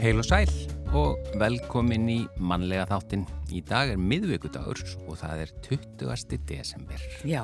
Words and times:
Heil 0.00 0.16
og 0.16 0.24
sæl 0.24 0.48
og 0.96 1.26
velkomin 1.36 2.06
í 2.08 2.20
mannlega 2.40 2.86
þáttin. 2.88 3.26
Í 3.52 3.60
dag 3.68 3.90
er 3.92 3.98
miðvíkudagur 4.00 4.80
og 5.04 5.18
það 5.20 5.42
er 5.42 5.50
20. 5.66 6.38
desember. 6.48 7.02
Já, 7.28 7.42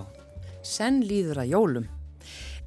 senn 0.64 1.02
líður 1.04 1.42
að 1.42 1.50
jólum. 1.52 1.90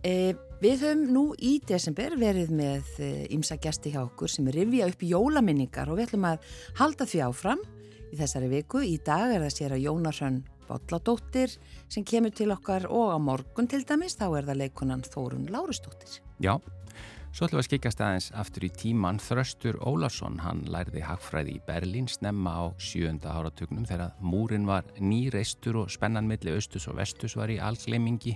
E, 0.06 0.36
við 0.62 0.86
höfum 0.86 1.02
nú 1.16 1.24
í 1.42 1.56
desember 1.66 2.14
verið 2.21 2.54
með 2.54 3.02
ymsa 3.33 3.57
e, 3.57 3.64
gæsti 3.66 3.96
hjá 3.96 4.04
okkur 4.04 4.30
sem 4.30 4.54
rifja 4.54 4.92
upp 4.94 5.02
jólaminningar 5.10 5.89
og 5.89 5.97
við 5.97 6.11
ætlum 6.11 6.30
að 6.36 6.46
halda 6.83 7.10
því 7.10 7.25
áfram 7.25 7.66
í 8.14 8.21
þessari 8.21 8.54
viku. 8.54 8.86
Í 8.86 9.00
dag 9.02 9.33
er 9.33 9.47
það 9.47 9.56
sér 9.58 9.78
að 9.80 9.86
Jónarsson 9.88 10.42
Bolladóttir 10.69 11.58
sem 11.89 12.06
kemur 12.06 12.38
til 12.38 12.52
okkar 12.54 12.86
og 12.94 13.10
á 13.10 13.18
morgun 13.18 13.66
til 13.66 13.82
dæmis, 13.89 14.19
þá 14.21 14.28
er 14.38 14.52
það 14.52 14.61
leikunan 14.68 15.02
Þórun 15.02 15.50
Lárustóttir. 15.50 16.21
Já, 16.39 16.60
Svo 17.29 17.46
ætlum 17.46 17.60
við 17.60 17.61
að 17.61 17.68
skikast 17.68 18.00
aðeins 18.01 18.28
aftur 18.42 18.64
í 18.65 18.69
tíman 18.74 19.19
Þröstur 19.21 19.78
Ólarsson, 19.86 20.39
hann 20.42 20.64
lærði 20.74 21.04
hagfræði 21.06 21.60
í 21.60 21.61
Berlín 21.68 22.07
snemma 22.10 22.55
á 22.57 22.65
sjönda 22.82 23.36
áratugnum 23.38 23.86
þegar 23.86 24.15
múrin 24.19 24.65
var 24.65 24.88
nýreistur 24.97 25.78
og 25.83 25.93
spennan 25.93 26.28
milli 26.28 26.55
austus 26.57 26.89
og 26.89 26.97
vestus 26.97 27.38
var 27.38 27.54
í 27.54 27.60
allgleimingi 27.61 28.33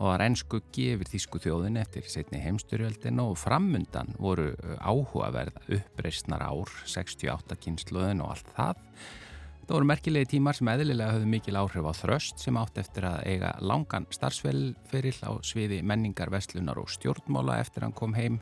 og 0.00 0.08
var 0.08 0.24
ennskuggi 0.26 0.88
yfir 0.96 1.12
þýsku 1.12 1.38
þjóðin 1.44 1.78
eftir 1.84 2.10
setni 2.10 2.42
heimsturjöldin 2.42 3.22
og 3.22 3.36
framundan 3.38 4.10
voru 4.18 4.50
áhugaverð 4.82 5.62
uppreistnar 5.78 6.42
ár, 6.42 6.72
68 6.90 7.60
kynsluðin 7.62 8.24
og 8.26 8.34
allt 8.34 8.50
það 8.58 8.82
Það 9.72 9.78
voru 9.78 9.88
merkilegi 9.88 10.28
tímar 10.28 10.56
sem 10.58 10.68
eðlilega 10.68 11.12
höfðu 11.14 11.28
mikil 11.32 11.54
áhrif 11.56 11.86
á 11.88 11.92
þröst 11.96 12.42
sem 12.44 12.56
átt 12.60 12.76
eftir 12.82 13.06
að 13.08 13.22
eiga 13.24 13.54
langan 13.64 14.04
starfsferill 14.12 15.14
á 15.24 15.32
sviði 15.48 15.78
menningar, 15.80 16.28
vestlunar 16.28 16.76
og 16.82 16.90
stjórnmála 16.92 17.56
eftir 17.62 17.86
hann 17.86 17.94
kom 17.96 18.12
heim 18.12 18.36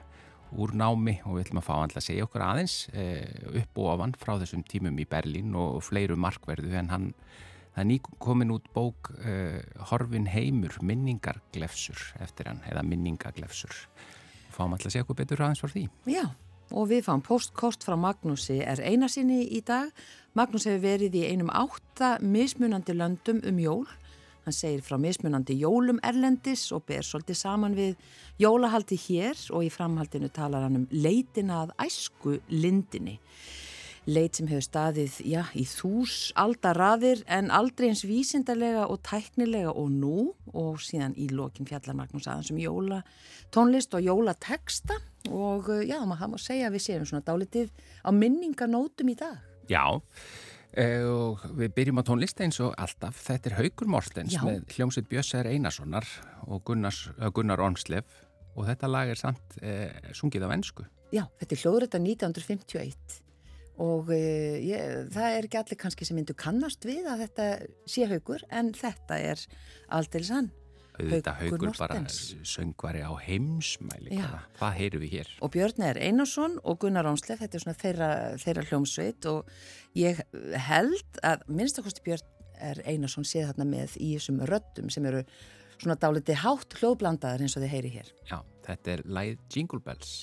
úr 0.50 0.74
námi 0.74 1.20
og 1.22 1.36
við 1.36 1.44
ætlum 1.44 1.62
að 1.62 1.68
fá 1.68 1.70
hann 1.76 1.94
að 1.94 2.06
segja 2.08 2.26
okkur 2.26 2.46
aðeins 2.48 2.74
eh, 2.90 3.46
upp 3.62 3.78
og 3.78 3.92
ofan 3.92 4.16
frá 4.18 4.34
þessum 4.42 4.66
tímum 4.74 4.98
í 4.98 5.06
Berlín 5.14 5.54
og 5.54 5.78
fleiru 5.86 6.18
markverðu 6.18 6.74
en 6.82 6.90
hann, 6.96 7.08
það 7.76 7.84
er 7.84 7.90
nýg 7.92 8.12
komin 8.26 8.54
út 8.58 8.66
bók 8.74 9.14
eh, 9.22 9.62
Horfin 9.92 10.26
heimur, 10.34 10.80
minningarglefsur 10.82 12.08
eftir 12.26 12.50
hann, 12.50 12.66
eða 12.66 12.82
minningaglefsur. 12.82 13.84
Fáum 14.50 14.74
alltaf 14.74 14.90
að 14.90 14.98
segja 14.98 15.06
okkur 15.06 15.22
betur 15.22 15.46
aðeins 15.46 15.62
frá 15.62 15.78
því. 15.78 15.86
Já 16.10 16.24
og 16.70 16.90
við 16.90 17.06
fáum 17.06 17.22
postkost 17.24 17.84
frá 17.86 17.96
Magnúsi 17.98 18.60
er 18.62 18.82
einasinni 18.84 19.42
í 19.56 19.60
dag. 19.66 19.90
Magnús 20.38 20.68
hefur 20.68 20.84
verið 20.84 21.16
í 21.20 21.24
einum 21.30 21.50
átta 21.50 22.16
mismunandi 22.22 22.94
löndum 22.96 23.40
um 23.46 23.58
jól. 23.60 23.86
Hann 24.44 24.56
segir 24.56 24.84
frá 24.86 24.96
mismunandi 25.00 25.58
jólum 25.60 26.00
erlendis 26.06 26.68
og 26.72 26.86
ber 26.88 27.04
svolítið 27.06 27.40
saman 27.40 27.76
við 27.76 27.96
jólahaldi 28.40 28.98
hér 28.98 29.38
og 29.52 29.66
í 29.66 29.72
framhaldinu 29.72 30.30
talar 30.32 30.64
hann 30.66 30.82
um 30.82 30.86
leitina 30.90 31.64
að 31.64 31.74
æsku 31.86 32.38
lindinni 32.48 33.18
leit 34.08 34.38
sem 34.38 34.48
hefur 34.48 34.64
staðið 34.64 35.18
já, 35.28 35.42
í 35.52 35.64
þús 35.68 36.30
aldaraðir 36.40 37.22
en 37.28 37.50
aldrei 37.52 37.90
eins 37.90 38.04
vísindarlega 38.08 38.86
og 38.88 39.02
tæknilega 39.06 39.74
og 39.74 39.90
nú 39.92 40.30
og 40.56 40.80
síðan 40.84 41.16
í 41.20 41.28
lokin 41.34 41.68
fjallar 41.68 41.98
Magnús 41.98 42.28
aðeins 42.30 42.52
um 42.54 42.60
jóla 42.62 43.02
tónlist 43.52 43.94
og 43.96 44.04
jólateksta 44.04 44.96
og 45.28 45.68
eh, 45.74 45.86
já, 45.90 45.98
maður 46.08 46.34
má 46.34 46.40
segja 46.40 46.70
að 46.70 46.78
við 46.78 46.86
séum 46.86 47.06
svona 47.08 47.26
dálitið 47.26 47.70
á 48.06 48.10
minninganótum 48.14 49.12
í 49.12 49.16
dag. 49.20 49.38
Já, 49.70 49.84
eh, 50.72 51.04
og 51.04 51.44
við 51.58 51.74
byrjum 51.76 52.00
á 52.00 52.04
tónlist 52.08 52.40
eins 52.40 52.60
og 52.64 52.74
alltaf. 52.80 53.20
Þetta 53.26 53.50
er 53.50 53.58
Haugur 53.60 53.90
Mortens 53.90 54.38
með 54.40 54.64
hljómsveit 54.76 55.10
Bjössar 55.10 55.50
Einarssonar 55.50 56.08
og 56.48 56.64
Gunnars, 56.64 57.08
Gunnar 57.34 57.62
Ormslef 57.62 58.22
og 58.56 58.66
þetta 58.66 58.90
lag 58.90 59.10
er 59.12 59.20
samt 59.20 59.60
eh, 59.62 59.90
sungið 60.16 60.46
af 60.46 60.54
ennsku. 60.56 60.86
Já, 61.10 61.26
þetta 61.42 61.56
er 61.56 61.64
hljóðrætta 61.64 62.00
1951 62.00 63.20
og 63.80 64.12
uh, 64.12 64.56
ég, 64.60 65.10
það 65.14 65.36
er 65.36 65.48
ekki 65.48 65.60
allir 65.62 65.80
kannski 65.80 66.08
sem 66.08 66.18
myndu 66.18 66.36
kannast 66.38 66.84
við 66.88 67.08
að 67.08 67.26
þetta 67.26 67.50
sé 67.88 68.08
haugur 68.10 68.44
en 68.52 68.74
þetta 68.76 69.20
er 69.32 69.44
aldrei 69.96 70.24
sann 70.26 70.50
Þetta 71.08 71.34
haugur 71.38 71.76
bara 71.78 72.00
söngvari 72.08 73.02
á 73.04 73.12
heimsmæli 73.22 74.18
hvað 74.58 74.74
heyru 74.78 75.00
við 75.02 75.14
hér? 75.16 75.30
Og 75.44 75.52
Björn 75.54 75.84
er 75.86 76.00
Einarsson 76.00 76.58
og 76.64 76.80
Gunnar 76.82 77.08
Ánsleff 77.08 77.42
þetta 77.42 77.56
er 77.56 77.64
svona 77.64 77.78
þeirra, 77.80 78.10
þeirra 78.42 78.66
hljómsveit. 78.68 79.28
Og 79.30 79.96
ég 79.98 80.20
held 80.66 81.22
að 81.26 81.46
minnstakosti 81.48 82.04
Björn 82.06 82.26
er 82.60 82.82
Einarsson 82.84 83.28
séð 83.28 83.52
þarna 83.52 83.68
með 83.70 83.96
í 83.96 84.12
þessum 84.18 84.42
röddum 84.50 84.90
sem 84.92 85.06
eru 85.08 85.24
svona 85.80 85.96
dáliti 86.00 86.36
hátt 86.36 86.76
hljóðblandaðar 86.80 87.46
eins 87.46 87.56
og 87.56 87.64
þið 87.64 87.74
heyri 87.76 87.94
hér. 87.94 88.12
Já, 88.28 88.38
þetta 88.66 88.96
er 88.96 89.06
læð 89.08 89.38
Jingle 89.54 89.80
Bells 89.84 90.14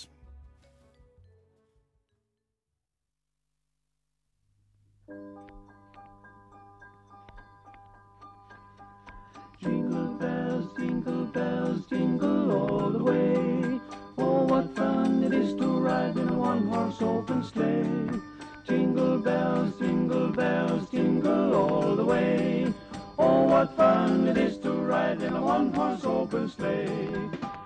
bells, 10.68 10.78
jingle 10.78 11.26
bells, 11.26 11.86
jingle 11.90 12.52
all 12.52 12.90
the 12.90 13.04
way. 13.04 13.80
Oh, 14.18 14.44
what 14.44 14.76
fun 14.76 15.24
it 15.24 15.34
is 15.34 15.54
to 15.56 15.68
ride 15.68 16.18
in 16.18 16.30
a 16.30 16.34
one-horse 16.34 17.02
open 17.02 17.44
sleigh. 17.44 18.20
Jingle 18.68 19.20
bells, 19.20 19.78
jingle 19.80 20.30
bells, 20.30 20.90
jingle 20.90 21.56
all 21.56 21.96
the 21.96 22.06
way. 22.06 22.74
Oh, 23.18 23.44
what 23.44 23.76
fun 23.76 24.28
it 24.28 24.38
is 24.38 24.58
to 24.60 24.72
ride 24.72 25.22
in 25.22 25.34
a 25.34 25.42
one-horse 25.42 26.04
open 26.04 26.50
sleigh. 26.50 27.10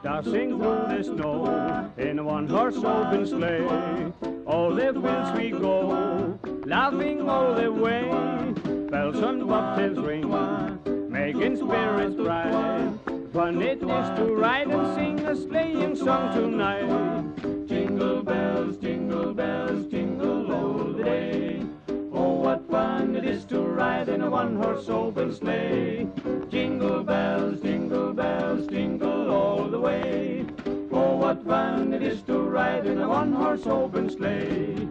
Dashing 0.03 0.57
through 0.59 0.85
the 0.89 1.03
snow 1.03 1.91
in 1.97 2.19
a 2.19 2.23
one-horse 2.23 2.77
open 2.77 3.25
sleigh. 3.25 4.11
All 4.45 4.73
the 4.73 4.93
fields 4.93 5.31
we 5.37 5.51
go, 5.51 6.39
laughing 6.65 7.29
all 7.29 7.53
the 7.55 7.71
way. 7.71 8.03
Bells 8.89 9.17
and 9.19 9.43
bobtails 9.43 10.05
ring, 10.05 10.29
making 11.41 11.57
spirits 11.57 12.15
bright. 12.15 12.93
Fun 13.33 13.61
it 13.61 13.81
is 13.81 14.09
to 14.17 14.25
ride 14.35 14.67
and 14.67 14.95
sing 14.95 15.19
a 15.25 15.35
sleighing 15.35 15.95
song 15.95 16.31
tonight. 16.33 17.67
Jingle 17.67 18.21
bells, 18.21 18.77
jingle 18.77 19.33
bells, 19.33 19.87
jingle 19.87 20.51
all 20.51 20.93
the 20.93 21.03
way. 21.03 21.63
Oh, 22.13 22.33
what 22.33 22.69
fun 22.69 23.15
it 23.15 23.25
is 23.25 23.45
to 23.45 23.59
ride 23.59 24.09
in 24.09 24.21
a 24.21 24.29
one-horse 24.29 24.87
open 24.89 25.33
sleigh. 25.33 26.07
Jingle 26.49 27.03
bells, 27.03 27.61
jingle 27.61 28.13
bells, 28.13 28.67
jingle 28.67 29.31
all 29.31 29.67
the 29.67 29.79
way. 29.79 30.45
Oh, 30.91 31.15
what 31.15 31.43
fun 31.43 31.93
it 31.93 32.03
is 32.03 32.21
to 32.23 32.37
ride 32.39 32.85
in 32.85 33.01
a 33.01 33.07
one-horse 33.07 33.65
open 33.65 34.09
sleigh. 34.11 34.87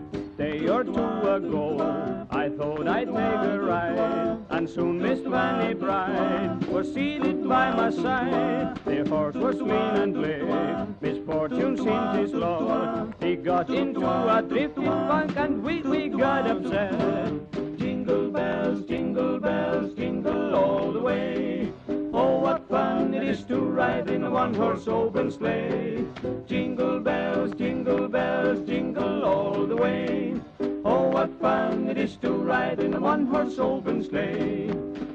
Day 0.60 0.68
or 0.68 0.84
two 0.84 0.92
ago, 0.92 2.26
I 2.30 2.50
thought 2.50 2.86
I'd 2.86 3.06
take 3.06 3.16
a 3.16 3.58
ride, 3.60 4.44
and 4.50 4.68
soon 4.68 5.00
Miss 5.00 5.20
Fanny 5.20 5.72
Bride 5.72 6.62
was 6.66 6.92
seated 6.92 7.48
by 7.48 7.70
my 7.70 7.88
side. 7.88 8.78
The 8.84 9.08
horse 9.08 9.36
was 9.36 9.56
lean 9.56 9.72
and 9.72 10.12
glib, 10.12 11.00
misfortune 11.00 11.78
seemed 11.78 12.16
his 12.16 12.34
lot. 12.34 13.14
He 13.22 13.36
got 13.36 13.70
into 13.70 14.04
a 14.04 14.44
drifting 14.46 14.84
bank, 14.84 15.34
and 15.38 15.62
we, 15.62 15.80
we 15.80 16.08
got 16.08 16.46
upset. 16.46 16.92
Jingle 17.78 18.30
bells, 18.30 18.84
jingle 18.84 19.40
bells, 19.40 19.94
jingle 19.94 20.54
all 20.54 20.92
the 20.92 21.00
way. 21.00 21.59
What 22.50 22.68
fun 22.68 23.14
it 23.14 23.22
is 23.22 23.44
to 23.44 23.60
ride 23.60 24.10
in 24.10 24.24
a 24.24 24.30
one-horse 24.30 24.88
open 24.88 25.30
sleigh. 25.30 26.04
Jingle 26.48 26.98
bells, 26.98 27.54
jingle 27.54 28.08
bells, 28.08 28.66
jingle 28.66 29.24
all 29.24 29.66
the 29.68 29.76
way. 29.76 30.34
Oh, 30.84 31.10
what 31.10 31.30
fun 31.40 31.88
it 31.88 31.96
is 31.96 32.16
to 32.16 32.32
ride 32.32 32.80
in 32.80 32.94
a 32.94 33.00
one-horse 33.00 33.60
open 33.60 34.02
sleigh. 34.02 34.66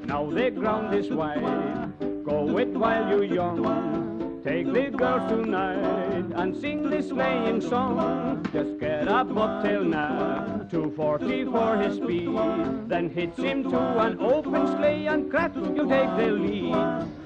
Now 0.06 0.30
the 0.30 0.50
ground 0.50 0.94
is 0.94 1.10
wide, 1.10 1.92
go 2.24 2.56
it 2.56 2.68
while 2.68 3.06
you're 3.10 3.24
young. 3.24 4.40
Take 4.42 4.72
the 4.72 4.88
girls 4.96 5.30
tonight 5.30 6.32
and 6.36 6.56
sing 6.56 6.88
this 6.88 7.08
sleighing 7.08 7.60
song. 7.60 8.48
Just 8.50 8.80
get 8.80 9.08
up 9.08 9.28
up 9.28 9.34
bobtail 9.34 9.84
now, 9.84 10.66
240 10.70 11.44
for 11.44 11.76
his 11.76 11.96
speed. 11.96 12.30
Then 12.88 13.10
hitch 13.10 13.36
him 13.36 13.62
to 13.64 13.78
an 13.98 14.20
open 14.20 14.66
sleigh 14.78 15.06
and 15.06 15.30
crack, 15.30 15.54
you 15.54 15.86
take 15.86 16.16
the 16.16 16.30
lead. 16.30 17.25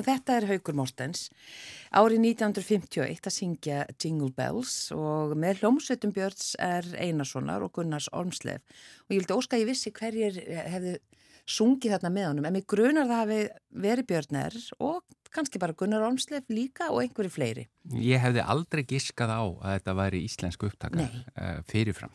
Já, 0.00 0.06
þetta 0.06 0.36
er 0.38 0.46
Haugur 0.48 0.76
Mortens. 0.78 1.28
árið 1.92 2.22
1951 2.22 3.26
að 3.26 3.34
syngja 3.34 3.78
Jingle 4.00 4.30
Bells 4.32 4.92
og 4.94 5.34
með 5.36 5.60
hljómsveitum 5.60 6.12
Björns 6.14 6.54
er 6.56 6.86
Einarssonar 6.96 7.64
og 7.66 7.72
Gunnars 7.74 8.08
Ormslev 8.12 8.62
og 8.62 9.12
ég 9.12 9.20
vildi 9.20 9.36
óska 9.36 9.58
að 9.58 9.64
ég 9.64 9.70
vissi 9.72 9.92
hverjir 9.92 10.38
hefðu 10.70 10.94
sungið 11.50 11.96
þarna 11.96 12.12
með 12.14 12.28
honum 12.30 12.46
en 12.46 12.56
mér 12.56 12.66
grunar 12.70 13.10
það 13.10 13.20
hafi 13.24 13.40
verið 13.84 14.08
Björner 14.12 14.58
og 14.78 15.02
kannski 15.34 15.60
bara 15.60 15.76
Gunnar 15.76 16.06
Ormslev 16.06 16.48
líka 16.48 16.88
og 16.94 17.02
einhverju 17.02 17.32
fleiri. 17.34 17.66
Ég 17.92 18.22
hefði 18.22 18.46
aldrei 18.46 18.84
giskað 18.88 19.34
á 19.34 19.42
að 19.42 19.74
þetta 19.74 19.96
væri 19.98 20.22
íslensku 20.26 20.70
upptaka 20.70 21.06
uh, 21.06 21.58
fyrirfram. 21.68 22.14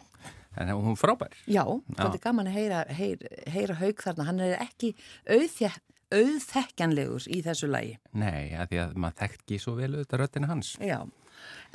En 0.55 0.71
hún 0.71 0.95
frábær. 0.95 1.35
Já, 1.51 1.67
þetta 1.91 2.13
er 2.13 2.23
gaman 2.23 2.47
að 2.47 2.55
heyra, 2.55 2.85
heyra, 2.95 3.31
heyra 3.51 3.75
haug 3.75 4.03
þarna. 4.03 4.27
Hann 4.29 4.39
er 4.39 4.55
ekki 4.63 4.93
auðþjætt 5.27 5.83
auðþekkjanlegur 6.13 7.27
í 7.33 7.41
þessu 7.45 7.69
lagi. 7.71 7.95
Nei, 8.13 8.53
að 8.53 8.71
því 8.71 8.81
að 8.83 8.97
maður 9.01 9.21
þekkt 9.21 9.43
ekki 9.43 9.61
svo 9.61 9.75
vel 9.79 9.91
auðvitað 9.93 10.21
röttinu 10.21 10.49
hans. 10.51 10.71
Já, 10.83 10.99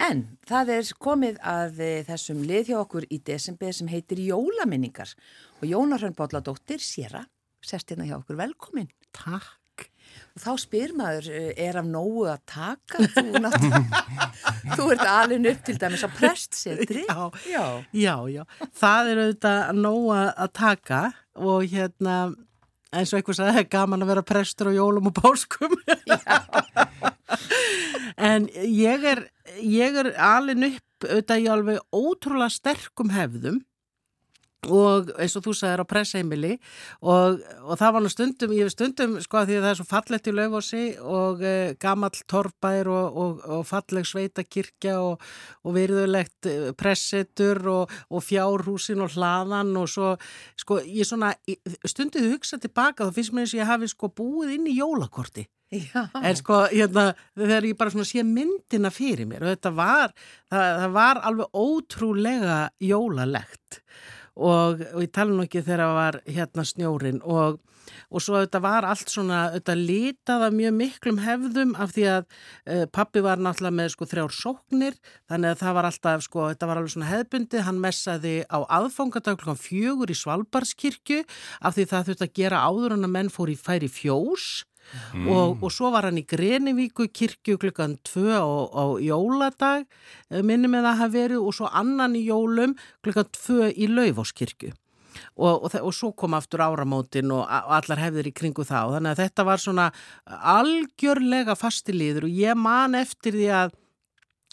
en 0.09 0.25
það 0.49 0.75
er 0.77 0.91
komið 1.07 1.41
að 1.53 1.81
eh, 1.87 2.03
þessum 2.09 2.43
lið 2.49 2.73
hjá 2.73 2.79
okkur 2.81 3.07
í 3.11 3.21
desember 3.27 3.77
sem 3.77 3.91
heitir 3.93 4.23
Jólaminningar 4.25 5.15
og 5.61 5.65
Jónar 5.69 6.03
Hrönn 6.03 6.19
Bólladóttir 6.19 6.83
Sera, 6.85 7.25
sérst 7.65 7.91
hérna 7.93 8.09
hjá 8.09 8.19
okkur, 8.21 8.39
velkomin. 8.41 8.91
Takk. 9.17 9.57
Og 10.35 10.43
þá 10.43 10.51
spyr 10.63 10.93
maður, 10.99 11.31
eh, 11.35 11.53
er 11.59 11.79
af 11.81 11.87
nógu 11.87 12.27
að 12.31 12.43
taka? 12.51 13.03
Þú, 13.15 13.43
þú 14.77 14.87
ert 14.95 15.07
alveg 15.07 15.49
upp 15.53 15.65
til 15.67 15.79
dæmis 15.81 16.07
á 16.07 16.11
prestsetri. 16.15 17.05
Já, 17.07 17.31
já, 17.51 17.65
já, 17.95 18.15
já. 18.31 18.43
Það 18.79 19.11
er 19.11 19.23
auðvitað 19.25 19.75
nógu 19.79 20.15
að 20.19 20.55
taka 20.59 21.03
og 21.41 21.67
hérna 21.71 22.17
eins 22.95 23.13
og 23.13 23.21
eitthvað 23.21 23.39
sagði, 23.39 23.55
það 23.55 23.63
er 23.63 23.73
gaman 23.77 24.05
að 24.05 24.13
vera 24.13 24.27
prestur 24.27 24.71
á 24.71 24.79
jólum 24.79 25.11
og 25.11 25.19
páskum. 25.21 25.77
En 28.21 28.49
ég 28.53 29.05
er 29.07 29.21
ég 29.63 29.97
er 29.97 30.11
alin 30.21 30.67
upp 30.67 31.07
auðvitað 31.07 31.43
í 31.43 31.47
alveg 31.49 31.79
ótrúlega 31.95 32.53
sterkum 32.53 33.13
hefðum 33.15 33.61
og 34.69 35.13
eins 35.17 35.37
og 35.39 35.45
þú 35.47 35.55
sagðir 35.57 35.83
á 35.85 35.87
pressheimili 35.89 36.51
og, 37.01 37.39
og 37.65 37.79
það 37.81 37.95
var 37.95 38.05
nú 38.05 38.11
stundum, 38.13 38.53
ég 38.53 38.67
hef 38.69 38.75
stundum 38.75 39.17
sko 39.25 39.45
því 39.49 39.57
að 39.57 39.65
það 39.65 39.71
er 39.71 39.79
svo 39.79 39.87
fallett 39.89 40.29
í 40.29 40.35
laufósi 40.37 40.83
og 41.01 41.45
e, 41.45 41.55
gamall 41.81 42.25
torfbær 42.29 42.91
og, 42.93 43.21
og, 43.23 43.45
og 43.57 43.63
falleg 43.69 44.09
sveitakirkja 44.09 44.99
og 45.01 45.73
veriðulegt 45.77 46.51
eh, 46.51 46.67
pressetur 46.77 47.63
og 47.71 48.21
fjárhúsin 48.25 49.01
og 49.05 49.17
hlaðan 49.17 49.73
og 49.81 49.89
svo 49.89 50.13
sko 50.61 50.83
ég 50.85 51.09
svona 51.09 51.33
stundið 51.89 52.35
hugsa 52.35 52.61
tilbaka 52.61 53.09
þá 53.09 53.17
finnst 53.17 53.33
mér 53.33 53.47
eins 53.47 53.57
og 53.57 53.63
ég 53.63 53.73
hafi 53.73 53.91
sko 53.95 54.13
búið 54.13 54.59
inn 54.59 54.69
í 54.69 54.77
jólakorti 54.77 55.47
Já. 55.71 56.09
en 56.19 56.35
sko 56.35 56.65
hérna, 56.67 57.13
þegar 57.39 57.67
ég 57.69 57.77
bara 57.79 58.03
sé 58.03 58.25
myndina 58.27 58.91
fyrir 58.91 59.29
mér 59.31 59.45
og 59.45 59.53
þetta 59.53 59.71
var 59.71 60.15
það, 60.51 60.65
það 60.81 60.95
var 60.97 61.21
alveg 61.29 61.61
ótrúlega 61.61 62.57
jólalegt 62.83 63.79
og, 64.37 64.85
og 64.95 65.03
ég 65.03 65.11
tala 65.15 65.35
nú 65.35 65.45
ekki 65.47 65.65
þegar 65.65 65.83
það 65.85 65.99
var 65.99 66.19
hérna 66.29 66.65
snjórin 66.69 67.21
og, 67.25 67.59
og 68.11 68.23
svo 68.23 68.39
þetta 68.39 68.61
var 68.63 68.87
allt 68.89 69.13
svona, 69.13 69.41
þetta 69.57 69.77
litaða 69.79 70.51
mjög 70.55 70.77
miklum 70.79 71.21
hefðum 71.25 71.75
af 71.81 71.95
því 71.97 72.07
að 72.15 72.25
uh, 72.25 72.85
pappi 72.93 73.25
var 73.25 73.43
náttúrulega 73.43 73.79
með 73.81 73.93
sko 73.97 74.09
þrjár 74.11 74.37
sóknir 74.37 74.99
þannig 75.31 75.55
að 75.55 75.63
það 75.65 75.77
var 75.79 75.91
alltaf 75.91 76.27
sko, 76.27 76.49
þetta 76.53 76.71
var 76.71 76.81
alveg 76.81 76.95
svona 76.95 77.11
hefðbundi, 77.11 77.65
hann 77.67 77.83
messaði 77.83 78.35
á 78.47 78.59
aðfangadag 78.81 79.41
klokkan 79.41 79.61
fjögur 79.61 80.13
í 80.13 80.19
Svalbardskirkju 80.23 81.23
af 81.61 81.77
því 81.77 81.89
það 81.93 82.11
þurfti 82.11 82.29
að 82.29 82.37
gera 82.43 82.65
áður 82.67 82.99
en 82.99 83.09
að 83.09 83.17
menn 83.19 83.33
fór 83.33 83.53
í 83.53 83.59
færi 83.59 83.91
fjós 83.91 84.65
Mm. 85.15 85.29
Og, 85.31 85.63
og 85.63 85.73
svo 85.75 85.93
var 85.95 86.09
hann 86.09 86.21
í 86.21 86.27
Grenivíku 86.29 87.09
kirkju 87.15 87.59
klukkan 87.63 87.97
2 88.07 88.27
á, 88.35 88.45
á 88.45 88.85
jóladag 89.03 89.87
eh, 90.31 90.43
minnum 90.43 90.75
með 90.75 90.91
að 90.91 91.01
hafa 91.03 91.15
verið 91.15 91.47
og 91.47 91.57
svo 91.57 91.71
annan 91.71 92.17
í 92.19 92.27
jólum 92.27 92.77
klukkan 93.05 93.31
2 93.37 93.73
í 93.75 93.91
Laufáskirkju 93.91 94.73
og, 95.37 95.65
og, 95.67 95.75
og 95.81 95.93
svo 95.95 96.13
kom 96.17 96.35
aftur 96.39 96.63
áramótin 96.65 97.33
og 97.35 97.47
allar 97.49 98.03
hefðir 98.03 98.31
í 98.31 98.35
kringu 98.37 98.65
þá 98.67 98.97
þannig 98.97 99.13
að 99.13 99.23
þetta 99.25 99.47
var 99.49 99.63
svona 99.63 99.87
algjörlega 100.29 101.57
fastilíður 101.59 102.29
og 102.29 102.43
ég 102.43 102.59
man 102.59 102.99
eftir 102.99 103.37
því 103.37 103.49
að 103.63 103.79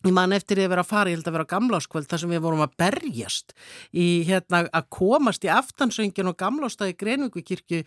Ég 0.05 0.13
man 0.13 0.29
eftir 0.35 0.59
því 0.59 0.65
að 0.67 0.71
vera 0.75 0.81
að 0.83 0.89
fara, 0.91 1.09
ég 1.09 1.17
held 1.17 1.27
að 1.27 1.33
vera 1.33 1.45
á 1.49 1.53
gamláskvöld 1.55 2.05
þar 2.05 2.19
sem 2.21 2.29
við 2.29 2.41
vorum 2.43 2.59
að 2.61 2.73
berjast 2.77 3.53
í 3.97 4.03
hérna 4.27 4.59
að 4.69 4.83
komast 4.93 5.47
í 5.47 5.49
aftansöngin 5.49 6.29
og 6.29 6.35
gamlástaði 6.37 6.93
Greinvíkukirkju 6.99 7.79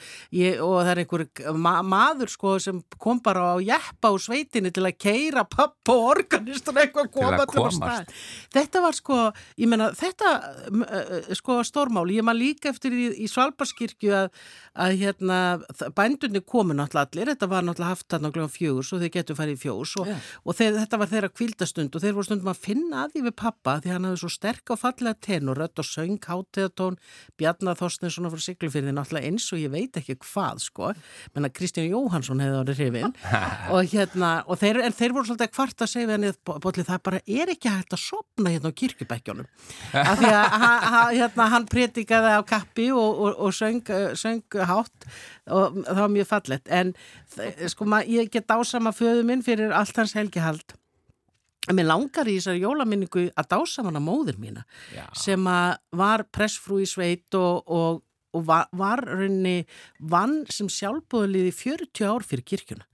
og 0.67 0.75
það 0.75 0.91
er 0.91 1.01
einhver 1.05 1.25
ma 1.55 1.77
maður 1.87 2.33
sko 2.33 2.57
sem 2.59 2.81
kom 2.99 3.21
bara 3.23 3.53
á 3.55 3.57
jæppa 3.62 4.11
á 4.11 4.15
sveitinni 4.19 4.73
til 4.75 4.89
að 4.89 4.97
keira 4.99 5.45
pappa 5.47 5.95
og 5.95 6.09
organistur 6.17 6.81
eitthvað 6.83 7.07
að 7.07 7.12
koma 7.15 7.47
til 7.47 7.62
að 7.62 7.77
stað. 7.79 8.11
Þetta 8.59 8.83
var 8.89 8.99
sko, 8.99 9.21
ég 9.62 9.71
menna 9.71 9.93
þetta 10.03 10.35
sko 11.39 11.61
stórmáli, 11.71 12.19
ég 12.19 12.27
man 12.27 12.41
líka 12.41 12.73
eftir 12.75 12.91
í, 12.91 13.07
í 13.23 13.31
Svalbarskirkju 13.31 14.17
að, 14.19 14.43
að 14.75 14.97
hérna 15.05 15.41
bændunni 15.95 16.43
komu 16.43 16.75
náttúrulega 16.75 17.07
allir, 17.07 17.33
þetta 17.37 17.51
var 17.55 17.71
náttúrulega 17.71 17.95
haft 17.95 18.11
þarna 18.11 18.35
glöðum 18.35 18.53
fjögur 18.59 18.91
svo 18.91 18.99
þeir 18.99 19.15
getur 19.21 19.39
farið 19.39 19.61
í 19.61 19.62
fjós 19.62 19.97
og, 20.03 20.11
yeah. 20.11 20.29
og 20.43 20.59
þeir, 20.59 20.75
þetta 20.83 21.03
var 21.05 21.15
þeirra 21.15 21.33
kvildastund 21.39 22.00
og 22.00 22.06
þeir 22.06 22.14
voru 22.17 22.25
stundum 22.25 22.49
að 22.49 22.61
finna 22.64 23.02
að 23.05 23.14
því 23.14 23.23
við 23.26 23.35
pappa 23.37 23.75
því 23.85 23.91
hann 23.93 24.06
hafði 24.08 24.20
svo 24.23 24.31
sterk 24.32 24.70
og 24.73 24.79
fallega 24.81 25.19
tenurött 25.26 25.81
og 25.82 25.87
söng 25.87 26.17
háteðatón 26.25 26.97
Bjarnar 27.37 27.76
Þorstinsson 27.76 28.31
frá 28.32 28.41
Siglufyrði 28.41 28.94
náttúrulega 28.97 29.29
eins 29.29 29.49
og 29.52 29.61
ég 29.61 29.73
veit 29.73 29.99
ekki 30.00 30.17
hvað 30.25 30.62
sko. 30.64 30.93
Menna 31.35 31.50
Kristján 31.52 31.91
Jóhansson 31.91 32.41
hefði 32.41 32.62
árið 32.62 32.81
hrifin 32.81 33.12
og 33.75 33.93
hérna 33.93 34.32
og 34.49 34.61
þeir, 34.62 34.81
þeir 34.97 35.17
voru 35.17 35.29
svolítið 35.29 35.52
hvart 35.58 35.85
að 35.85 35.93
segja 35.93 36.14
henni 36.14 36.32
bóli, 36.49 36.87
það 36.88 37.05
bara 37.11 37.23
er 37.26 37.52
ekki 37.52 37.75
hægt 37.75 37.97
að 37.97 38.02
sopna 38.06 38.55
hérna 38.55 38.73
á 38.73 38.79
kirkjubækjónum 38.81 39.50
af 40.00 40.20
því 40.23 40.32
að 40.41 41.14
hérna, 41.19 41.49
hann 41.52 41.69
pretikaði 41.70 42.35
á 42.41 42.43
kappi 42.49 42.88
og, 42.97 43.25
og, 43.26 43.37
og 43.37 43.56
söng, 43.56 43.85
söng 44.17 44.61
hátt 44.70 45.08
og 45.50 45.82
það 45.85 46.05
var 46.06 46.12
mjög 46.17 46.31
fallet 46.32 46.73
en 46.81 46.94
sko 47.69 47.88
ég 48.08 48.31
get 48.32 48.50
ásama 48.50 48.94
föðu 48.97 49.26
minn 49.26 49.44
fyrir 49.44 49.75
allt 49.76 49.97
hans 50.00 50.17
helgihald 50.17 50.80
Mér 51.77 51.89
langar 51.91 52.29
í 52.31 52.37
þessari 52.39 52.63
jólaminningu 52.65 53.27
að 53.39 53.51
dása 53.55 53.85
hana 53.87 54.03
móður 54.03 54.39
mína 54.43 54.65
Já. 54.95 55.05
sem 55.17 55.50
að 55.50 55.75
var 56.00 56.27
pressfrú 56.33 56.81
í 56.83 56.89
sveit 56.89 57.39
og, 57.39 57.62
og, 57.67 58.03
og 58.35 58.47
var, 58.49 58.71
var 58.73 59.05
raunni 59.07 59.65
vann 59.99 60.43
sem 60.50 60.71
sjálfbúðlið 60.71 61.50
í 61.50 61.57
40 61.57 62.09
ár 62.11 62.27
fyrir 62.27 62.47
kirkjuna 62.53 62.87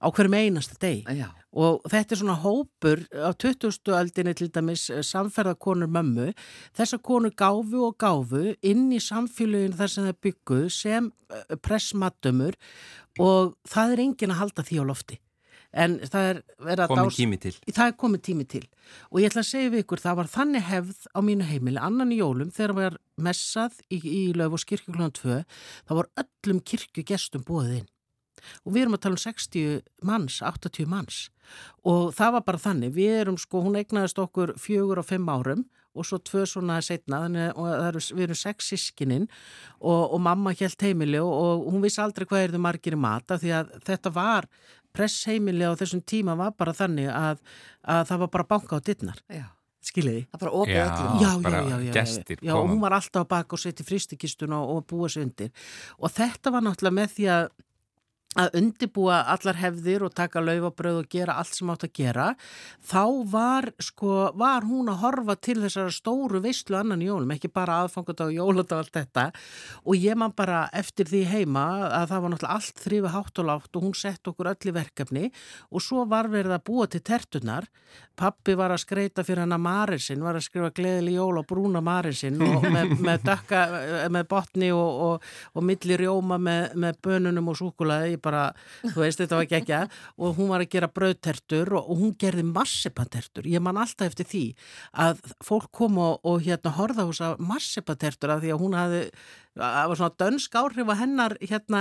á 0.00 0.08
hverjum 0.08 0.36
einasta 0.38 0.78
deg 0.80 1.08
og 1.50 1.84
þetta 1.90 2.14
er 2.14 2.20
svona 2.20 2.36
hópur 2.40 3.02
á 3.12 3.30
20. 3.36 3.92
aldinni 3.96 4.34
til 4.38 4.48
dæmis 4.52 4.88
eh, 4.90 5.02
samferðakonur 5.04 5.90
mömmu 5.92 6.30
þessar 6.78 7.02
konur 7.04 7.34
gáfu 7.36 7.84
og 7.90 7.98
gáfu 8.00 8.54
inn 8.62 8.88
í 8.94 9.00
samfélaginu 9.02 9.76
þar 9.76 9.92
sem 9.92 10.06
það 10.08 10.20
bygguð 10.26 10.68
sem 10.74 11.10
eh, 11.10 11.56
pressmatumur 11.60 12.56
og 13.20 13.56
það 13.68 13.96
er 13.96 14.04
engin 14.06 14.34
að 14.34 14.40
halda 14.44 14.66
því 14.70 14.80
á 14.80 14.84
lofti 14.88 15.20
en 15.70 15.96
það 16.02 16.28
er 16.30 16.40
verið 16.66 16.84
að 16.84 16.94
til. 17.44 17.54
Það 17.70 17.86
er 17.86 17.96
komið 18.02 18.22
tími 18.26 18.46
til. 18.50 18.64
Og 19.10 19.22
ég 19.22 19.30
ætla 19.30 19.44
að 19.44 19.50
segja 19.50 19.72
við 19.74 19.84
ykkur 19.84 20.02
það 20.02 20.18
var 20.20 20.30
þannig 20.34 20.66
hefð 20.66 21.06
á 21.14 21.20
mínu 21.26 21.46
heimili 21.50 21.82
annan 21.82 22.12
í 22.14 22.20
jólum 22.20 22.50
þegar 22.54 22.74
það 22.74 22.80
var 22.80 22.98
messað 23.28 23.80
í, 23.88 24.00
í 24.00 24.22
Laufos 24.34 24.66
kirkju 24.66 24.96
kl. 24.96 25.10
2 25.20 25.40
þá 25.86 25.96
var 26.00 26.10
öllum 26.24 26.62
kirkju 26.66 27.06
gestum 27.06 27.46
búið 27.46 27.80
inn. 27.80 27.90
Og 28.64 28.72
við 28.74 28.86
erum 28.86 28.96
að 28.96 29.02
tala 29.04 29.18
um 29.18 29.24
60 29.24 29.82
manns 30.08 30.38
80 30.42 30.88
manns. 30.88 31.18
Og 31.84 32.14
það 32.16 32.38
var 32.38 32.46
bara 32.46 32.62
þannig. 32.62 32.94
Við 32.96 33.18
erum 33.20 33.36
sko, 33.40 33.60
hún 33.66 33.76
eignaðist 33.78 34.20
okkur 34.22 34.54
fjögur 34.60 35.02
og 35.02 35.08
fimm 35.10 35.28
árum 35.28 35.66
og 35.90 36.06
svo 36.06 36.20
tvö 36.22 36.44
svona 36.46 36.78
setna 36.84 37.24
þannig 37.24 37.56
að 37.58 37.98
við 38.14 38.24
erum 38.28 38.38
sex 38.38 38.70
sískininn 38.70 39.26
og, 39.80 40.12
og 40.14 40.20
mamma 40.22 40.52
helt 40.54 40.84
heimili 40.86 41.18
og, 41.18 41.30
og 41.30 41.64
hún 41.72 41.82
vissi 41.82 42.02
aldrei 42.02 42.28
hvað 42.30 42.44
er 42.44 42.54
þau 42.54 42.62
margir 42.66 42.94
í 42.94 43.00
mata 43.00 43.38
því 43.40 43.54
að 43.58 43.72
þetta 43.88 44.12
var 44.14 44.46
pressheimili 44.96 45.66
á 45.66 45.72
þessum 45.78 46.02
tíma 46.02 46.36
var 46.38 46.52
bara 46.58 46.74
þannig 46.76 47.08
að, 47.12 47.40
að 47.84 48.04
það 48.10 48.22
var 48.24 48.30
bara 48.36 48.50
banka 48.54 48.78
á 48.78 48.80
dittnar 48.84 49.24
skiljiði? 49.90 50.26
Það 50.28 50.44
var 50.44 50.52
opið 50.60 50.78
öllum. 50.82 51.14
Já, 51.20 51.30
já, 51.30 51.50
já, 51.50 51.60
já, 51.60 52.04
já, 52.04 52.36
já. 52.36 52.52
og 52.56 52.68
hún 52.68 52.82
var 52.82 52.96
alltaf 52.98 53.24
á 53.24 53.30
bak 53.30 53.54
og 53.56 53.62
seti 53.62 53.86
fristikistuna 53.86 54.60
og, 54.60 54.74
og 54.76 54.86
búa 54.90 55.08
sig 55.08 55.24
undir. 55.24 55.52
Og 55.98 56.12
þetta 56.12 56.52
var 56.52 56.66
náttúrulega 56.66 56.98
með 57.00 57.14
því 57.16 57.28
að 57.36 57.48
að 58.38 58.52
undibúa 58.60 59.24
allar 59.32 59.56
hefðir 59.58 60.04
og 60.06 60.12
taka 60.14 60.38
laufabröð 60.44 61.00
og 61.00 61.08
gera 61.10 61.34
allt 61.40 61.56
sem 61.56 61.70
átt 61.72 61.88
að 61.88 61.96
gera 61.98 62.26
þá 62.86 63.02
var, 63.32 63.66
sko, 63.82 64.30
var 64.38 64.68
hún 64.68 64.92
að 64.92 65.00
horfa 65.02 65.34
til 65.42 65.56
þessara 65.64 65.90
stóru 65.90 66.38
veistlu 66.44 66.78
annan 66.78 67.02
jólum, 67.02 67.32
ekki 67.34 67.50
bara 67.50 67.80
aðfangat 67.82 68.22
á 68.22 68.26
jólat 68.30 68.70
og 68.70 68.84
allt 68.84 68.94
þetta. 68.94 69.24
Og 69.82 69.98
ég 69.98 70.14
man 70.14 70.34
bara 70.36 70.68
eftir 70.76 71.10
því 71.10 71.24
heima 71.26 71.64
að 71.88 72.06
það 72.12 72.22
var 72.22 72.34
náttúrulega 72.34 72.60
allt 72.60 72.84
þrýfi 72.84 73.14
hátt 73.16 73.42
og 73.42 73.50
látt 73.50 73.80
og 73.80 73.88
hún 73.88 73.98
sett 73.98 74.30
okkur 74.30 74.52
öll 74.52 74.70
í 74.70 74.76
verkefni 74.78 75.32
og 75.70 75.82
svo 75.82 76.06
var 76.06 76.30
verið 76.30 76.54
að 76.54 76.66
búa 76.70 76.86
til 76.86 77.02
tertunar 77.02 77.66
pappi 78.20 78.54
var 78.58 78.74
að 78.74 78.82
skreita 78.82 79.24
fyrir 79.24 79.44
hana 79.44 79.58
Marinsinn, 79.60 80.22
var 80.24 80.36
að 80.36 80.44
skrifa 80.44 80.70
gleðili 80.76 81.14
jól 81.16 81.40
og 81.40 81.46
brúna 81.48 81.80
Marinsinn 81.84 82.40
og 82.44 82.66
með, 82.68 82.94
með, 83.06 83.24
dökka, 83.26 83.62
með 84.12 84.26
botni 84.30 84.70
og, 84.76 85.00
og, 85.06 85.28
og 85.56 85.66
milli 85.66 85.96
rjóma 86.00 86.38
með, 86.42 86.76
með 86.84 87.00
bönunum 87.06 87.50
og 87.52 87.58
súkulaði 87.60 88.19
bara, 88.22 88.44
þú 88.84 88.96
veist, 89.02 89.22
þetta 89.22 89.38
var 89.38 89.46
ekki 89.48 89.58
ekki 89.60 89.80
og 90.20 90.38
hún 90.38 90.50
var 90.52 90.64
að 90.64 90.72
gera 90.74 90.90
bröðtertur 91.00 91.74
og, 91.76 91.90
og 91.90 92.02
hún 92.04 92.16
gerði 92.20 92.46
massipatertur 92.50 93.48
ég 93.50 93.62
man 93.64 93.80
alltaf 93.80 94.10
eftir 94.10 94.28
því 94.30 94.44
að 95.06 95.22
fólk 95.44 95.70
kom 95.76 96.00
og, 96.00 96.18
og 96.26 96.42
hérna 96.44 96.74
horða 96.78 97.06
hús 97.08 97.22
að 97.24 97.40
massipatertur 97.44 98.34
af 98.34 98.44
því 98.44 98.54
að 98.54 98.64
hún 98.64 98.78
hafði 98.78 99.04
það 99.58 99.88
var 99.90 99.98
svona 99.98 100.18
dönsk 100.22 100.56
áhrif 100.60 100.92
að 100.92 101.00
hennar 101.00 101.34
hérna 101.42 101.80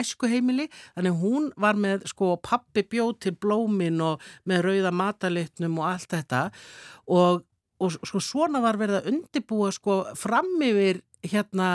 æskuheimili. 0.00 0.66
Þannig 0.96 1.20
hún 1.20 1.50
var 1.60 1.78
með 1.80 2.06
sko 2.10 2.32
pappi 2.42 2.84
bjóð 2.88 3.12
til 3.26 3.34
blómin 3.36 4.00
og 4.04 4.24
með 4.48 4.64
rauða 4.66 4.94
matalitnum 4.94 5.78
og 5.80 5.88
allt 5.92 6.16
þetta. 6.16 6.42
Og, 7.10 7.44
og 7.80 7.94
sko 8.04 8.20
svona 8.20 8.60
var 8.62 8.76
verið 8.80 9.00
að 9.00 9.08
undibúa 9.14 9.70
sko 9.72 10.02
fram 10.18 10.50
yfir 10.62 11.00
hérna 11.24 11.70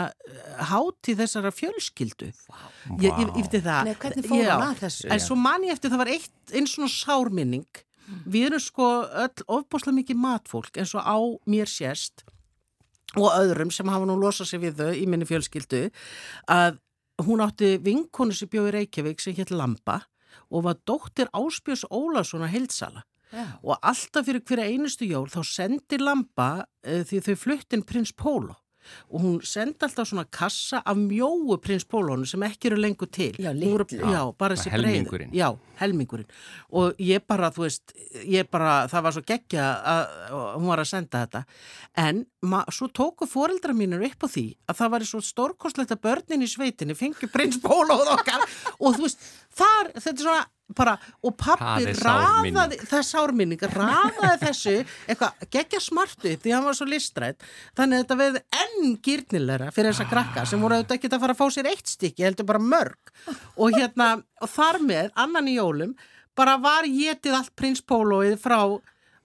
háti 0.70 1.14
þessara 1.18 1.52
fjölskyldu 1.54 2.32
Wow. 2.50 2.98
ég, 3.02 3.10
ég, 3.10 3.28
ég 3.40 3.50
veit 3.50 3.62
það 3.66 3.84
Nei, 3.88 3.94
hvernig 4.02 4.26
fór 4.30 4.40
Já. 4.42 4.52
hann 4.54 4.68
að 4.72 4.80
þessu? 4.84 5.10
En 5.10 5.20
svo 5.22 5.36
man 5.38 5.66
ég 5.66 5.74
eftir 5.74 5.90
það 5.92 6.02
var 6.02 6.10
eitt 6.14 6.54
eins 6.54 6.72
svona 6.76 6.90
sárminning. 6.92 7.82
Við 8.30 8.46
erum 8.48 8.62
sko 8.62 8.88
öll 9.24 9.44
ofbúslega 9.50 9.96
mikið 9.98 10.18
matfólk 10.22 10.78
eins 10.78 10.94
og 10.94 11.02
á 11.02 11.18
mér 11.50 11.66
sérst 11.70 12.22
og 13.16 13.32
öðrum 13.34 13.70
sem 13.74 13.88
hafa 13.90 14.06
nú 14.06 14.14
losað 14.20 14.50
sér 14.52 14.62
við 14.66 14.78
þau 14.82 14.92
í 14.94 15.06
minni 15.10 15.26
fjölskyldu 15.26 15.80
að 16.52 16.78
hún 17.26 17.42
átti 17.42 17.76
vinkonu 17.82 18.34
sem 18.36 18.50
bjóði 18.52 18.74
Reykjavík 18.76 19.22
sem 19.22 19.34
hétt 19.38 19.50
Lamba 19.54 20.02
og 20.52 20.66
var 20.66 20.76
dóttir 20.86 21.30
Áspjörs 21.34 21.86
Ólason 21.90 22.44
að 22.46 22.52
heilsala 22.54 23.02
Já. 23.32 23.46
og 23.62 23.80
alltaf 23.82 24.28
fyrir 24.28 24.44
hverja 24.46 24.68
einustu 24.70 25.08
jól 25.08 25.26
þá 25.30 25.40
sendi 25.46 25.98
Lamba 25.98 26.50
uh, 26.62 27.02
því 27.06 27.22
þau 27.26 27.34
fluttin 27.42 27.82
prins 27.86 28.14
Pólo 28.14 28.54
og 29.10 29.22
hún 29.22 29.36
sendi 29.46 29.84
alltaf 29.86 30.08
svona 30.08 30.24
kassa 30.30 30.82
af 30.84 30.98
mjóu 30.98 31.56
prins 31.62 31.86
Pólónu 31.88 32.26
sem 32.28 32.42
ekki 32.46 32.70
eru 32.70 32.80
lengur 32.80 33.10
til. 33.12 33.34
Já, 33.42 33.52
litlu. 33.54 33.86
Já, 33.98 34.22
bara 34.38 34.56
þessi 34.56 34.72
breið. 34.72 34.86
Helmingurinn. 34.86 35.34
Já, 35.36 35.48
helmingurinn. 35.80 36.28
Og 36.70 36.98
ég 37.02 37.24
bara, 37.28 37.50
þú 37.54 37.66
veist, 37.66 37.94
ég 38.24 38.50
bara, 38.50 38.86
það 38.90 39.06
var 39.06 39.16
svo 39.16 39.24
geggja 39.26 39.66
að 39.66 40.04
að 40.26 40.42
hún 40.56 40.70
var 40.70 40.82
að 40.82 40.90
senda 40.90 41.22
þetta. 41.24 41.44
En 42.06 42.24
ma, 42.42 42.64
svo 42.72 42.90
tóku 42.94 43.28
foreldra 43.30 43.74
mínur 43.76 44.04
upp 44.06 44.26
á 44.26 44.28
því 44.30 44.46
að 44.66 44.80
það 44.80 44.92
var 44.96 45.06
svo 45.12 45.22
stórkostlegt 45.24 45.94
að 45.94 46.02
börnin 46.08 46.46
í 46.46 46.50
sveitinni 46.50 46.98
fengi 46.98 47.30
prins 47.32 47.60
Pólóð 47.62 48.12
okkar 48.16 48.44
og 48.78 48.98
þú 48.98 49.06
veist, 49.06 49.26
þar, 49.56 49.94
þetta 49.96 50.16
er 50.16 50.24
svona 50.26 50.44
bara, 50.76 50.96
og 51.24 51.36
pappi 51.40 51.86
er 51.90 52.00
það 52.00 52.74
er 53.00 53.06
sárminning, 53.08 53.62
raðaði 53.72 54.40
þessu 54.44 54.74
eitthvað 55.06 55.46
geggja 55.56 55.80
smartu 55.82 56.32
upp 56.34 56.44
því 56.44 56.54
hann 56.56 56.66
var 56.66 56.78
svo 56.78 56.88
listrætt 56.90 57.46
þannig 57.78 57.98
að 57.98 58.02
þetta 58.04 58.18
veði 58.22 58.42
enn 58.62 58.98
gýrnilegra 59.06 59.70
fyrir 59.74 59.94
þessa 59.94 60.10
krakka 60.10 60.44
sem 60.48 60.62
voru 60.62 60.78
auðvitað 60.78 60.98
ekki 60.98 61.12
að 61.12 61.24
fara 61.24 61.36
að 61.36 61.40
fá 61.40 61.46
sér 61.56 61.70
eitt 61.72 61.94
stykki, 61.94 62.26
heldur 62.26 62.48
bara 62.48 62.62
mörg. 62.62 63.14
Og 63.56 63.76
hérna, 63.76 64.10
og 64.42 64.52
þar 64.52 64.80
með 64.84 65.10
annan 65.16 65.48
í 65.50 65.56
jólum, 65.56 65.96
bara 66.36 66.58
var 66.60 66.86
getið 66.90 67.38
allt 67.38 67.54
prins 67.56 67.82
Pólóið 67.82 68.36
frá 68.42 68.60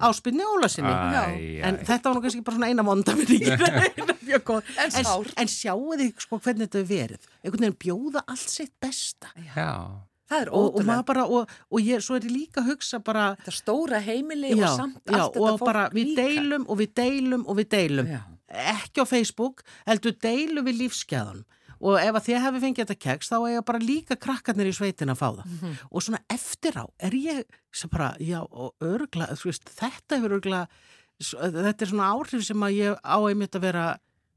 áspilni 0.02 0.46
Ólasinni 0.48 0.90
Já. 0.90 1.24
Æ, 1.30 1.62
en 1.68 1.76
æ. 1.78 1.84
þetta 1.86 2.10
var 2.10 2.18
nú 2.18 2.24
kannski 2.24 2.44
bara 2.46 2.58
svona 2.58 2.70
eina 2.72 2.86
vonda 2.86 3.14
en, 4.82 5.28
En 5.38 5.52
sjáu 5.52 5.98
þið 6.00 6.14
sko 6.24 6.40
hvernig 6.40 6.70
þetta 6.70 6.82
hefur 6.82 6.90
verið? 6.90 7.28
Einhvern 7.44 7.66
veginn 7.68 7.78
bjóða 7.86 8.24
allt 8.26 8.50
sitt 8.50 8.74
besta. 8.82 9.32
Já, 9.54 9.70
Það 10.32 10.42
er 10.46 10.52
og, 10.56 10.64
og 10.64 10.80
ótrúlega. 10.82 11.06
bara, 11.12 11.26
og, 11.28 11.56
og 11.72 11.80
ég, 11.84 12.02
svo 12.06 12.16
er 12.18 12.26
ég 12.28 12.32
líka 12.34 12.62
að 12.64 12.70
hugsa 12.72 13.00
bara 13.04 13.26
Þetta 13.42 13.56
stóra 13.60 14.00
heimili 14.06 14.54
já, 14.56 14.64
og 14.70 14.78
samt 14.80 15.00
já, 15.04 15.18
allt 15.20 15.34
þetta 15.36 15.46
og 15.52 15.60
fólk 15.60 15.66
bara 15.68 15.86
við 15.92 16.06
líka. 16.12 16.22
deilum 16.24 16.66
og 16.72 16.78
við 16.82 16.94
deilum 17.02 17.44
og 17.48 17.58
við 17.60 17.70
deilum 17.76 18.08
Já. 18.12 18.22
ekki 18.76 19.04
á 19.04 19.06
Facebook, 19.08 19.62
heldur 19.88 20.16
deilum 20.24 20.66
við 20.68 20.80
lífskeðan 20.86 21.44
og 21.82 21.96
ef 21.98 22.14
að 22.14 22.26
þið 22.28 22.42
hefði 22.46 22.60
fengið 22.62 22.84
þetta 22.86 23.00
keks 23.02 23.30
þá 23.32 23.36
eiga 23.50 23.62
bara 23.66 23.80
líka 23.82 24.16
krakkarnir 24.22 24.68
í 24.70 24.74
sveitin 24.78 25.10
að 25.10 25.18
fá 25.18 25.28
það 25.34 25.46
Mhm. 25.50 25.72
og 25.92 26.02
svona 26.06 26.20
eftir 26.30 26.76
á 26.78 26.86
er 27.02 27.12
ég 27.18 27.44
sem 27.74 27.90
bara, 27.90 28.12
já 28.22 28.40
og 28.46 28.76
örgla 28.86 29.28
veist, 29.34 29.66
þetta 29.80 30.20
hefur 30.20 30.36
örgla 30.38 30.68
þetta 31.22 31.82
er 31.82 31.90
svona 31.90 32.12
áhrif 32.14 32.44
sem 32.46 32.58
að 32.66 32.76
ég 32.78 33.00
á 33.02 33.18
einmitt 33.30 33.56
að 33.58 33.62
vera 33.66 33.86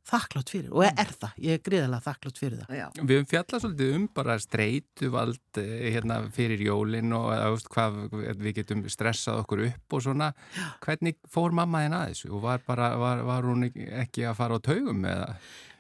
þakklátt 0.05 0.51
fyrir 0.53 0.73
og 0.75 0.85
er 0.85 1.11
það, 1.17 1.37
ég 1.47 1.57
er 1.59 1.63
gríðalega 1.65 2.05
þakklátt 2.05 2.41
fyrir 2.43 2.59
það 2.65 2.77
Já. 2.79 2.85
Við 3.01 3.13
höfum 3.17 3.29
fjallað 3.31 3.63
svolítið 3.65 3.95
um 3.99 4.05
bara 4.19 4.37
streytuvald 4.43 5.61
eh, 5.63 5.87
hérna, 5.95 6.19
fyrir 6.35 6.65
jólin 6.67 7.15
og 7.17 7.31
eða, 7.35 7.47
þú 7.49 7.57
veist, 7.57 7.71
hvað 7.75 7.99
við 8.45 8.57
getum 8.61 8.85
stressað 8.93 9.41
okkur 9.45 9.65
upp 9.71 9.97
og 9.99 10.05
svona. 10.05 10.31
Hvernig 10.85 11.17
fór 11.33 11.57
mamma 11.57 11.85
þinn 11.87 11.97
að 11.99 12.07
þessu 12.13 12.33
og 12.37 12.45
var, 12.45 12.63
bara, 12.67 12.91
var, 13.01 13.25
var 13.29 13.49
hún 13.49 13.69
ekki- 13.71 13.89
ekki 14.05 14.27
að 14.29 14.39
fara 14.43 14.61
á 14.61 14.67
taugum 14.69 15.05
eða? 15.09 15.31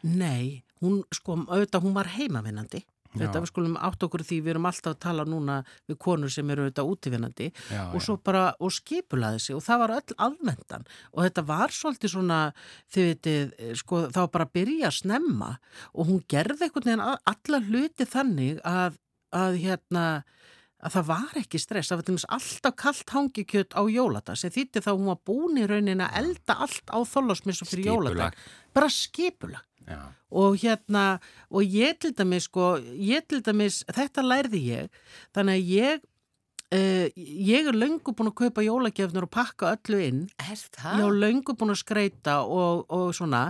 Nei, 0.04 0.62
hún 0.84 1.02
sko, 1.14 1.36
auðvitað 1.48 1.84
hún 1.86 1.94
var 1.96 2.10
heimavinnandi 2.16 2.82
Þetta 3.14 3.42
við 3.42 3.50
skulum 3.50 3.76
átt 3.78 4.06
okkur 4.06 4.24
því 4.26 4.38
við 4.42 4.54
erum 4.54 4.68
alltaf 4.70 4.94
að 4.94 5.00
tala 5.04 5.26
núna 5.28 5.60
við 5.90 5.98
konur 6.02 6.32
sem 6.32 6.50
eru 6.50 6.66
auðvitað 6.66 6.90
útivinnandi 6.94 7.48
Já, 7.70 7.82
og 7.86 8.04
svo 8.04 8.16
bara, 8.18 8.44
og 8.58 8.74
skipulaði 8.74 9.42
sig 9.44 9.58
og 9.58 9.64
það 9.66 9.82
var 9.84 9.94
öll 9.98 10.18
aðvendan 10.26 10.86
og 11.12 11.20
þetta 11.26 11.46
var 11.48 11.74
svolítið 11.74 12.14
svona, 12.14 12.40
þið 12.94 13.10
veitir, 13.10 13.54
sko, 13.80 14.04
það 14.08 14.20
var 14.26 14.32
bara 14.38 14.50
byrja 14.58 14.90
að 14.90 14.98
snemma 14.98 15.50
og 15.92 16.10
hún 16.10 16.22
gerði 16.30 16.68
einhvern 16.68 16.90
veginn 16.90 17.06
alla 17.34 17.62
hluti 17.68 18.08
þannig 18.08 18.62
að, 18.66 18.98
að 19.34 19.60
hérna, 19.62 20.06
að 20.84 20.96
það 20.98 21.06
var 21.08 21.38
ekki 21.40 21.60
stress, 21.62 21.90
það 21.90 22.00
var 22.00 22.06
til 22.06 22.14
dæmis 22.14 22.26
alltaf 22.36 22.76
kallt 22.80 23.14
hangikjöt 23.14 23.76
á 23.78 23.82
jólata 23.88 24.36
sem 24.38 24.52
þýtti 24.52 24.82
þá 24.84 24.90
hún 24.92 25.10
var 25.12 25.20
búin 25.26 25.60
í 25.60 25.68
raunin 25.70 26.02
að 26.04 26.18
elda 26.20 26.58
allt 26.66 26.92
á 26.92 26.98
þólasmissu 27.08 27.68
fyrir. 27.68 27.88
Skipulag. 27.88 28.42
Bara 28.74 28.90
skipulag 28.92 29.62
Já. 29.88 30.00
og 30.30 30.56
hérna 30.62 31.04
og 31.50 31.62
ég 31.62 31.98
til 32.00 32.14
dæmis 32.16 32.48
sko, 32.48 32.74
ég 32.96 33.26
til 33.28 33.42
dæmis 33.44 33.82
þetta 33.92 34.24
lærði 34.24 34.60
ég 34.70 34.88
þannig 35.36 35.58
að 35.60 35.70
ég 35.74 36.02
uh, 36.74 37.06
ég 37.50 37.68
er 37.68 37.76
löngu 37.76 38.14
búin 38.16 38.30
að 38.32 38.38
kaupa 38.40 38.64
jólagefnur 38.64 39.26
og 39.28 39.32
pakka 39.34 39.74
öllu 39.76 40.00
inn 40.06 40.22
Er 40.40 40.54
ég 40.56 40.64
það? 40.78 41.04
er 41.04 41.18
löngu 41.20 41.54
búin 41.58 41.74
að 41.74 41.82
skreita 41.82 42.38
og, 42.48 42.86
og 42.88 43.12
svona 43.14 43.44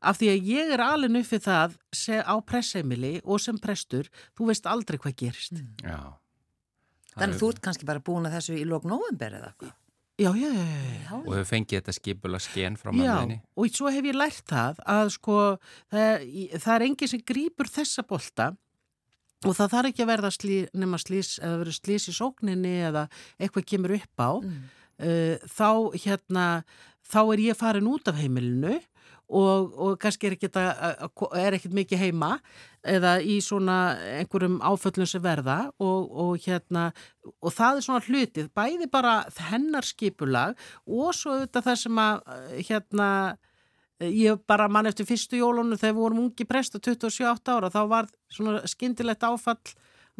af 0.00 0.20
því 0.20 0.30
að 0.36 0.48
ég 0.54 0.72
er 0.76 0.84
alveg 0.86 1.14
nuffið 1.16 1.44
það 1.48 1.76
se, 1.92 2.20
á 2.22 2.34
pressheimili 2.40 3.16
og 3.24 3.42
sem 3.42 3.58
prestur 3.58 4.08
þú 4.38 4.50
veist 4.52 4.66
aldrei 4.70 4.98
hvað 5.02 5.18
gerist 5.24 5.58
Já. 5.82 6.00
Þannig 7.18 7.34
að 7.34 7.40
þú 7.42 7.48
ert 7.50 7.64
kannski 7.64 7.86
bara 7.88 8.00
búin 8.06 8.28
að 8.28 8.36
þessu 8.38 8.54
í 8.56 8.64
lók 8.70 8.84
november 8.86 9.34
eða 9.34 9.48
eitthvað. 9.50 9.72
Já, 10.20 10.30
já, 10.36 10.48
já, 10.52 10.64
já, 10.64 10.88
já. 11.08 11.14
Og 11.20 11.30
hefur 11.34 11.48
fengið 11.50 11.78
þetta 11.80 11.94
skipulag 11.96 12.42
sken 12.44 12.76
frá 12.80 12.90
Já, 12.90 12.96
mammaðinni. 13.00 13.38
og 13.56 13.70
svo 13.76 13.92
hef 13.94 14.04
ég 14.10 14.18
lært 14.20 14.44
það 14.50 14.82
að 14.96 15.12
sko, 15.16 15.36
það, 15.92 16.26
það 16.60 16.74
er 16.76 16.84
enginn 16.88 17.12
sem 17.14 17.22
grýpur 17.32 17.70
þessa 17.72 18.04
bolta 18.06 18.50
og 19.48 19.54
það 19.56 19.70
þarf 19.72 19.88
ekki 19.90 20.04
að 20.04 20.10
verða 20.12 20.30
slí, 20.36 20.58
nema 20.76 20.98
slís 21.00 21.30
eða 21.40 21.62
verður 21.62 21.78
slís 21.78 22.08
í 22.12 22.12
sókninni 22.12 22.74
eða 22.90 23.06
eitthvað 23.40 23.68
kemur 23.72 23.96
upp 23.96 24.20
á 24.20 24.30
Mm. 24.40 24.60
uh, 25.00 25.36
þá 25.48 25.70
hérna 26.04 26.46
þá 27.10 27.20
er 27.32 27.40
ég 27.48 27.56
farin 27.56 27.88
út 27.88 28.08
af 28.12 28.18
heimilinu 28.20 28.76
og, 29.30 29.74
og 29.78 29.92
kannski 30.02 30.26
er 30.30 30.34
ekkit, 30.36 30.56
að, 30.58 31.04
er 31.38 31.56
ekkit 31.58 31.74
mikið 31.76 32.00
heima 32.02 32.32
eða 32.82 33.12
í 33.22 33.36
svona 33.44 33.76
einhverjum 34.18 34.56
áföllum 34.64 35.06
sem 35.06 35.22
verða 35.22 35.58
og, 35.78 36.10
og 36.24 36.40
hérna 36.46 36.88
og 37.40 37.52
það 37.54 37.78
er 37.80 37.86
svona 37.86 38.04
hlutið, 38.08 38.48
bæði 38.56 38.88
bara 38.90 39.14
hennar 39.50 39.86
skipulag 39.86 40.58
og 40.86 41.14
svo 41.14 41.36
auðvitað 41.38 41.68
það 41.68 41.78
sem 41.84 42.02
að 42.02 42.34
hérna 42.70 43.08
ég 44.00 44.38
bara 44.48 44.68
mann 44.72 44.88
eftir 44.88 45.04
fyrstu 45.08 45.36
jólunum 45.42 45.76
þegar 45.76 45.92
við 45.94 46.02
vorum 46.02 46.22
ungi 46.24 46.46
presta 46.48 46.80
27 46.80 47.52
ára 47.52 47.68
þá 47.72 47.80
var 47.90 48.06
svona 48.32 48.62
skyndilegt 48.68 49.26
áfall 49.28 49.60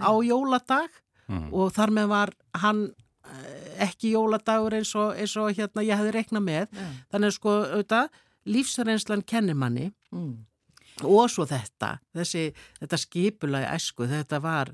á 0.00 0.12
jóladag 0.24 0.90
Mm. 1.30 1.44
og 1.54 1.68
þar 1.70 1.90
með 1.94 2.06
var 2.10 2.30
hann 2.58 2.78
eh, 2.90 3.84
ekki 3.86 4.08
jóladagur 4.16 4.74
eins 4.74 4.90
og, 4.98 5.12
eins 5.14 5.36
og 5.38 5.52
hérna 5.54 5.84
ég 5.86 5.94
hefði 6.00 6.14
reiknað 6.16 6.42
með 6.42 6.64
Já. 6.74 6.86
þannig 7.12 7.28
að 7.30 7.34
sko 7.36 7.52
auðvitað 7.68 8.08
lífsreynslan 8.46 9.22
kennir 9.26 9.54
manni 9.58 9.90
Mm. 10.12 10.44
og 11.06 11.28
svo 11.30 11.44
þetta 11.46 11.98
þessi, 12.16 12.52
þetta 12.80 12.96
skipulagi 12.98 13.68
æsku 13.76 14.08
þetta 14.10 14.40
var 14.42 14.72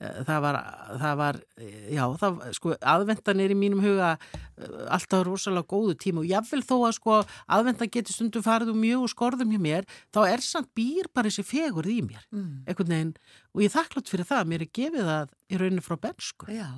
eh, 0.00 0.20
það 0.24 0.38
var, 0.44 0.56
það 1.02 1.14
var 1.18 1.38
eh, 1.58 1.88
já, 1.96 2.04
það, 2.20 2.36
sko, 2.54 2.74
aðvendan 2.80 3.40
er 3.42 3.50
í 3.50 3.56
mínum 3.58 3.82
huga 3.82 4.12
eh, 4.14 4.68
alltaf 4.94 5.24
rosalega 5.26 5.66
góðu 5.66 5.96
tíma 5.98 6.22
og 6.22 6.28
jáfnvel 6.30 6.62
þó 6.62 6.76
að 6.86 6.94
sko 7.00 7.16
aðvendan 7.56 7.90
getur 7.96 8.14
stundum 8.14 8.44
farið 8.46 8.70
um 8.72 8.78
mjög 8.84 9.02
og 9.08 9.12
skorðum 9.14 9.52
hjá 9.56 9.60
mér 9.66 9.88
þá 10.14 10.20
er 10.30 10.44
samt 10.46 10.70
býr 10.78 11.10
bara 11.12 11.28
þessi 11.32 11.44
fegur 11.50 11.88
í 11.90 11.98
mér 12.06 12.22
Mm. 12.30 12.62
einhvern 12.68 12.92
veginn 12.94 13.14
og 13.56 13.62
ég 13.64 13.70
er 13.72 13.74
þakklátt 13.80 14.12
fyrir 14.12 14.28
það 14.30 14.46
mér 14.52 14.62
er 14.68 14.70
gefið 14.80 15.10
það 15.10 15.34
í 15.50 15.58
rauninu 15.64 15.82
frá 15.84 15.96
bensku 16.06 16.46
Já. 16.52 16.68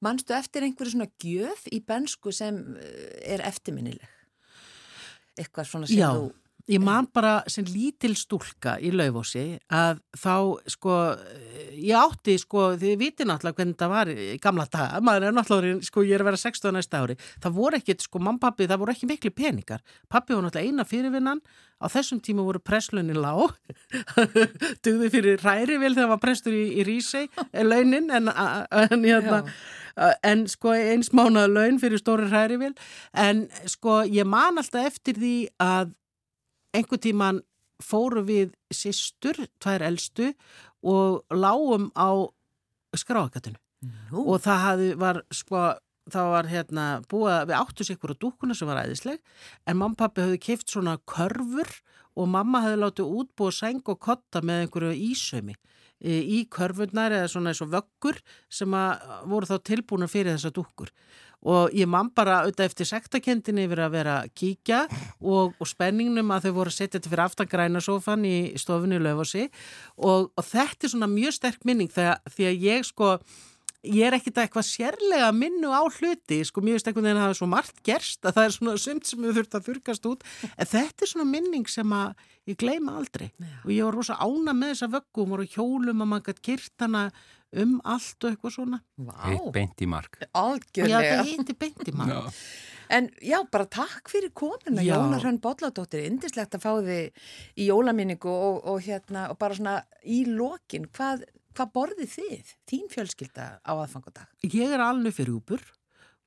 Manstu 0.00 0.32
eftir 0.36 0.62
einhverju 0.68 0.92
svona 0.94 1.08
gjöf 1.24 1.66
í 1.72 1.80
bensku 1.84 2.32
sem 2.32 2.76
er 3.24 3.40
eftirminnileg? 3.48 4.12
Eitthvað 5.36 5.70
svona 5.70 5.88
sem 5.90 6.00
Já. 6.00 6.10
þú 6.16 6.32
ég 6.66 6.82
man 6.82 7.06
bara 7.14 7.40
sem 7.50 7.66
lítil 7.68 8.16
stúlka 8.18 8.74
í 8.82 8.90
laufósi 8.94 9.44
að 9.70 10.00
þá 10.18 10.34
sko 10.74 10.96
ég 11.76 11.94
átti 11.98 12.36
sko, 12.42 12.72
þið 12.80 12.96
viti 13.00 13.26
náttúrulega 13.26 13.60
hvernig 13.60 13.78
það 13.78 13.92
var 13.92 14.10
í 14.10 14.38
gamla 14.42 14.66
daga, 14.72 15.02
maður 15.04 15.28
er 15.28 15.36
náttúrulega 15.36 15.86
sko 15.86 16.02
ég 16.06 16.16
er 16.16 16.24
að 16.24 16.30
vera 16.32 16.42
16 16.42 16.74
næsta 16.74 17.02
ári, 17.04 17.18
það 17.42 17.56
voru 17.60 17.80
ekkit 17.80 18.06
sko 18.08 18.22
mann 18.22 18.40
pappi, 18.42 18.66
það 18.66 18.82
voru 18.82 18.96
ekki 18.96 19.10
miklu 19.10 19.32
peningar. 19.36 19.84
Pappi 20.10 20.34
var 20.34 20.46
náttúrulega 20.46 20.72
eina 20.72 20.88
fyrirvinnan. 20.88 21.42
Á 21.76 21.92
þessum 21.92 22.22
tíma 22.24 22.40
voru 22.40 22.56
presslunni 22.64 23.12
lág. 23.12 23.52
Dugði 24.84 25.10
fyrir 25.12 25.42
ræri 25.44 25.76
vel 25.76 25.92
þegar 25.92 26.14
var 26.14 26.22
prestur 26.22 26.56
í, 26.56 26.62
í 26.80 26.86
Rísei 26.88 27.26
launin 27.52 28.08
en, 28.16 28.30
en, 28.32 29.04
hérna, 29.04 29.42
en 29.44 29.50
sko 30.52 30.74
eins 30.76 31.12
mánuða 31.16 31.48
laun 31.48 31.80
fyrir 31.80 32.00
stóri 32.00 32.28
ræri 32.30 32.58
vel 32.60 32.74
en 33.12 33.46
sko 33.66 34.02
ég 34.04 34.28
man 34.28 34.60
alltaf 34.60 34.90
eftir 34.92 35.16
því 35.16 35.36
að 35.62 35.94
einhver 36.76 37.00
tíman 37.00 37.40
fóru 37.82 38.22
við 38.24 38.54
sýstur, 38.72 39.36
tvær 39.60 39.84
eldstu 39.84 40.32
og 40.84 41.24
lágum 41.32 41.90
á 41.96 42.28
skráakatinu 42.96 43.58
og 44.12 44.40
það 44.44 44.62
hafði, 44.64 44.92
var 45.00 45.20
sko 45.34 45.64
það 46.12 46.30
var 46.32 46.48
hérna 46.50 46.84
búið 47.10 47.32
að 47.34 47.46
við 47.50 47.58
áttu 47.58 47.86
sér 47.86 48.14
á 48.14 48.22
dúkuna 48.22 48.56
sem 48.56 48.68
var 48.68 48.82
æðisleg 48.84 49.20
en 49.66 49.76
mamma 49.76 49.94
og 49.96 50.00
pappi 50.00 50.24
hafði 50.24 50.42
keift 50.42 50.70
svona 50.70 50.96
körfur 51.08 51.70
og 52.16 52.28
mamma 52.30 52.62
hafði 52.64 52.82
látið 52.82 53.16
útbúið 53.20 53.56
sæng 53.58 53.90
og 53.90 54.00
kotta 54.00 54.42
með 54.42 54.64
einhverju 54.64 54.94
ísömi 55.10 55.56
í 56.04 56.42
körfurnar 56.52 57.14
eða 57.16 57.30
svona 57.32 57.52
eins 57.52 57.62
og 57.64 57.72
vöggur 57.72 58.18
sem 58.52 58.74
að 58.76 59.06
voru 59.30 59.48
þá 59.48 59.56
tilbúna 59.64 60.08
fyrir 60.10 60.36
þessa 60.36 60.52
dúkkur. 60.54 60.92
Og 61.46 61.74
ég 61.76 61.86
man 61.88 62.08
bara 62.16 62.40
auðvitað 62.42 62.70
eftir 62.70 62.88
sektakendinni 62.90 63.66
yfir 63.68 63.82
að 63.84 63.92
vera 63.94 64.14
að 64.22 64.30
kíkja 64.40 64.78
og, 65.20 65.52
og 65.60 65.68
spenningnum 65.68 66.32
að 66.34 66.48
þau 66.48 66.54
voru 66.56 66.72
að 66.72 66.78
setja 66.78 66.96
þetta 66.96 67.12
fyrir 67.12 67.24
aftangræna 67.26 67.82
sofan 67.84 68.24
í 68.26 68.36
stofinu 68.58 68.98
löfasi 69.04 69.44
og, 69.96 70.32
og 70.32 70.46
þetta 70.48 70.88
er 70.88 70.94
svona 70.94 71.10
mjög 71.12 71.36
sterk 71.36 71.68
minning 71.68 71.92
þegar, 71.92 72.18
því 72.32 72.48
að 72.50 72.66
ég 72.66 72.88
sko 72.88 73.12
ég 73.84 74.06
er 74.06 74.16
ekkit 74.16 74.38
að 74.38 74.46
eitthvað 74.46 74.68
sérlega 74.68 75.28
minnu 75.36 75.72
á 75.74 75.82
hluti, 75.84 76.40
sko 76.46 76.62
mér 76.64 76.78
veist 76.78 76.88
einhvern 76.88 77.08
veginn 77.08 77.20
að 77.20 77.26
það 77.26 77.34
er 77.34 77.40
svo 77.40 77.50
margt 77.50 77.82
gerst 77.86 78.26
að 78.26 78.38
það 78.38 78.48
er 78.48 78.56
svona 78.56 78.76
sumt 78.82 79.10
sem 79.10 79.26
við 79.26 79.38
þurft 79.40 79.58
að 79.58 79.68
þurkast 79.70 80.10
út, 80.10 80.26
en 80.56 80.70
þetta 80.72 81.06
er 81.06 81.12
svona 81.12 81.28
minning 81.30 81.70
sem 81.70 81.96
að 81.96 82.26
ég 82.46 82.60
gleyma 82.60 82.96
aldrei. 83.00 83.30
Já. 83.36 83.56
og 83.64 83.72
ég 83.74 83.88
var 83.88 83.98
rosa 83.98 84.18
ána 84.22 84.54
með 84.54 84.74
þessa 84.74 84.92
vöggum 84.94 85.34
og 85.36 85.56
hjólum 85.56 86.04
að 86.04 86.12
maður 86.12 86.28
gæti 86.30 86.46
kyrt 86.50 86.86
hana 86.86 87.02
um 87.56 87.76
allt 87.86 88.24
og 88.24 88.32
eitthvað 88.32 88.54
svona. 88.56 88.80
Eitt 89.26 89.50
beint 89.54 89.82
í 89.82 89.88
mark. 89.90 90.18
Algjörlega. 90.36 91.02
Já, 91.02 91.20
það 91.20 91.30
heiti 91.30 91.56
beint 91.58 91.86
í 91.86 91.94
mark. 91.96 92.16
Já. 92.16 92.42
En 92.92 93.08
já, 93.24 93.40
bara 93.50 93.66
takk 93.66 94.10
fyrir 94.10 94.30
komina 94.36 94.84
Jónar 94.84 95.24
Hrönn 95.24 95.40
Bolladóttir, 95.42 96.04
indislegt 96.06 96.54
að 96.54 96.62
fá 96.62 96.70
þið 96.86 97.24
í 97.58 97.66
jólaminningu 97.66 98.30
og, 98.30 98.60
og 98.70 98.84
hérna 98.86 99.26
og 99.32 99.40
bara 99.40 99.58
svona 99.58 99.80
í 100.06 100.22
lokin 100.28 100.86
hvað, 100.94 101.24
hvað 101.56 101.72
borðið 101.74 102.10
þið, 102.14 102.54
þín 102.68 102.90
fjölskylda 102.92 103.46
á 103.64 103.72
aðfangadag? 103.72 104.32
Ég 104.44 104.74
er 104.76 104.84
alveg 104.84 105.16
fyrir 105.16 105.38
úpur 105.38 105.62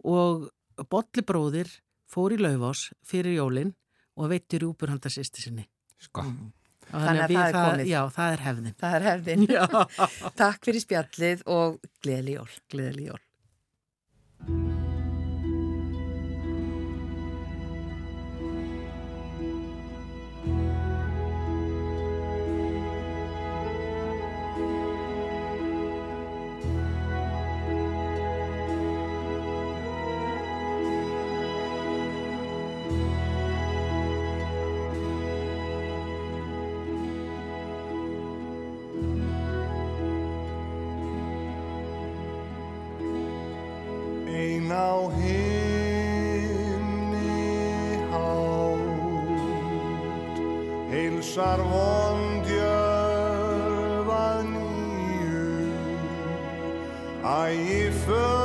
og 0.07 0.49
Bolli 0.89 1.23
bróðir 1.27 1.71
fór 2.09 2.33
í 2.33 2.39
laufás 2.39 2.87
fyrir 3.05 3.35
jólinn 3.37 3.75
og 4.19 4.31
veitir 4.31 4.65
úpur 4.67 4.91
handa 4.93 5.11
sýsti 5.11 5.43
sinni 5.43 5.67
Sko 5.99 6.23
mm. 6.23 6.53
Þannig 6.89 7.21
að 7.21 7.31
það 7.33 7.43
er 7.45 7.53
það, 7.53 7.65
komið. 7.69 7.89
Já, 7.89 7.99
það 8.15 8.31
er 8.31 8.43
hefðin. 8.47 8.75
Það 8.79 8.95
er 8.97 9.03
hefðin. 9.05 9.43
Takk 10.41 10.63
fyrir 10.65 10.81
spjallið 10.81 11.43
og 11.53 11.75
gleðli 12.01 12.33
jól. 12.33 12.47
Gleðli 12.73 13.05
jól. 13.11 13.19
Á 44.79 44.89
himni 45.19 46.69
hátt. 48.11 49.29
Heilsar 50.91 51.59
vondjörf 51.71 52.89
að 54.23 54.39
nýju 54.55 55.47
ægi 57.37 57.83
föður 58.03 58.38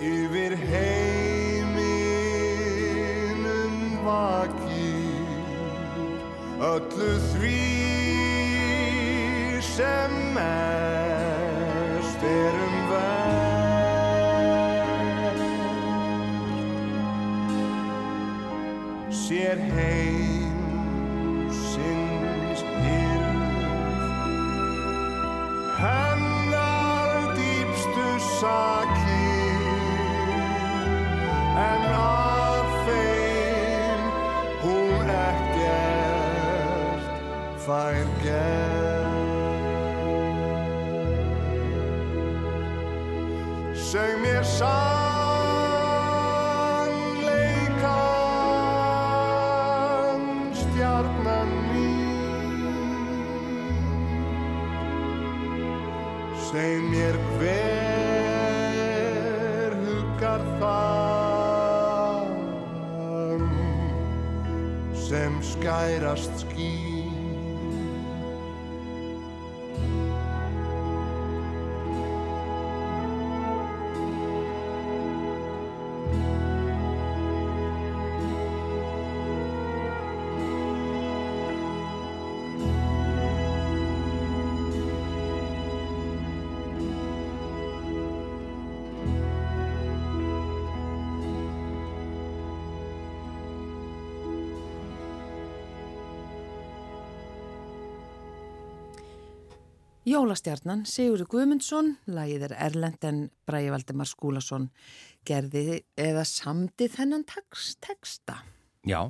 yfir 0.00 0.52
heiminum 0.70 1.74
vakir. 4.06 5.28
Öllu 6.60 7.12
því 7.32 7.58
sem 9.62 10.12
mest 10.34 12.22
er 12.22 12.67
skærast 65.88 66.37
Jólastjarnan 100.18 100.80
Sigurður 100.88 101.28
Guðmundsson, 101.30 101.92
lagið 102.10 102.48
er 102.48 102.54
Erlend 102.64 103.04
en 103.06 103.18
Bræði 103.46 103.68
Valdemar 103.70 104.08
Skúlason 104.10 104.64
gerði 105.28 105.76
eða 105.94 106.24
samdi 106.26 106.88
þennan 106.90 107.22
texta. 107.28 108.40
Já, 108.82 109.04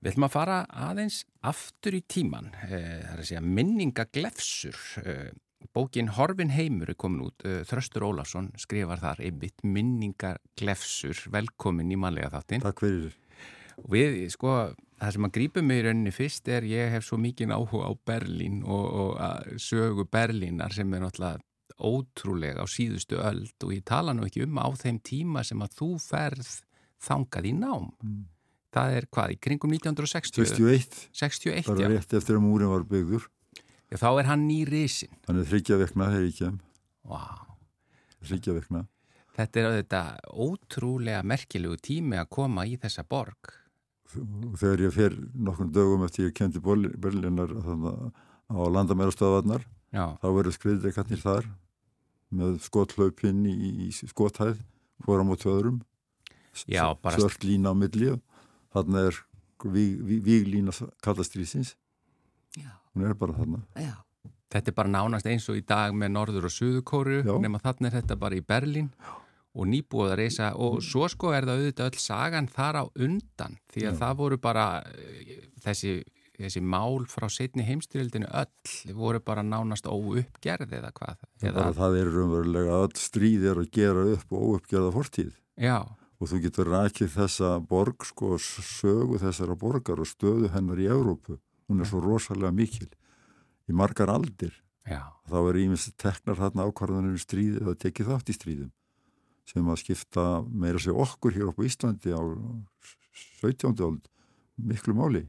við 0.00 0.14
ætlum 0.14 0.26
að 0.30 0.32
fara 0.32 0.56
aðeins 0.86 1.18
aftur 1.44 1.98
í 1.98 2.00
tíman, 2.08 2.48
eh, 2.64 3.02
það 3.04 3.12
er 3.12 3.20
að 3.20 3.28
segja 3.28 3.44
minningaglefsur. 3.44 4.80
Eh, 5.04 5.30
bókin 5.76 6.08
Horfin 6.16 6.56
heimur 6.56 6.88
er 6.88 6.96
komin 6.96 7.26
út, 7.28 7.44
eh, 7.44 7.60
Þröstur 7.68 8.08
Ólafsson 8.08 8.50
skrifar 8.56 8.98
þar 8.98 9.20
einmitt 9.20 9.60
minningaglefsur, 9.62 11.28
velkomin 11.28 11.92
í 11.92 12.00
manlega 12.00 12.32
þáttin. 12.32 12.64
Takk 12.64 12.80
fyrir. 12.80 13.12
Og 13.80 13.92
við, 13.94 14.16
sko, 14.32 14.56
það 15.00 15.14
sem 15.16 15.28
að 15.28 15.36
grípa 15.36 15.62
mig 15.64 15.80
í 15.80 15.84
rauninni 15.86 16.14
fyrst 16.14 16.48
er 16.52 16.66
ég 16.68 16.92
hef 16.94 17.06
svo 17.06 17.18
mikið 17.20 17.54
áhuga 17.56 17.88
á 17.88 17.92
Berlín 18.10 18.60
og, 18.64 18.88
og 19.04 19.54
sögu 19.60 20.06
Berlínar 20.10 20.74
sem 20.76 20.92
er 20.94 21.04
náttúrulega 21.04 21.40
ótrúlega 21.80 22.60
á 22.60 22.66
síðustu 22.68 23.20
öld 23.24 23.64
og 23.64 23.72
ég 23.72 23.84
tala 23.88 24.12
nú 24.12 24.26
ekki 24.26 24.44
um 24.44 24.60
á 24.60 24.68
þeim 24.76 25.00
tíma 25.00 25.44
sem 25.46 25.60
að 25.64 25.78
þú 25.78 25.90
ferð 26.02 26.50
þangað 27.00 27.48
í 27.48 27.54
nám. 27.56 27.88
Mm. 28.04 28.24
Það 28.70 28.96
er 28.98 29.06
hvað, 29.10 29.34
í 29.34 29.38
kringum 29.42 29.72
1960? 29.74 30.46
61. 30.52 30.98
61, 31.16 31.62
já. 31.64 31.66
Það 31.66 31.84
er 31.86 31.94
rétt 31.96 32.16
eftir 32.20 32.38
að 32.38 32.44
múrin 32.44 32.70
var 32.70 32.84
byggður. 32.86 33.24
Já, 33.90 33.96
þá 33.98 34.10
er 34.12 34.28
hann 34.28 34.44
í 34.52 34.60
risin. 34.68 35.16
Hann 35.26 35.40
er 35.40 35.48
þryggja 35.50 35.80
vekna, 35.80 36.10
þegar 36.12 36.28
ég 36.28 36.36
kem. 36.38 36.60
Wow. 37.10 37.56
Þryggja 38.28 38.54
vekna. 38.60 38.84
Þetta 39.40 39.62
er 39.62 39.74
þetta 39.80 40.02
ótrúlega 40.44 41.24
merkilegu 41.26 41.80
tími 41.82 42.20
að 42.20 42.30
koma 42.36 42.66
í 42.68 42.76
þessa 42.78 43.02
borg 43.08 43.56
þegar 44.60 44.84
ég 44.86 44.94
fer 44.94 45.16
nokkur 45.34 45.70
dögum 45.74 46.04
eftir 46.06 46.28
ég 46.28 46.36
kendi 46.36 46.62
Berlinar 46.62 47.52
á 47.54 48.60
landamærastöðvarnar 48.76 49.66
þá 49.92 50.26
verður 50.26 50.56
skriðdreikarnir 50.56 51.22
þar 51.22 51.48
með 52.30 52.60
skothlaupinn 52.64 53.44
í, 53.50 53.54
í 53.86 53.90
skothæð 53.92 54.60
fóra 55.04 55.26
mot 55.26 55.40
töðurum 55.40 55.80
svört 56.54 57.46
lína 57.46 57.72
á 57.72 57.74
milli 57.78 58.12
þarna 58.74 59.06
er 59.10 59.22
víglína 59.64 60.74
kallastrýsins 61.04 61.76
hún 62.56 63.06
er 63.06 63.14
bara 63.14 63.36
þarna. 63.36 63.64
Já. 63.78 63.94
Þetta 64.50 64.72
er 64.72 64.74
bara 64.74 64.90
nánast 64.90 65.28
eins 65.30 65.44
og 65.46 65.60
í 65.60 65.62
dag 65.62 65.94
með 65.94 66.08
Norður 66.16 66.48
og 66.48 66.54
Suðukóru 66.54 67.20
nema 67.38 67.60
þarna 67.62 67.86
er 67.86 68.00
þetta 68.00 68.16
bara 68.18 68.34
í 68.34 68.42
Berlín. 68.42 68.88
Já 68.98 69.19
og 69.50 69.66
nýbúið 69.66 70.12
að 70.12 70.18
reysa 70.20 70.52
og 70.62 70.78
svo 70.84 71.08
sko 71.10 71.32
er 71.34 71.46
það 71.48 71.60
auðvitað 71.60 71.90
öll 71.90 72.02
sagan 72.02 72.48
þar 72.50 72.78
á 72.78 72.84
undan 72.86 73.58
því 73.72 73.84
að 73.88 73.94
Já. 73.94 74.00
það 74.04 74.18
voru 74.20 74.38
bara 74.42 74.66
eh, 74.94 75.32
þessi, 75.64 75.94
þessi 76.38 76.62
mál 76.62 77.06
frá 77.10 77.26
setni 77.32 77.66
heimstyrildinu 77.66 78.30
öll 78.30 78.94
voru 79.00 79.22
bara 79.26 79.42
nánast 79.46 79.90
óuppgerð 79.90 80.76
eða 80.78 80.92
hvað 80.94 81.26
eða 81.50 81.66
það 81.80 81.98
er 82.02 82.12
raunverulega 82.14 82.78
öll 82.86 83.02
stríðir 83.02 83.64
að 83.64 83.72
gera 83.74 84.06
upp 84.14 84.36
og 84.36 84.46
óuppgerða 84.54 84.94
fortíð 84.94 85.34
Já. 85.58 85.82
og 85.82 86.30
þú 86.30 86.42
getur 86.46 86.70
rækið 86.70 87.14
þessa 87.18 87.52
borg 87.66 88.06
sko 88.06 88.38
sögu 88.38 89.18
þessara 89.18 89.58
borgar 89.58 89.98
og 89.98 90.10
stöðu 90.10 90.54
hennar 90.54 90.78
í 90.78 90.90
Európu 90.90 91.40
hún 91.66 91.82
er 91.82 91.90
svo 91.90 92.02
rosalega 92.04 92.54
mikil 92.54 92.90
í 93.66 93.74
margar 93.74 94.14
aldir 94.14 94.54
Já. 94.86 95.10
þá 95.26 95.38
er 95.42 95.64
ímest 95.66 95.96
teknar 95.98 96.38
þarna 96.38 96.70
ákvarðanir 96.70 97.18
um 97.18 97.22
stríð 97.22 97.64
eða 97.64 97.80
tekið 97.82 98.14
þátt 98.14 98.30
í 98.30 98.38
stríðum 98.38 98.76
sem 99.50 99.66
að 99.66 99.82
skipta 99.82 100.24
meira 100.46 100.80
sér 100.82 100.98
okkur 101.02 101.34
hér 101.34 101.50
upp 101.50 101.60
á 101.60 101.66
Íslandi 101.66 102.14
á 102.14 102.22
17. 103.42 103.74
áld 103.82 104.06
miklu 104.60 104.94
máli. 104.94 105.26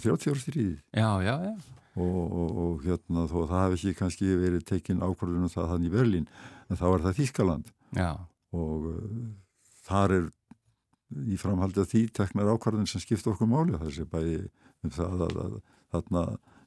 30 0.00 0.32
ára 0.32 0.40
stríði 0.40 0.78
og, 1.94 2.22
og, 2.24 2.56
og 2.64 2.86
hérna 2.86 3.26
þó 3.30 3.36
það 3.46 3.60
hefði 3.64 3.76
ekki 3.76 3.98
kannski 4.00 4.30
verið 4.40 4.64
tekinn 4.70 5.02
ákvörðunum 5.04 5.52
það 5.52 5.68
þannig 5.72 5.90
í 5.90 5.94
Berlín 5.94 6.24
en 6.66 6.80
þá 6.80 6.86
er 6.88 7.04
það 7.04 7.20
Þískaland 7.20 7.70
Já. 7.94 8.08
og 8.56 8.88
uh, 8.90 9.28
þar 9.86 10.16
er 10.16 10.26
í 11.30 11.38
framhaldi 11.38 11.84
að 11.84 11.90
því 11.92 12.02
teknar 12.18 12.50
ákvörðun 12.50 12.90
sem 12.90 13.02
skipta 13.02 13.30
okkur 13.30 13.50
máli. 13.50 13.76
Það 13.78 13.94
sé 13.94 14.08
bæði 14.10 14.40
um 14.82 14.94
það 14.94 15.24
að, 15.28 15.38
að, 15.44 15.56
þarna 15.94 16.24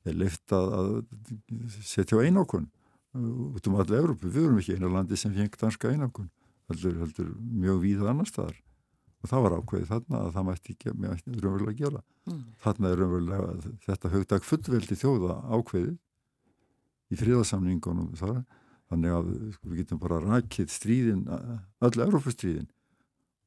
er 0.07 0.17
leift 0.21 0.55
að, 0.55 0.75
að 0.77 0.91
setja 1.83 2.21
á 2.21 2.23
einokun 2.23 2.69
út 3.17 3.67
um 3.67 3.77
allir 3.81 3.99
Európu, 3.99 4.29
við 4.29 4.45
erum 4.45 4.59
ekki 4.61 4.77
einu 4.77 4.91
landi 4.93 5.17
sem 5.19 5.33
fengt 5.33 5.57
danska 5.59 5.89
einokun 5.91 6.29
heldur, 6.71 6.97
heldur 7.03 7.33
mjög 7.37 7.81
víða 7.83 8.11
annar 8.11 8.29
staðar. 8.29 8.59
Og 9.23 9.31
það 9.31 9.43
var 9.45 9.55
ákveðið 9.57 9.91
þarna 9.91 10.19
að 10.21 10.31
það 10.35 10.47
mætti 10.47 10.75
ekki 10.75 10.93
raunverulega 10.93 11.73
að 11.73 11.81
gera. 11.81 12.03
Mm. 12.27 12.43
þarna 12.63 12.89
er 12.91 13.01
raunverulega 13.01 13.73
þetta 13.85 14.13
högdag 14.13 14.45
fullveldi 14.45 14.97
þjóða 14.99 15.35
ákveðið 15.47 15.95
í 17.07 17.19
fríðarsamningunum 17.21 18.13
þar. 18.19 18.41
Þannig 18.87 19.15
að 19.17 19.29
við 19.67 19.79
getum 19.81 19.99
bara 19.99 20.21
rækið 20.23 20.69
stríðin, 20.71 21.25
öll 21.83 22.03
Európustríðin 22.05 22.69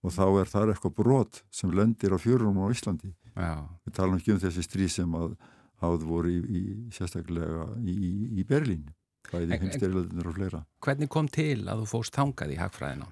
og 0.05 0.13
þá 0.13 0.25
er 0.41 0.49
það 0.49 0.73
eitthvað 0.75 0.97
brot 0.97 1.41
sem 1.53 1.73
lendir 1.73 2.13
á 2.13 2.19
fjörunum 2.21 2.61
á 2.65 2.73
Íslandi. 2.73 3.15
Já. 3.31 3.65
við 3.87 3.95
talum 3.97 4.19
ekki 4.19 4.35
um 4.35 4.41
þessi 4.43 4.65
stríð 4.67 4.93
sem 4.93 5.17
að 5.17 5.37
háð 5.81 6.05
voru 6.09 6.33
í, 6.33 6.41
í 6.41 6.63
sérstaklega 6.93 7.69
í, 7.81 7.95
í 8.41 8.45
Berlín 8.49 8.89
bæði 9.31 9.59
heimstyrjöldinir 9.61 10.29
og 10.31 10.37
fleira. 10.37 10.61
Hvernig 10.85 11.11
kom 11.13 11.29
til 11.31 11.63
að 11.69 11.83
þú 11.83 11.89
fóst 11.91 12.17
þangað 12.17 12.55
í 12.55 12.59
hagfræðina? 12.61 13.09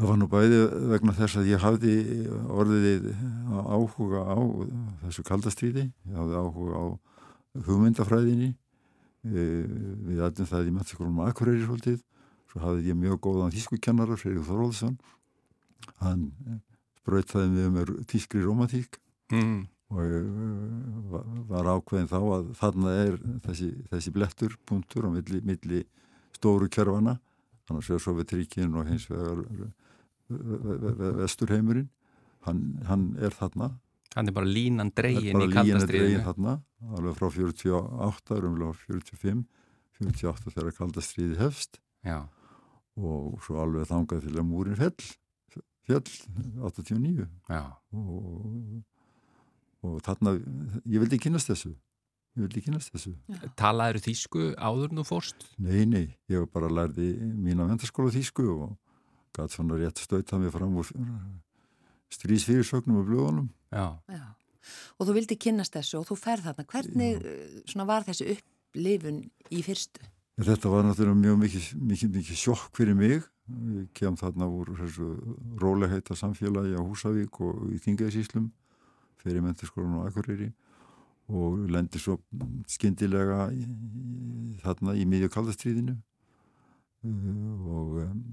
Það 0.00 0.08
var 0.08 0.18
nú 0.20 0.28
bæði 0.32 0.60
vegna 0.94 1.14
þess 1.18 1.40
að 1.40 1.50
ég 1.50 1.60
hafði 1.64 1.94
orðið 2.56 3.08
áhuga 3.50 4.22
á 4.24 4.38
þessu 5.04 5.24
kaldastríði, 5.28 5.86
ég 6.08 6.16
hafði 6.16 6.38
áhuga 6.40 6.80
á 6.80 6.86
hugmyndafræðinni, 7.66 8.54
e, 9.28 9.44
við 10.08 10.22
aðeins 10.24 10.54
það 10.54 10.70
í 10.70 10.74
mættiskólum 10.78 11.20
Akureyri 11.26 11.66
svolítið, 11.66 12.00
svo 12.48 12.62
hafði 12.64 12.88
ég 12.88 13.00
mjög 13.02 13.20
góðan 13.26 13.52
þýskukennarar, 13.52 14.20
Freyrík 14.22 14.46
Þorvaldsson, 14.48 14.96
hann 16.00 16.24
spröytaði 17.02 17.52
með 17.52 17.70
mér 17.76 17.92
þýskri 18.08 18.46
romantík 18.46 18.96
mm 19.34 19.66
og 19.90 20.14
uh, 20.20 21.24
var 21.50 21.68
ákveðin 21.74 22.10
þá 22.10 22.18
að 22.20 22.50
þarna 22.60 22.94
er 23.04 23.18
þessi, 23.46 23.70
þessi 23.90 24.14
blettur, 24.14 24.56
punktur 24.68 25.06
á 25.06 25.10
milli, 25.10 25.42
milli 25.46 25.84
stóru 26.36 26.70
kjörfana 26.70 27.18
þannig 27.66 27.82
að 27.82 27.86
séu 27.88 28.02
Sovjetríkin 28.02 28.74
og 28.78 28.90
hins 28.90 29.06
vegar 29.10 29.44
vesturheimurinn. 31.20 31.88
Hann, 32.46 32.60
hann 32.88 33.06
er 33.20 33.34
þarna. 33.36 33.74
Hann 34.14 34.30
er 34.30 34.34
bara 34.34 34.48
línan 34.48 34.90
dregin 34.96 35.42
í 35.44 35.48
kaldastriðinu 35.52 36.22
þarna, 36.24 36.56
alveg 36.96 37.18
frá 37.18 37.28
48 37.34 38.38
umlega 38.48 38.74
45 38.86 39.42
48 40.00 40.54
þegar 40.54 40.76
kaldastriði 40.78 41.38
hefst. 41.42 41.80
Já. 42.06 42.24
og 43.00 43.36
svo 43.44 43.60
alveg 43.62 43.86
þangað 43.88 44.24
til 44.26 44.32
að 44.34 44.46
múrin 44.48 44.76
fell 44.76 45.04
fell 45.86 46.00
89 46.64 47.26
Já. 47.48 47.60
og 47.92 48.80
og 49.86 50.00
þarna, 50.04 50.34
ég 50.84 51.00
vildi 51.02 51.18
kynast 51.22 51.50
þessu 51.50 51.72
ég 52.36 52.44
vildi 52.44 52.62
kynast 52.64 52.92
þessu 52.94 53.14
Talaður 53.58 54.00
þýsku 54.04 54.50
áður 54.60 54.94
nú 54.96 55.04
fórst? 55.06 55.46
Nei, 55.58 55.84
nei, 55.88 56.04
ég 56.30 56.46
bara 56.52 56.70
lærði 56.70 57.12
mín 57.20 57.62
að 57.62 57.72
vendarskóla 57.72 58.12
þýsku 58.14 58.46
og 58.54 58.76
gæti 59.36 59.56
svona 59.56 59.78
rétt 59.80 60.02
stöitað 60.02 60.44
mig 60.44 60.54
fram 60.54 60.76
úr 60.80 60.92
strísfyrirsögnum 62.10 63.00
og 63.00 63.10
blöðunum 63.10 63.50
Já. 63.70 63.98
Já, 64.10 64.24
og 64.98 65.08
þú 65.08 65.18
vildi 65.18 65.40
kynast 65.40 65.76
þessu 65.78 66.00
og 66.00 66.08
þú 66.10 66.20
ferð 66.20 66.48
þarna, 66.50 66.68
hvernig 66.72 67.28
Já. 67.74 67.84
var 67.86 68.08
þessi 68.08 68.32
upplifun 68.36 69.20
í 69.50 69.62
fyrstu? 69.66 70.08
Þetta 70.40 70.70
var 70.72 70.86
náttúrulega 70.86 71.20
mjög 71.20 71.36
mikið, 71.42 71.64
mikið, 71.90 72.12
mikið 72.16 72.40
sjokk 72.40 72.70
fyrir 72.78 72.96
mig 72.96 73.20
ég 73.50 73.88
kem 73.96 74.16
þarna 74.18 74.46
úr 74.50 74.70
þessu 74.78 75.08
róleheita 75.60 76.16
samfélagi 76.18 76.76
á 76.78 76.82
Húsavík 76.82 77.40
og 77.42 77.70
í 77.74 77.80
Þingæðisíslum 77.82 78.50
fyrir 79.22 79.44
menturskólan 79.44 80.00
á 80.02 80.08
Akureyri 80.08 80.50
og 81.30 81.66
lendir 81.70 82.02
svo 82.02 82.18
skindilega 82.70 83.48
þarna 84.64 84.96
í 84.98 85.06
miðju 85.08 85.30
kaldastriðinu 85.34 85.94
uh, 85.94 87.68
og 87.76 88.00
um, 88.04 88.24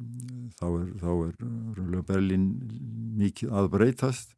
þá 0.58 0.66
er, 0.70 0.88
þá 1.04 1.12
er 1.28 2.02
Berlin 2.08 2.48
mikið 3.20 3.54
aðbreytast 3.54 4.34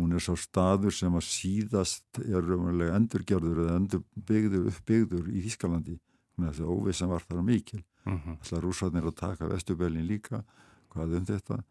hún 0.00 0.14
er 0.14 0.22
svo 0.22 0.34
staður 0.38 0.94
sem 0.94 1.14
að 1.14 1.28
síðast 1.28 2.20
er 2.24 2.42
raunverulega 2.42 2.98
endurgerður 2.98 3.62
eða 3.64 3.78
endurbyggður, 3.78 4.68
uppbyggður 4.72 5.30
í 5.30 5.44
Þískalandi 5.46 5.98
þess 6.34 6.64
að 6.64 6.72
óvissan 6.74 7.12
var 7.12 7.22
þar 7.28 7.44
mikil 7.46 7.80
uh 7.80 8.12
mhm. 8.12 8.20
-huh. 8.24 8.36
alltaf 8.40 8.62
rúsarnir 8.64 9.06
að 9.06 9.16
taka 9.20 9.48
Vesturbelin 9.48 10.06
líka 10.06 10.42
hvað 10.92 11.18
um 11.18 11.26
þetta 11.30 11.62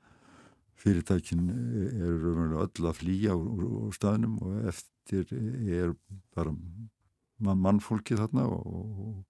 fyrirtækin 0.79 1.47
eru 1.93 2.33
öll 2.63 2.89
að 2.89 2.97
flýja 2.99 3.37
úr, 3.37 3.63
úr 3.87 3.95
staðnum 3.95 4.39
og 4.43 4.67
eftir 4.71 5.29
er 5.33 5.93
bara 6.35 6.53
mann, 6.53 7.61
mannfólki 7.63 8.17
þarna 8.19 8.47
og, 8.49 9.23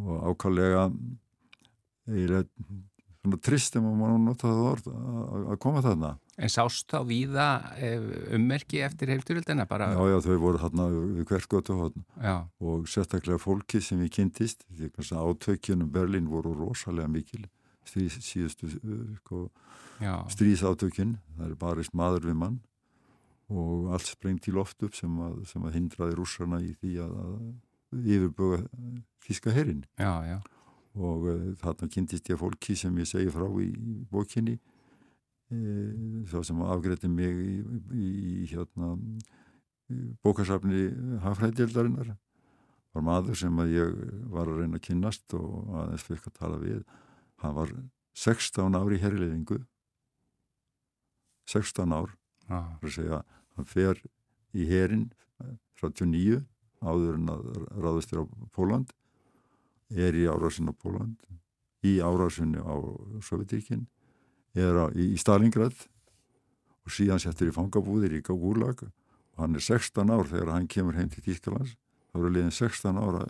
og 0.00 0.26
ákallega 0.30 0.88
svona 3.24 3.40
trist 3.40 3.76
ef 3.78 3.84
maður 3.84 4.20
nota 4.20 4.50
það 4.50 4.66
orð 4.68 4.88
að 4.92 5.48
að 5.54 5.58
koma 5.64 5.82
þarna. 5.84 6.10
En 6.34 6.50
sást 6.50 6.90
þá 6.90 6.98
víða 7.08 7.46
eh, 7.78 8.06
ummerki 8.36 8.82
eftir 8.84 9.12
heimstyrjöldina 9.12 9.66
bara? 9.70 9.92
Já, 9.94 10.02
já, 10.10 10.18
þau 10.26 10.38
voru 10.42 10.60
þarna 10.60 10.88
við 10.90 11.28
Já, 12.20 12.36
og 12.60 12.88
sérstaklega 12.90 13.40
fólki 13.40 13.80
sem 13.80 14.02
við 14.02 14.12
kynntist 14.18 14.66
því 14.68 14.90
kannski 14.96 15.20
átökjunum 15.20 15.92
Berlín 15.94 16.28
voru 16.28 16.52
rosalega 16.58 17.08
mikil 17.08 17.46
stríð, 17.84 18.18
síðustu 18.24 18.70
uh, 18.70 19.02
sko, 19.20 19.42
já, 20.02 20.14
stríðsátökjun 20.34 21.16
það 21.36 21.46
er 21.50 21.58
barist 21.60 21.96
maður 21.96 22.30
við 22.30 22.40
mann 22.42 22.58
og 23.52 23.92
allt 23.94 24.08
sprengt 24.08 24.48
í 24.48 24.54
loft 24.56 24.82
upp 24.86 24.96
sem 24.96 25.14
að, 25.20 25.42
sem 25.50 25.64
að 25.64 25.78
hindraði 25.78 26.18
rússarna 26.18 26.62
í 26.64 26.72
því 26.80 26.94
að, 27.04 27.16
að 27.24 28.04
yfirbuga 28.16 28.62
þíska 29.26 29.54
herrin 29.54 29.84
já, 30.00 30.12
já, 30.30 30.38
og 30.96 31.28
uh, 31.30 31.48
þarna 31.62 31.90
kynntist 31.96 32.30
ég 32.32 32.40
fólki 32.40 32.76
sem 32.78 33.02
ég 33.02 33.10
segi 33.10 33.32
frá 33.34 33.48
í, 33.62 33.70
bókinni 34.10 34.58
þá 36.26 36.38
sem 36.42 36.60
afgreiti 36.66 37.06
mig 37.06 37.36
í, 37.38 37.52
í, 37.94 38.06
í 38.42 38.46
hérna 38.50 38.94
í 39.92 39.98
bókasafni 40.24 40.88
hafræðildarinnar 41.22 42.14
var 42.94 43.04
maður 43.04 43.38
sem 43.38 43.58
að 43.60 43.74
ég 43.74 43.94
var 44.32 44.50
að 44.50 44.62
reyna 44.62 44.78
að 44.78 44.86
kynnast 44.88 45.34
og 45.36 45.74
aðeins 45.82 46.06
fyrir 46.06 46.28
að 46.30 46.38
tala 46.38 46.60
við 46.62 46.80
hann 47.44 47.56
var 47.58 47.70
16 48.16 48.78
ári 48.78 48.98
í 48.98 49.04
herrilefingu 49.04 49.60
16 51.50 51.92
ár 51.92 52.10
er 52.48 52.58
að 52.80 52.92
segja, 52.96 53.22
hann 53.56 53.68
fer 53.68 54.00
í 54.56 54.66
herin 54.68 55.10
39 55.80 56.42
áður 56.84 57.18
en 57.18 57.32
að 57.32 57.48
ráðast 57.76 58.12
þér 58.12 58.24
á 58.24 58.26
Póland 58.54 58.92
er 59.92 60.16
í 60.16 60.24
árásin 60.28 60.72
á 60.72 60.74
Póland 60.74 61.20
í 61.84 61.98
árásinni 62.00 62.60
á 62.64 62.74
Sovjetíkin 63.24 63.86
er 64.56 64.78
á, 64.78 64.84
í, 64.96 65.12
í 65.12 65.18
Stalingrad 65.20 65.74
og 66.84 66.92
síðan 66.92 67.20
settur 67.20 67.50
í 67.50 67.54
fangabúðir 67.54 68.16
í 68.16 68.22
Gulag. 68.24 68.84
Og 69.34 69.42
hann 69.42 69.56
er 69.58 69.64
16 69.64 70.12
ár 70.14 70.28
þegar 70.30 70.52
hann 70.54 70.68
kemur 70.70 70.96
heim 70.96 71.10
til 71.10 71.24
Tískalands 71.24 71.74
þá 72.12 72.20
eru 72.20 72.30
liðin 72.30 72.54
16 72.54 73.00
ára. 73.00 73.26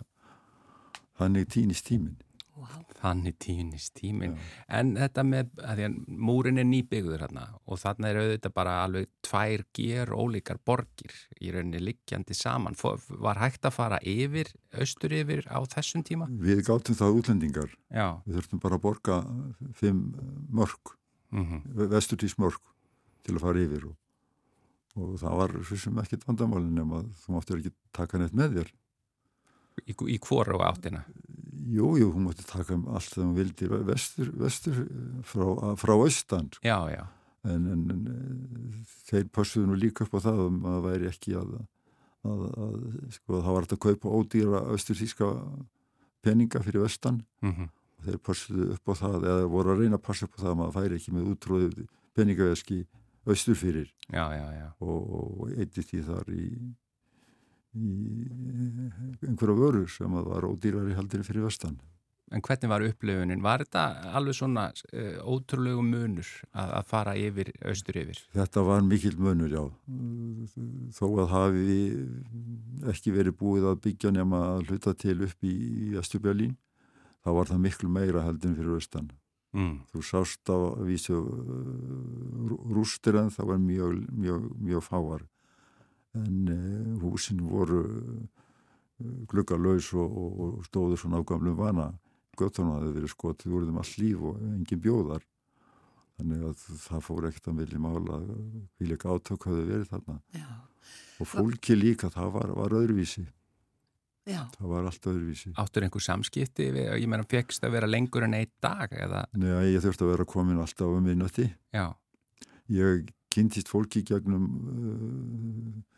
Þannig 1.17 1.49
týnist 1.51 1.87
tíminn 1.87 2.19
Wow. 2.55 2.85
þannig 3.01 3.35
týnist 3.43 3.93
tíminn. 3.99 4.37
En 4.71 4.93
þetta 4.95 5.23
með, 5.27 5.49
að 5.59 5.75
því 5.81 5.85
að 5.89 5.95
múrin 6.29 6.61
er 6.61 6.67
nýbyggður 6.69 7.25
hérna 7.25 7.41
og 7.67 7.81
þarna 7.81 8.07
er 8.13 8.19
auðvitað 8.21 8.53
bara 8.55 8.75
alveg 8.85 9.09
tvær 9.27 9.63
ger 9.75 10.13
ólíkar 10.15 10.61
borgir 10.65 11.11
í 11.43 11.51
rauninni 11.51 11.81
liggjandi 11.83 12.37
saman. 12.37 12.77
Fó- 12.79 12.95
Var 13.09 13.41
hægt 13.43 13.67
að 13.67 13.75
fara 13.75 13.99
yfir, 14.07 14.53
austur 14.79 15.11
yfir 15.19 15.43
á 15.51 15.59
þessum 15.67 16.05
tíma? 16.07 16.29
við 16.31 16.63
gátum 16.69 16.95
það 16.95 17.19
útlendingar 17.19 17.75
Já, 17.91 18.07
við 18.23 18.39
þurftum 18.39 18.63
bara 18.63 18.79
að 18.79 18.85
borga 18.87 19.19
fimm 19.75 20.01
mörg 20.55 20.95
mhm, 21.35 21.61
vesturtís 21.91 22.37
mörg 22.39 22.61
til 23.27 23.35
að 23.35 23.43
fara 23.49 23.65
yfir 23.67 23.89
og, 23.91 23.95
og 24.95 25.19
það 25.19 25.37
var 25.43 25.57
svo 25.67 25.75
sem 25.83 25.99
ekkert 25.99 26.23
vandamálin 26.31 26.71
nema 26.79 27.03
þú 27.25 27.35
máttir 27.35 27.59
ekki 27.59 27.75
taka 27.91 28.17
neitt 28.23 28.31
með 28.37 28.61
þér 28.61 28.73
í, 29.91 29.93
í 30.15 30.19
hvoru 30.23 30.61
áttina. 30.63 31.03
Jú, 31.65 31.91
jú, 31.99 32.09
hún 32.13 32.27
mátti 32.29 32.45
taka 32.47 32.75
um 32.77 32.87
allt 32.93 33.11
þegar 33.11 33.27
hún 33.27 33.37
vildi 33.39 33.69
vestur, 33.89 34.31
vestur 34.39 34.81
frá, 35.25 35.75
frá 35.81 35.93
austan 35.97 36.49
Já, 36.63 36.77
já, 36.93 37.05
en, 37.45 37.69
en, 37.73 37.85
en 37.93 38.83
þeir 39.09 39.29
passuðu 39.33 39.69
nú 39.71 39.79
líka 39.79 40.05
upp 40.05 40.17
á 40.17 40.25
það 40.27 40.43
að 40.45 40.51
maður 40.59 40.85
væri 40.89 41.09
ekki 41.11 41.35
að, 41.39 41.55
að, 42.25 42.43
að 42.65 42.75
sko, 43.17 43.39
það 43.39 43.51
var 43.55 43.65
hægt 43.65 43.75
að 43.77 43.83
kaupa 43.87 44.13
ódýra 44.19 44.61
austur 44.73 44.99
þýska 44.99 45.31
peninga 46.25 46.61
fyrir 46.65 46.85
vestan. 46.85 47.21
Mhm, 47.45 47.69
og 47.95 48.07
þeir 48.09 48.21
passuðu 48.25 48.69
upp 48.75 48.89
á 48.91 48.93
það 49.01 49.27
eða 49.31 49.49
voru 49.53 49.73
að 49.73 49.83
reyna 49.83 49.99
að 49.99 50.05
passa 50.07 50.27
upp 50.27 50.37
á 50.37 50.41
það 50.41 50.51
að 50.51 50.57
maður 50.61 50.77
færi 50.79 50.97
ekki 50.99 51.13
með 51.15 51.27
útróðið 51.33 51.83
peningaveski 52.17 52.79
austur 53.25 53.57
fyrir. 53.59 53.91
Já, 54.09 54.25
já, 54.33 54.45
já. 54.53 54.67
og, 54.81 55.13
og 55.19 55.53
eitti 55.55 55.85
því 55.85 56.01
þar 56.09 56.33
í, 56.33 56.47
í 57.75 59.27
einhverja 59.27 59.57
vörur 59.59 59.91
sem 59.91 60.15
var 60.29 60.47
ódýrari 60.47 60.95
heldur 60.97 61.25
fyrir 61.27 61.45
vestan. 61.47 61.77
En 62.33 62.41
hvernig 62.41 62.69
var 62.71 62.81
upplifunin? 62.81 63.41
Var 63.45 63.61
þetta 63.61 63.81
alveg 64.17 64.33
svona 64.33 64.63
uh, 64.73 65.17
ótrúlegu 65.29 65.83
munur 65.85 66.25
að, 66.57 66.71
að 66.79 66.87
fara 66.89 67.13
yfir, 67.21 67.51
austur 67.69 67.99
yfir? 68.01 68.21
Þetta 68.33 68.63
var 68.65 68.81
mikill 68.87 69.19
munur, 69.21 69.51
já. 69.53 69.61
Þó 70.97 71.05
að 71.21 71.29
hafi 71.35 71.75
ekki 72.89 73.13
verið 73.13 73.37
búið 73.41 73.69
að 73.69 73.83
byggja 73.85 74.13
nema 74.15 74.41
að 74.55 74.71
hluta 74.71 74.95
til 74.97 75.19
upp 75.27 75.45
í, 75.45 75.53
í 75.53 75.91
Östubjörlín, 76.01 76.57
þá 77.21 77.29
var 77.37 77.53
það 77.53 77.63
miklu 77.67 77.91
meira 77.93 78.25
heldur 78.25 78.51
en 78.51 78.57
fyrir 78.57 78.79
austan. 78.79 79.13
Mm. 79.55 79.77
Þú 79.93 80.01
sást 80.03 80.49
á 80.51 80.57
vísu 80.83 81.21
rústir 82.75 83.21
en 83.21 83.29
það 83.31 83.53
var 83.53 83.61
mjög, 83.61 84.01
mjög, 84.11 84.49
mjög 84.65 84.83
fáar. 84.89 85.29
En 86.21 86.49
uh, 86.51 86.97
húsin 87.03 87.41
voru 87.43 87.83
gluggalös 89.27 89.89
og, 89.97 90.11
og, 90.17 90.41
og 90.59 90.67
stóðu 90.69 90.97
svona 90.99 91.19
á 91.19 91.27
gamlum 91.27 91.57
vana. 91.59 91.89
Göttunum 92.39 92.75
hafði 92.77 92.93
verið 92.97 93.11
skotið 93.13 93.55
úr 93.55 93.65
þeim 93.67 93.79
all 93.81 93.93
líf 94.01 94.21
og 94.29 94.43
engin 94.53 94.81
bjóðar. 94.83 95.23
Þannig 96.15 96.43
að 96.47 96.61
það 96.85 97.01
fór 97.03 97.25
ekkert 97.29 97.49
að 97.51 97.57
vilja 97.59 97.79
mála 97.83 98.19
vil 98.79 98.93
ekki 98.95 99.09
átök 99.11 99.47
hafði 99.49 99.65
verið 99.71 99.89
þarna. 99.91 100.15
Já, 100.35 100.47
Og 101.19 101.27
fólki 101.31 101.75
líka, 101.75 102.09
það 102.11 102.29
var, 102.35 102.51
var 102.55 102.73
öðruvísi. 102.75 103.23
já, 104.27 104.41
Það 104.55 104.67
var 104.71 104.87
allt 104.87 105.07
öðruvísi. 105.11 105.51
Áttur 105.59 105.85
einhver 105.87 106.03
samskipti? 106.03 106.69
Við, 106.75 106.87
ég 107.01 107.07
meina, 107.11 107.27
fegst 107.27 107.63
að 107.63 107.75
vera 107.75 107.87
lengur 107.89 108.23
en 108.27 108.35
einn 108.37 108.51
dag 108.63 108.91
eða? 108.95 109.25
Nei, 109.35 109.73
ég 109.73 109.83
þurfti 109.83 110.05
að 110.07 110.11
vera 110.13 110.27
komin 110.27 110.59
alltaf 110.63 110.87
um. 110.87 111.11
Já, 111.75 111.85
Ég 112.71 113.11
kynntist 113.29 113.67
fólki 113.69 114.01
gegnum 114.07 114.45
uh, 114.71 115.94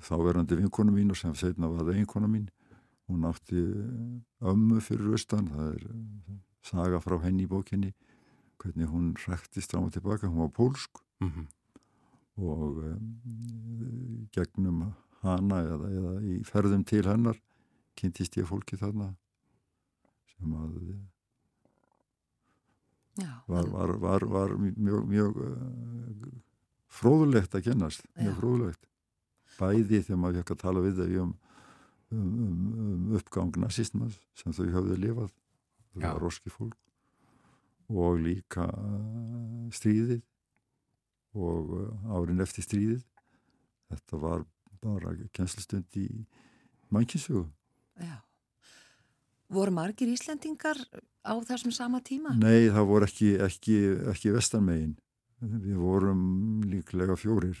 þáverandi 0.00 0.56
vinkonu 0.62 0.94
mín 0.94 1.12
og 1.12 1.18
sem 1.20 1.34
setna 1.36 1.68
var 1.68 1.84
það 1.84 2.00
einkonu 2.00 2.30
mín. 2.30 2.48
Hún 3.10 3.26
átti 3.28 3.60
ömmu 4.40 4.80
fyrir 4.80 5.12
austan, 5.12 5.50
það 5.52 5.72
er 5.74 5.86
uh, 5.90 6.36
saga 6.64 7.00
frá 7.02 7.18
henni 7.24 7.44
í 7.44 7.50
bókinni, 7.50 7.92
hvernig 8.62 8.88
hún 8.88 9.12
ræktist 9.26 9.74
fram 9.74 9.88
og 9.88 9.94
tilbaka, 9.94 10.30
hún 10.30 10.44
var 10.44 10.52
pólsk 10.54 11.02
mhm, 11.20 11.48
og 12.40 12.78
um, 12.86 14.28
gegnum 14.32 14.84
hana 15.22 15.62
eða, 15.66 15.90
eða 15.98 16.12
í 16.24 16.36
ferðum 16.46 16.84
til 16.88 17.02
hennar 17.06 17.40
kynntist 17.98 18.38
ég 18.38 18.48
fólki 18.48 18.78
þarna 18.80 19.10
sem 20.32 20.54
að 20.56 20.78
já. 23.20 23.32
var, 23.50 23.68
var, 23.74 23.92
var, 24.00 24.26
var 24.30 24.56
mjög, 24.56 25.04
mjög 25.10 25.42
fróðulegt 26.92 27.54
að 27.58 27.68
kennast, 27.68 28.06
mjög 28.16 28.40
fróðulegt 28.40 28.88
bæði 29.58 30.02
þegar 30.02 30.20
maður 30.22 30.42
fekk 30.42 30.54
að 30.54 30.62
tala 30.62 30.84
við 30.84 31.00
þau 31.00 31.22
um, 31.24 31.32
um, 32.12 32.32
um, 32.46 32.58
um 32.86 33.16
uppgang 33.18 33.58
nazismas 33.60 34.18
sem 34.38 34.56
þau 34.56 34.66
höfðu 34.78 34.98
lifað 35.00 35.30
það 35.32 36.04
Já. 36.04 36.08
var 36.08 36.22
roski 36.24 36.52
fólk 36.52 36.78
og 37.92 38.20
líka 38.24 38.66
uh, 38.68 39.68
stríðið 39.74 40.22
og 41.36 41.72
uh, 41.78 42.16
árin 42.16 42.44
eftir 42.44 42.64
stríðið 42.64 43.02
þetta 43.92 44.20
var 44.22 44.44
bara 44.82 45.14
kennslustund 45.36 46.00
í 46.00 46.08
mannkinsögu 46.92 47.46
já. 48.00 48.20
Voru 49.52 49.72
margir 49.74 50.08
Íslendingar 50.08 50.78
á 51.22 51.32
þessum 51.44 51.72
sama 51.74 52.00
tíma? 52.00 52.32
Nei, 52.40 52.70
það 52.72 52.86
voru 52.88 53.08
ekki, 53.08 53.32
ekki, 53.44 53.78
ekki 54.08 54.32
vestanmegin. 54.32 54.94
Við 55.42 55.76
vorum 55.76 56.22
líklega 56.70 57.16
fjórir, 57.18 57.58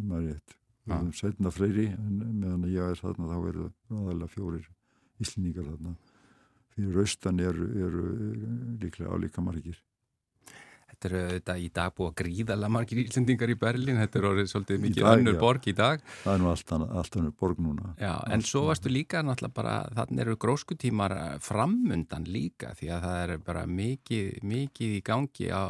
um 0.00 0.14
að 0.16 0.30
rétt. 0.30 0.56
Við 0.86 0.92
Já. 0.92 0.98
vorum 0.98 1.14
setna 1.18 1.50
fleiri, 1.50 1.86
en 1.98 2.18
meðan 2.40 2.66
ég 2.70 2.92
er 2.92 3.00
þarna 3.00 3.30
þá 3.32 3.48
eru 3.50 3.64
aðalega 3.90 4.30
fjórir 4.30 4.68
íslendingar 5.22 5.66
þarna. 5.72 5.94
Fyrir 6.76 7.00
austan 7.02 7.40
eru, 7.42 7.66
eru 7.88 8.04
líklega 8.82 9.10
álíka 9.10 9.42
margir. 9.42 9.80
Þetta 10.96 11.08
eru 11.10 11.22
þetta 11.36 11.56
í 11.60 11.66
dag 11.76 11.92
búið 11.96 12.08
að 12.10 12.16
gríðala 12.22 12.70
margir 12.72 13.00
íslendingar 13.02 13.52
í 13.52 13.56
Berlín, 13.60 13.98
þetta 14.00 14.18
er 14.20 14.26
orðið 14.30 14.48
svolítið 14.50 14.80
mikið 14.86 15.04
dag, 15.04 15.20
önnur 15.20 15.36
já. 15.36 15.40
borg 15.42 15.68
í 15.68 15.74
dag. 15.76 16.04
Það 16.22 16.32
er 16.32 16.40
nú 16.42 16.48
allt, 16.50 16.72
allt 16.72 17.18
önnur 17.20 17.34
borg 17.40 17.60
núna. 17.62 17.92
Já, 18.00 18.14
en 18.32 18.44
svo 18.46 18.62
varstu 18.70 18.92
líka 18.92 19.22
náttúrulega 19.26 19.56
bara, 19.60 19.76
þannig 20.00 20.24
eru 20.24 20.36
gróskutímar 20.46 21.14
framundan 21.44 22.26
líka 22.26 22.72
því 22.78 22.90
að 22.96 23.06
það 23.06 23.20
er 23.26 23.34
bara 23.50 23.66
mikið, 23.68 24.42
mikið 24.42 24.96
í 24.96 25.04
gangi 25.06 25.50
á 25.52 25.64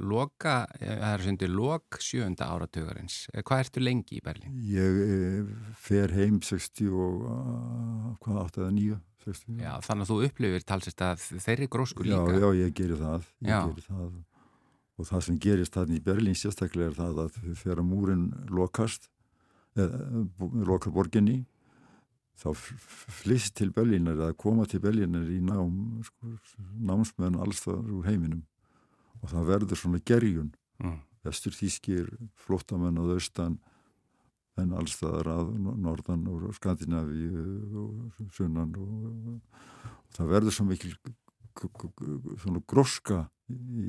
loka, 0.00 0.56
það 0.80 1.06
er 1.12 1.26
sundir 1.28 1.52
lok 1.52 2.00
sjönda 2.02 2.48
áratugarins. 2.52 3.26
Eh, 3.32 3.42
Hvað 3.44 3.66
ertu 3.66 3.82
lengi 3.84 4.18
í 4.18 4.24
Berlín? 4.24 4.56
Ég 4.72 5.00
eh, 5.04 5.54
fer 5.76 6.12
heim 6.16 6.40
60 6.40 6.88
og, 6.96 7.24
hvað, 8.24 8.44
8 8.48 8.62
eða 8.64 8.74
9? 8.80 9.00
60? 9.22 9.60
Já, 9.62 9.72
þannig 9.86 10.06
að 10.06 10.10
þú 10.10 10.16
upplifir 10.26 10.64
talsist 10.66 11.02
að 11.06 11.20
þeirri 11.44 11.68
grósku 11.70 12.02
já, 12.06 12.16
líka. 12.16 12.40
já, 12.42 12.48
ég 12.58 12.72
geri 12.74 12.96
það, 12.98 13.26
ég 13.46 13.52
Já. 13.52 13.60
geri 13.68 13.84
það. 13.86 14.12
Og 14.98 15.08
það 15.08 15.24
sem 15.26 15.38
gerist 15.40 15.76
þarna 15.76 15.98
í 15.98 16.04
Berlín 16.04 16.36
sérstaklega 16.38 16.90
er 16.90 16.98
það 16.98 17.20
að 17.24 17.40
þegar 17.62 17.82
múrin 17.86 18.28
lokast 18.52 19.08
eða 19.78 20.26
lokar 20.68 20.92
borginni 20.92 21.42
þá 22.42 22.52
flýst 23.22 23.56
til 23.58 23.70
Berlínar 23.74 24.18
eða 24.18 24.36
koma 24.38 24.66
til 24.68 24.82
Berlínar 24.82 25.28
í 25.30 25.40
nám 25.44 26.02
sko, 26.06 26.34
námsmenn 26.80 27.38
alls 27.40 27.62
þar 27.64 27.80
úr 27.92 28.08
heiminum 28.08 28.44
og 29.22 29.30
það 29.32 29.50
verður 29.52 29.80
svona 29.80 30.00
gerjun 30.04 30.50
mm. 30.82 30.98
vestur 31.26 31.56
þýskir 31.56 32.08
flóttamenn 32.44 32.98
á 32.98 33.04
austan 33.04 33.58
en 34.60 34.74
allstaðar 34.76 35.30
að 35.32 35.52
norðan 35.80 36.26
og 36.28 36.50
Skandinavi 36.58 37.28
og 37.80 38.32
sunnan 38.36 38.74
og, 38.76 39.04
og 39.32 40.16
það 40.16 40.32
verður 40.34 40.56
svo 40.56 40.66
mikil 40.68 40.92
svona 42.42 42.60
gróska 42.68 43.22
í, 43.52 43.84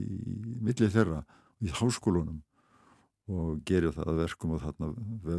millið 0.64 0.94
þeirra 0.98 1.24
í 1.64 1.72
háskólunum 1.74 2.42
og 3.34 3.64
gerir 3.68 3.96
það 3.96 4.12
að 4.12 4.22
verkum 4.26 4.56
og 4.58 4.64
þarna 4.66 4.92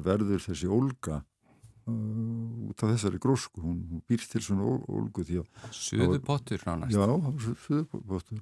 verður 0.07 0.45
þessi 0.47 0.71
ólga 0.73 1.21
uh, 1.21 2.71
út 2.71 2.85
af 2.85 2.95
þessari 2.95 3.21
grósku. 3.21 3.61
Hún, 3.61 3.83
hún 3.91 4.05
býr 4.09 4.25
til 4.31 4.43
svona 4.45 4.65
ólgu 4.89 5.27
því 5.29 5.43
að 5.43 5.73
Suðupottur 5.77 6.65
nánast. 6.65 6.97
Já, 6.97 7.05
suðupottur 7.67 8.41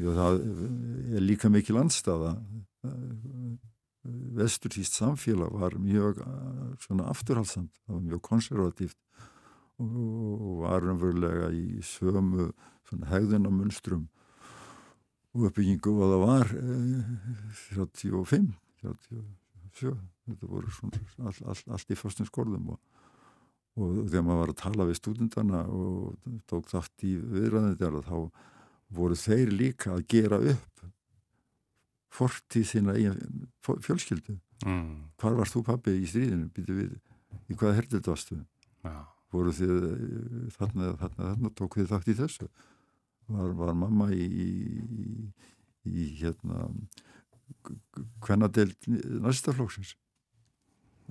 Já, 0.00 0.08
það 0.16 0.40
er 1.12 1.22
líka 1.22 1.50
mikil 1.52 1.76
anstafa 1.78 2.32
vesturtíst 4.34 4.96
samfélag 4.98 5.52
var 5.54 5.76
mjög 5.78 6.22
uh, 6.24 6.72
svona 6.82 7.06
afturhalsamt, 7.12 7.70
það 7.84 7.94
var 7.94 8.06
mjög 8.08 8.22
konservatíft 8.26 8.98
og 9.82 10.62
var 10.62 10.84
umverulega 10.90 11.50
í 11.54 11.82
sömu 11.86 12.50
hegðunamunstrum 13.08 14.08
og 15.32 15.46
uppbyggingu 15.48 15.92
og 15.96 16.10
það 16.12 16.24
var 16.26 16.54
eh, 16.60 17.12
35 17.72 18.48
37 18.82 19.92
þetta 20.28 20.48
voru 20.48 20.72
svona 20.72 21.00
all, 21.24 21.38
all, 21.50 21.62
allt 21.76 21.92
í 21.92 21.98
fastum 21.98 22.28
skorðum 22.28 22.74
og, 22.74 22.80
og 23.78 24.02
þegar 24.10 24.26
maður 24.26 24.42
var 24.42 24.52
að 24.52 24.60
tala 24.62 24.88
við 24.88 24.98
stúdendana 25.00 25.62
og 25.72 26.32
tók 26.50 26.68
þátt 26.70 27.06
í 27.08 27.14
viðræðin 27.16 28.02
þá 28.06 28.16
voru 28.92 29.16
þeir 29.16 29.54
líka 29.56 29.94
að 29.96 30.04
gera 30.12 30.38
upp 30.52 30.84
fortíð 32.12 32.66
sína 32.68 32.92
eigin 32.98 33.46
fjölskyldu. 33.64 34.36
Mm. 34.62 35.08
hvar 35.18 35.34
varst 35.34 35.56
þú 35.56 35.64
pabbi 35.66 35.96
í 35.98 36.06
stríðinu? 36.06 36.50
Við, 36.54 36.92
í 37.50 37.56
hvaða 37.56 37.80
herdild 37.80 38.06
varstu 38.06 38.36
Já. 38.84 38.98
voru 39.32 39.54
þið 39.56 39.72
þarna, 40.54 40.92
þarna, 41.00 41.30
þarna 41.32 41.50
tók 41.58 41.78
þið 41.80 41.88
þátt 41.90 42.10
í 42.12 42.16
þessu 42.20 42.46
var, 43.32 43.54
var 43.58 43.74
mamma 43.78 44.08
í, 44.14 44.26
í, 44.26 45.06
í 45.88 46.08
hérna 46.20 46.68
hvernadelt 48.22 48.88
næstaflóksins 48.88 49.94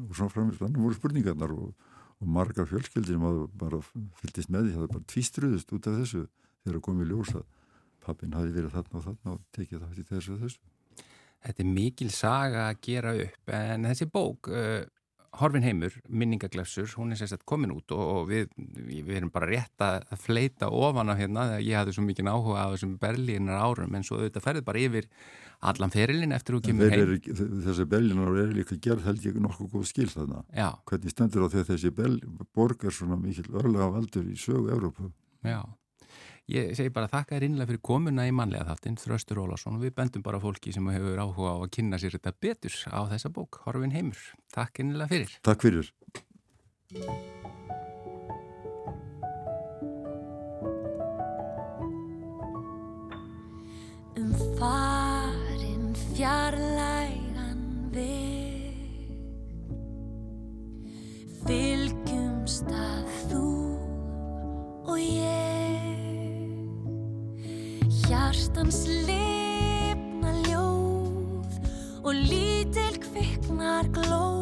og 0.01 0.13
svona 0.15 0.34
framist 0.34 0.62
þannig 0.62 0.81
voru 0.81 0.97
spurningarnar 0.97 1.53
og, 1.55 1.73
og 2.21 2.29
margar 2.38 2.69
fjölskyldir 2.69 3.19
maður 3.21 3.49
bara 3.62 3.81
fylgist 4.21 4.51
með 4.53 4.69
því 4.69 4.77
það 4.77 4.93
bara 4.95 5.10
tvístruðist 5.13 5.73
út 5.75 5.89
af 5.89 5.99
þessu 5.99 6.23
þegar 6.63 6.86
komið 6.88 7.12
ljósa 7.12 7.43
pappin 8.01 8.34
hafi 8.36 8.53
verið 8.55 8.75
þarna 8.75 8.99
og 8.99 9.05
þarna 9.07 9.36
og 9.36 9.43
tekið 9.55 9.84
þátt 9.84 9.99
í 10.01 10.07
þessu 10.10 10.36
og 10.36 10.45
þessu. 10.45 10.71
Þetta 11.41 11.63
er 11.63 11.69
mikil 11.73 12.10
saga 12.13 12.65
að 12.69 12.81
gera 12.86 13.13
upp 13.17 13.53
en 13.57 13.88
þessi 13.89 14.07
bók 14.13 14.49
uh, 14.51 14.81
Horfin 15.39 15.63
heimur, 15.63 15.94
minningaglefsur, 16.12 16.89
hún 17.00 17.13
er 17.13 17.20
sérstaklega 17.22 17.48
komin 17.48 17.72
út 17.72 17.94
og, 17.96 18.02
og 18.02 18.26
við, 18.28 18.50
við 18.58 19.13
erum 19.15 19.30
bara 19.32 19.48
rétt 19.48 19.84
að 19.86 20.10
fleita 20.20 20.67
ofan 20.67 21.08
á 21.08 21.15
hérna 21.15 21.46
þegar 21.54 21.63
ég 21.63 21.80
hafði 21.80 21.96
svo 21.96 22.04
mikið 22.04 22.32
áhuga 22.34 22.65
á 22.67 22.72
þessum 22.74 22.98
berlínar 23.00 23.62
árum 23.63 23.96
en 23.96 24.04
svo 24.04 24.20
auðvitað 24.20 24.46
ferðið 24.48 24.67
bara 24.67 24.84
yfir 24.84 25.08
allan 25.72 25.94
ferilinn 25.94 26.36
eftir 26.36 26.58
að 26.58 26.65
kemur 26.67 26.91
heim. 26.91 27.15
Þessi 27.63 27.88
berlínar 27.94 28.39
er 28.44 28.52
líka 28.58 28.76
gerð 28.84 29.08
held 29.08 29.28
ég 29.30 29.39
nokkuð 29.46 29.72
góð 29.78 29.88
skil 29.88 30.10
þarna. 30.12 30.44
Já. 30.52 30.70
Hvernig 30.91 31.15
stendur 31.15 31.48
á 31.48 31.52
því 31.54 31.63
að 31.63 31.72
þessi 31.72 31.94
borg 32.52 32.84
er 32.84 32.98
svona 32.98 33.20
mikil 33.22 33.48
örlega 33.54 33.91
valdur 33.96 34.28
í 34.28 34.36
sögu 34.36 34.74
Európu. 34.76 35.13
Já. 35.48 35.63
Ég 36.49 36.73
segi 36.75 36.89
bara 36.93 37.10
þakka 37.12 37.38
þér 37.38 37.45
innlega 37.47 37.69
fyrir 37.69 37.82
komuna 37.86 38.25
í 38.27 38.32
manlega 38.34 38.65
þáttinn, 38.71 38.97
Þraustur 38.99 39.43
Ólarsson 39.43 39.77
og 39.77 39.86
við 39.86 39.93
bendum 39.99 40.23
bara 40.25 40.39
fólki 40.41 40.73
sem 40.73 40.88
hefur 40.91 41.21
áhuga 41.21 41.54
á 41.54 41.58
að 41.62 41.69
kynna 41.77 41.99
sér 42.01 42.17
þetta 42.17 42.34
betur 42.41 42.75
á 42.89 42.99
þessa 43.13 43.32
bók, 43.32 43.62
Horfin 43.67 43.93
heimur. 43.93 44.19
Takk 44.51 44.82
innlega 44.84 45.12
fyrir. 45.12 45.38
Takk 45.45 45.62
fyrir. 45.67 45.93
Um 54.17 54.34
farin 54.58 55.95
fjarlægan 56.17 56.70
Hjartans 68.62 68.86
lifna 69.08 70.32
ljóð 70.45 71.56
og 72.06 72.13
lítil 72.13 73.00
kviknar 73.02 73.89
glóð 73.89 74.40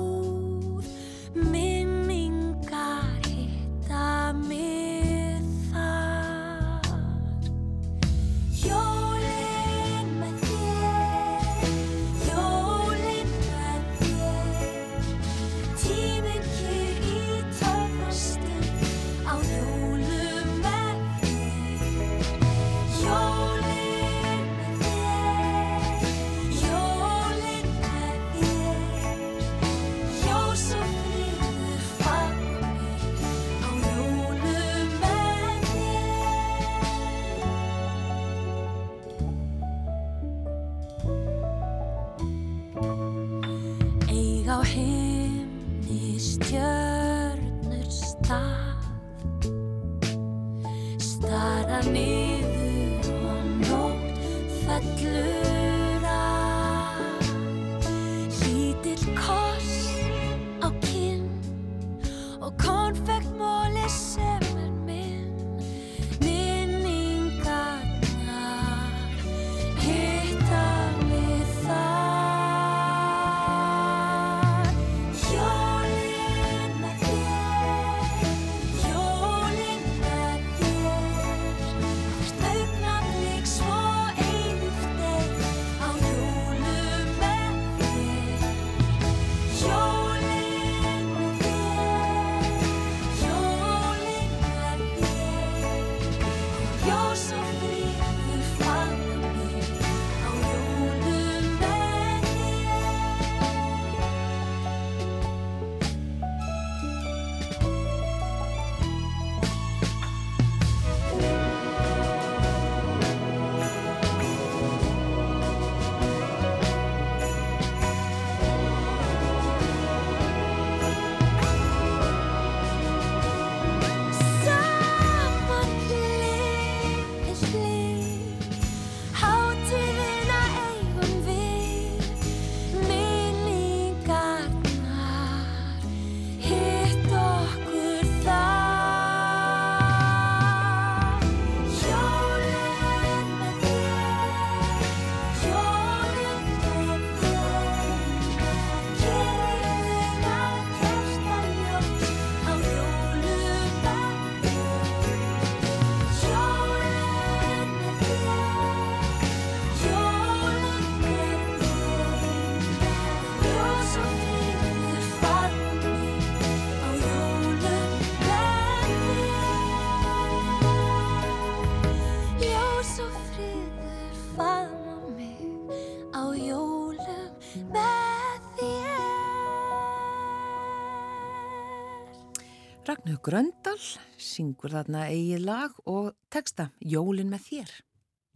Gröndal 183.19 183.79
syngur 184.15 184.71
þarna 184.71 185.09
eigið 185.11 185.41
lag 185.43 185.73
og 185.91 186.13
texta 186.31 186.69
Jólin 186.79 187.27
með 187.33 187.41
þér. 187.49 187.73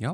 Já, 0.03 0.11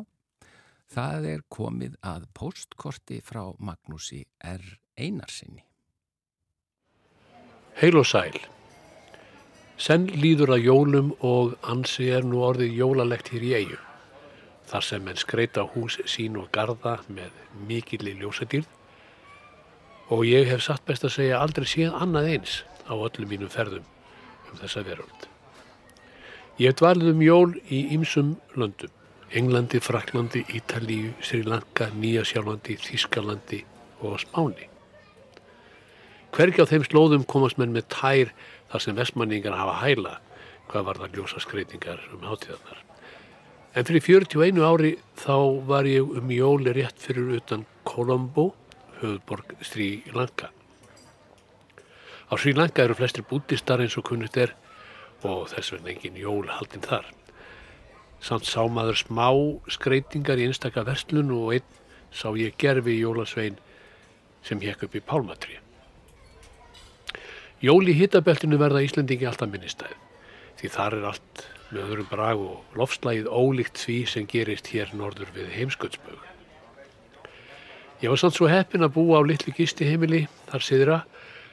það 0.93 1.27
er 1.31 1.43
komið 1.49 1.95
að 2.05 2.27
postkorti 2.37 3.17
frá 3.25 3.41
Magnúsi 3.57 4.21
R. 4.45 4.77
Einarsinni. 4.99 5.65
Heil 7.81 7.97
og 7.97 8.05
sæl. 8.05 8.37
Senn 9.79 10.09
líður 10.11 10.57
að 10.57 10.65
jólum 10.67 11.13
og 11.25 11.55
ansi 11.63 12.11
er 12.13 12.27
nú 12.27 12.43
orðið 12.45 12.79
jólalegt 12.83 13.33
hér 13.33 13.49
í 13.49 13.53
eigu. 13.63 13.83
Þar 14.69 14.85
sem 14.85 15.05
menn 15.05 15.17
skreita 15.17 15.63
hús 15.73 15.97
sín 16.05 16.37
og 16.37 16.51
garda 16.53 16.99
með 17.07 17.31
mikilli 17.65 18.19
ljósadýrð 18.19 18.67
og 20.13 20.27
ég 20.29 20.51
hef 20.51 20.61
satt 20.67 20.85
best 20.85 21.07
að 21.07 21.15
segja 21.15 21.39
aldrei 21.41 21.65
séð 21.65 21.95
annað 21.97 22.35
eins 22.35 22.59
á 22.85 22.93
öllum 22.93 23.31
mínum 23.31 23.49
ferðum 23.49 23.87
um 24.51 24.61
þessa 24.61 24.85
veröld. 24.87 25.27
Ég 26.59 26.75
dvalið 26.75 27.13
um 27.13 27.21
jól 27.23 27.51
í 27.71 27.85
ýmsum 27.95 28.33
löndum. 28.59 28.91
Englandi, 29.29 29.77
Fraklandi, 29.79 30.41
Ítalíu, 30.57 31.13
Sri 31.21 31.43
Lanka, 31.45 31.91
Nýjasjálfandi, 31.93 32.79
Þískalandi 32.81 33.61
og 34.01 34.17
Spáni. 34.23 34.65
Hvergi 36.33 36.65
á 36.65 36.69
þeim 36.69 36.85
slóðum 36.85 37.25
komast 37.29 37.59
menn 37.61 37.73
með 37.73 37.87
tær 37.93 38.33
þar 38.71 38.83
sem 38.83 38.97
vestmanningar 38.97 39.57
hafa 39.57 39.77
hæla 39.83 40.17
hvað 40.69 40.85
var 40.89 41.01
það 41.01 41.17
ljósa 41.17 41.41
skreitingar 41.43 42.05
um 42.13 42.25
hátíðarnar. 42.29 42.83
En 43.77 43.85
fyrir 43.85 44.05
41 44.05 44.61
ári 44.65 44.95
þá 45.17 45.35
var 45.69 45.89
ég 45.89 46.15
um 46.19 46.31
jóli 46.33 46.73
rétt 46.73 47.01
fyrir 47.01 47.35
utan 47.37 47.65
Colombo, 47.85 48.51
höfðborg 49.01 49.57
Sri 49.65 49.91
Lanka. 50.13 50.49
Á 52.29 52.37
Sri 52.37 52.53
Lanka 52.53 52.83
eru 52.85 52.93
flestir 52.93 53.25
bútistar 53.25 53.81
eins 53.81 53.97
og 53.97 54.05
kunnut 54.05 54.37
er 54.37 54.53
og 55.25 55.49
þess 55.51 55.73
vegna 55.73 55.93
engin 55.93 56.19
jól 56.19 56.45
haldinn 56.47 56.85
þar. 56.85 57.07
Samt 58.21 58.45
sá 58.45 58.61
maður 58.69 58.99
smá 59.01 59.29
skreitingar 59.71 60.39
í 60.39 60.45
einstaka 60.49 60.85
verslun 60.87 61.31
og 61.33 61.55
einn 61.57 61.79
sá 62.13 62.29
ég 62.37 62.57
gerfi 62.61 62.99
jólasvein 62.99 63.57
sem 64.45 64.61
hekk 64.61 64.85
upp 64.87 64.95
í 64.95 65.03
pálmatri. 65.03 65.57
Jól 67.59 67.89
í 67.91 67.97
hitabeltinu 67.97 68.59
verða 68.61 68.85
Íslendingi 68.85 69.27
alltaf 69.27 69.49
minnistæð 69.51 69.97
því 70.59 70.69
þar 70.73 70.95
er 70.97 71.05
allt 71.11 71.45
með 71.69 71.85
öðrum 71.85 72.07
brag 72.09 72.41
og 72.43 72.77
lofslægið 72.79 73.29
ólíkt 73.31 73.79
því 73.79 73.97
sem 74.11 74.25
gerist 74.27 74.69
hér 74.73 74.91
norður 74.97 75.29
við 75.35 75.51
heimsköldsbögu. 75.55 76.25
Ég 77.99 78.11
var 78.11 78.19
samt 78.19 78.37
svo 78.37 78.47
heppin 78.47 78.85
að 78.85 78.95
búa 78.95 79.19
á 79.19 79.27
litlu 79.27 79.53
gistiheimili 79.55 80.25
þar 80.49 80.65
siðra 80.65 80.97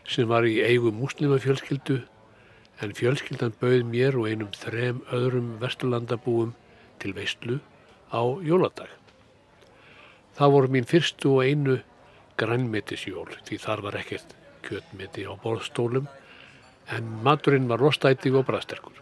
sem 0.06 0.28
var 0.28 0.46
í 0.46 0.60
eigu 0.62 0.92
múslimafjölskyldu 0.94 2.00
en 2.84 2.94
fjölskyldan 2.96 3.54
bauð 3.60 3.86
mér 3.88 4.18
og 4.20 4.28
einum 4.30 4.52
þrem 4.54 5.00
öðrum 5.14 5.56
vesturlandabúum 5.62 6.52
til 7.02 7.14
veistlu 7.16 7.58
á 8.12 8.22
jóladag. 8.44 8.90
Það 10.36 10.52
voru 10.52 10.72
mín 10.72 10.88
fyrstu 10.88 11.32
og 11.38 11.46
einu 11.48 11.78
grænmetisjól 12.36 13.32
því 13.48 13.58
þar 13.62 13.82
var 13.86 13.98
ekkert 14.02 14.36
kjötmeti 14.66 15.24
á 15.24 15.32
borðstólum 15.40 16.08
en 16.92 17.08
maturinn 17.24 17.68
var 17.70 17.80
rostætig 17.82 18.34
og 18.36 18.46
braðsterkur. 18.48 19.00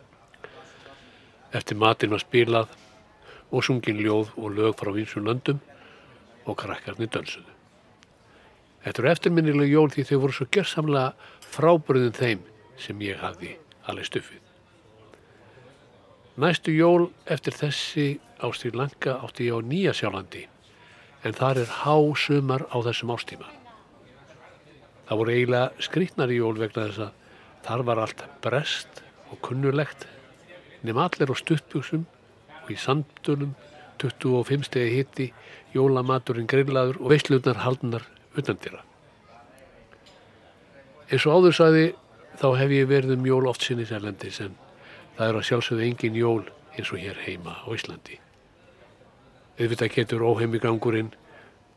Eftir 1.54 1.78
matinn 1.78 2.14
var 2.14 2.22
spilað 2.22 2.70
og 3.50 3.66
sungin 3.66 4.00
ljóð 4.02 4.32
og 4.38 4.54
lög 4.54 4.78
frá 4.78 4.94
vinsum 4.94 5.26
löndum 5.26 5.60
og 6.46 6.58
krakkarnir 6.58 7.10
dönsuðu. 7.10 7.53
Þetta 8.84 9.00
eru 9.00 9.10
eftirminnileg 9.14 9.70
jól 9.72 9.90
því 9.92 10.02
þau 10.10 10.18
voru 10.22 10.36
svo 10.36 10.46
gerðsamlega 10.52 11.30
frábröðin 11.54 12.16
þeim 12.18 12.42
sem 12.80 13.00
ég 13.04 13.20
hafði 13.22 13.54
alveg 13.88 14.08
stuffið. 14.10 14.40
Næstu 16.44 16.74
jól 16.74 17.08
eftir 17.30 17.56
þessi 17.56 18.06
á 18.42 18.46
Sri 18.52 18.74
Lanka 18.74 19.20
átti 19.24 19.48
ég 19.48 19.56
á 19.56 19.60
Nýja 19.64 19.94
sjálfandi 19.96 20.44
en 21.24 21.36
þar 21.36 21.62
er 21.62 21.70
há 21.80 21.96
sumar 22.18 22.66
á 22.68 22.76
þessum 22.84 23.12
ástíma. 23.14 23.48
Það 25.08 25.20
voru 25.20 25.34
eiginlega 25.34 25.84
skrýtnari 25.86 26.40
jól 26.40 26.56
vegna 26.58 26.88
þess 26.88 27.04
að 27.06 27.12
þar 27.64 27.84
var 27.88 28.02
allt 28.02 28.24
brest 28.44 29.00
og 29.30 29.40
kunnulegt 29.46 30.08
nema 30.84 31.06
allir 31.08 31.32
á 31.32 31.36
stuttbuxum 31.40 32.04
og 32.64 32.72
í 32.72 32.76
sandunum 32.76 33.54
25 34.02 34.66
stegi 34.66 34.98
hitti, 34.98 35.30
jólamaturinn 35.72 36.50
grillaður 36.50 36.98
og 37.00 37.14
veislunar 37.14 37.62
haldnar 37.62 38.04
utandira. 38.38 38.82
Eins 41.10 41.26
og 41.28 41.38
áður 41.38 41.56
sagði 41.58 41.86
þá 42.40 42.46
hef 42.58 42.74
ég 42.74 42.90
verið 42.90 43.16
um 43.18 43.26
jól 43.28 43.48
oft 43.50 43.64
sinni 43.64 43.86
sælendis 43.86 44.40
en 44.42 44.54
það 45.16 45.26
er 45.28 45.38
að 45.38 45.48
sjálfsögðu 45.48 45.88
engin 45.88 46.18
jól 46.18 46.44
eins 46.74 46.90
og 46.90 47.02
hér 47.02 47.20
heima 47.26 47.58
á 47.62 47.68
Íslandi. 47.74 48.18
Auðvitað 49.54 49.92
getur 49.94 50.24
óheimigangurinn, 50.26 51.12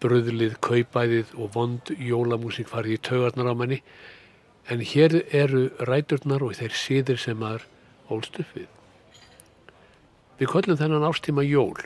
bröðlið, 0.02 0.56
kaupæðið 0.66 1.34
og 1.38 1.52
vond 1.54 1.92
jólamúsík 1.94 2.70
farið 2.72 2.98
í 2.98 3.04
taugarnar 3.06 3.52
á 3.54 3.56
manni 3.58 3.82
en 4.70 4.82
hér 4.82 5.22
eru 5.36 5.68
ræturnar 5.86 6.44
og 6.46 6.58
þeir 6.58 6.74
síðir 6.78 7.22
sem 7.22 7.38
maður 7.40 7.68
ólst 8.14 8.40
upp 8.42 8.56
við. 8.58 8.68
Við 10.38 10.52
kollum 10.54 10.78
þennan 10.78 11.06
ástíma 11.08 11.46
jól. 11.46 11.78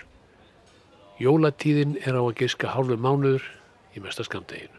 Jólatíðin 1.21 1.97
er 2.01 2.17
á 2.17 2.23
að 2.23 2.37
giska 2.41 2.71
hálfu 2.73 2.97
mánuður 2.99 3.45
í 3.95 4.03
mesta 4.03 4.25
skamdeginu. 4.27 4.77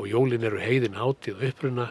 Og 0.00 0.08
jólin 0.08 0.46
eru 0.46 0.60
heiðin 0.62 0.98
hátíð 0.98 1.44
uppruna 1.50 1.90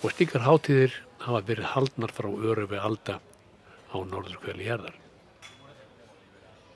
og 0.00 0.14
slíkar 0.14 0.46
hátíðir 0.46 0.94
hafa 1.20 1.42
verið 1.46 1.70
haldnar 1.74 2.14
frá 2.16 2.28
örufi 2.30 2.80
alda 2.80 3.20
á 3.92 3.96
norður 4.00 4.40
kveli 4.44 4.68
hérðar. 4.68 4.94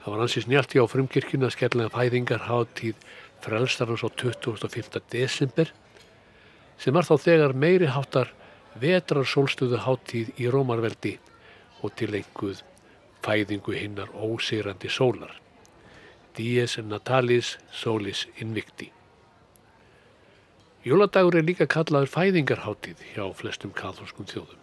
Það 0.05 0.13
var 0.13 0.23
ansins 0.27 0.49
njálti 0.51 0.83
á 0.83 0.85
frumkirkjuna 0.85 1.49
að 1.49 1.55
skellega 1.57 1.95
fæðingar 1.95 2.45
hátíð 2.45 2.99
frelstarans 3.45 4.05
á 4.05 4.09
25. 4.13 5.01
desember 5.13 5.73
sem 6.81 6.93
var 6.93 7.07
þá 7.09 7.15
þegar 7.23 7.55
meiri 7.57 7.89
háttar 7.89 8.33
vetrar 8.81 9.25
sólstöðu 9.29 9.81
hátíð 9.85 10.35
í 10.43 10.51
Rómarveldi 10.51 11.15
og 11.81 11.95
til 11.97 12.11
einhverð 12.19 12.61
fæðingu 13.25 13.73
hinnar 13.79 14.13
ósýrandi 14.13 14.91
sólar. 14.93 15.33
Dies 16.35 16.79
natalis 16.79 17.59
solis 17.71 18.27
invicti. 18.43 18.89
Jóladagur 20.85 21.37
er 21.39 21.47
líka 21.47 21.69
kallaður 21.71 22.11
fæðingarháttíð 22.11 23.05
hjá 23.15 23.23
flestum 23.39 23.71
katholskum 23.73 24.27
þjóðum. 24.27 24.59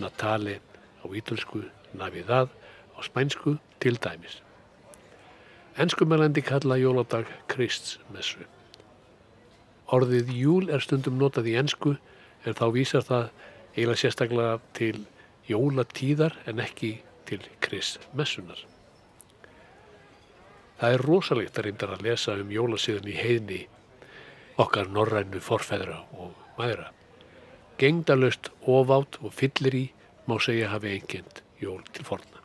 Natale 0.00 0.56
á 1.04 1.06
ítölsku, 1.12 1.66
Navidad 1.92 2.48
á 2.96 2.98
spænsku 3.04 3.58
til 3.84 4.00
dæmis. 4.00 4.40
Enskumælandi 5.76 6.40
kalla 6.40 6.80
jóladag 6.80 7.28
Kristsmessu. 7.52 8.48
Orðið 9.92 10.32
júl 10.32 10.72
er 10.72 10.80
stundum 10.80 11.20
notað 11.20 11.52
í 11.52 11.58
ensku 11.60 11.98
en 12.46 12.56
þá 12.56 12.66
vísar 12.72 13.04
það 13.04 13.30
eiginlega 13.76 14.02
sérstaklega 14.02 14.58
til 14.72 15.04
jólatíðar 15.52 16.40
en 16.48 16.64
ekki 16.64 16.96
til 17.28 17.44
Kristmessunar. 17.60 18.69
Það 20.80 20.94
er 20.96 21.02
rosalegt 21.04 21.58
að 21.60 21.66
reyndar 21.66 21.90
að 21.92 22.06
lesa 22.06 22.34
um 22.40 22.52
jólasíðan 22.54 23.08
í 23.12 23.16
heiðni 23.18 23.60
okkar 24.60 24.88
norrænu 24.88 25.40
forfeðra 25.44 25.98
og 26.16 26.30
mæðra. 26.56 26.86
Gengdalöst 27.80 28.48
ofátt 28.64 29.18
og 29.20 29.34
fyllir 29.36 29.76
í 29.76 29.82
má 30.28 30.38
segja 30.40 30.70
hafi 30.72 30.94
einkend 30.96 31.42
jól 31.60 31.82
til 31.92 32.06
forna. 32.08 32.40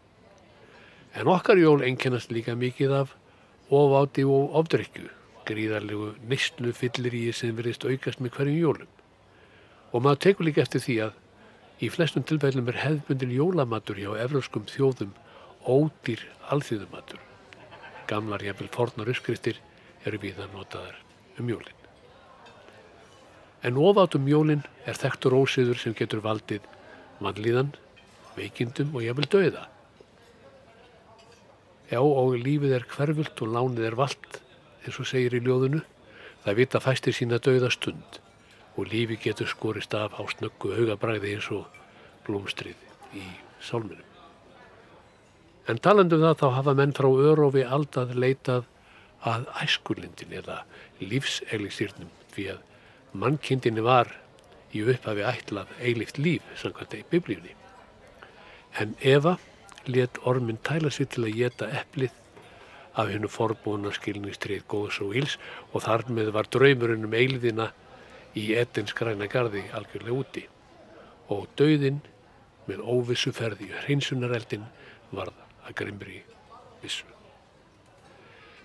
En 1.16 1.32
okkar 1.32 1.60
jól 1.60 1.84
einkennast 1.88 2.34
líka 2.36 2.56
mikið 2.60 2.96
af 2.98 3.14
ofátti 3.72 4.26
og 4.28 4.58
ofdrykju, 4.60 5.08
gríðarlegu 5.48 6.10
neistlu 6.28 6.74
fyllir 6.76 7.16
í 7.16 7.30
sem 7.32 7.56
verðist 7.56 7.88
aukast 7.88 8.20
með 8.20 8.36
hverjum 8.36 8.60
jólum. 8.60 8.90
Og 9.96 10.04
maður 10.04 10.24
tekur 10.28 10.50
líka 10.50 10.66
eftir 10.66 10.84
því 10.84 10.98
að 11.08 11.22
í 11.88 11.92
flestum 11.92 12.28
tilfellum 12.28 12.68
er 12.72 12.82
hefðbundin 12.84 13.32
jólamatur 13.36 14.04
hjá 14.04 14.12
evróskum 14.26 14.68
þjóðum 14.68 15.16
ódýr 15.64 16.28
alþýðumatur. 16.52 17.24
Gamlar 18.10 18.44
jafnvel 18.46 18.70
fornar 18.74 19.10
uppskriftir 19.10 19.60
eru 20.06 20.20
við 20.22 20.42
að 20.44 20.54
notaðar 20.54 21.00
um 21.42 21.50
jólinn. 21.50 21.82
En 23.66 23.80
ofátt 23.82 24.18
um 24.20 24.28
jólinn 24.30 24.66
er 24.86 24.98
þekktur 25.00 25.34
ósiður 25.34 25.80
sem 25.82 25.96
getur 25.98 26.22
valdið 26.22 26.68
mannlíðan, 27.24 27.72
veikindum 28.36 28.94
og 28.94 29.06
jafnvel 29.06 29.30
döiða. 29.32 29.66
Já 31.90 32.02
og 32.02 32.38
lífið 32.42 32.78
er 32.78 32.88
hverfult 32.90 33.42
og 33.46 33.54
lánið 33.56 33.90
er 33.90 33.98
vald, 33.98 34.40
eins 34.86 35.00
og 35.02 35.10
segir 35.10 35.38
í 35.38 35.42
ljóðunu. 35.46 35.82
Það 36.46 36.60
vita 36.62 36.82
fæstir 36.82 37.18
sína 37.18 37.42
döiða 37.42 37.72
stund 37.74 38.20
og 38.76 38.90
lífi 38.92 39.18
getur 39.22 39.48
skorist 39.48 39.94
af 39.98 40.18
á 40.20 40.22
snöggu 40.30 40.76
augabræði 40.76 41.38
eins 41.38 41.48
og 41.56 41.66
blómstrið 42.28 42.78
í 43.16 43.24
sálminum. 43.64 44.15
En 45.66 45.82
talandu 45.82 46.20
um 46.20 46.26
það 46.28 46.40
þá 46.42 46.48
hafa 46.60 46.74
menn 46.78 46.94
frá 46.94 47.08
örofi 47.10 47.64
aldað 47.66 48.14
leitað 48.22 48.68
að 49.26 49.48
æskulindin 49.64 50.36
eða 50.42 50.60
lífseglistýrnum 51.02 52.12
því 52.36 52.46
að 52.54 52.60
mannkindinni 53.24 53.82
var 53.86 54.12
í 54.76 54.84
upphafi 54.86 55.24
ætlað 55.26 55.72
eilift 55.80 56.20
líf 56.22 56.46
samkvæmt 56.62 56.94
í 57.00 57.04
biblíunni. 57.10 57.56
En 58.78 58.94
Eva 59.02 59.38
let 59.88 60.20
ormin 60.24 60.62
tæla 60.68 60.92
sig 60.92 61.10
til 61.16 61.26
að 61.26 61.40
geta 61.40 61.70
eplið 61.82 62.14
af 62.96 63.10
hennu 63.12 63.32
forbúna 63.32 63.94
skilningstrið 63.96 64.68
góðs 64.72 65.00
og 65.04 65.16
íls 65.20 65.38
og 65.72 65.84
þar 65.88 66.06
með 66.18 66.32
var 66.36 66.50
draumurinn 66.52 67.08
um 67.08 67.18
eilðina 67.18 67.72
í 68.38 68.52
Edens 68.60 68.94
græna 68.94 69.28
garði 69.32 69.66
algjörlega 69.74 70.20
úti 70.20 70.46
og 71.34 71.48
dauðinn 71.60 72.04
með 72.70 72.86
óvissu 72.86 73.34
ferði 73.36 73.72
hreinsunareldin 73.82 74.70
varð 75.12 75.45
að 75.66 75.78
grimri 75.82 76.22
vissu. 76.82 77.06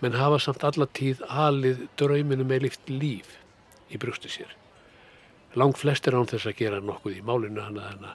Menn 0.01 0.17
hafa 0.17 0.39
samt 0.41 0.65
alla 0.65 0.87
tíð 0.97 1.21
alið 1.29 1.85
drauminu 2.01 2.47
með 2.49 2.67
lift 2.67 2.89
líf 2.93 3.37
í 3.93 4.01
brjósti 4.01 4.31
sér. 4.33 4.55
Lang 5.59 5.77
flestir 5.77 6.15
án 6.15 6.29
þess 6.31 6.49
að 6.49 6.61
gera 6.63 6.81
nokkuð 6.81 7.19
í 7.19 7.25
málinu 7.27 7.65
hana 7.65 7.89
hana 7.91 8.15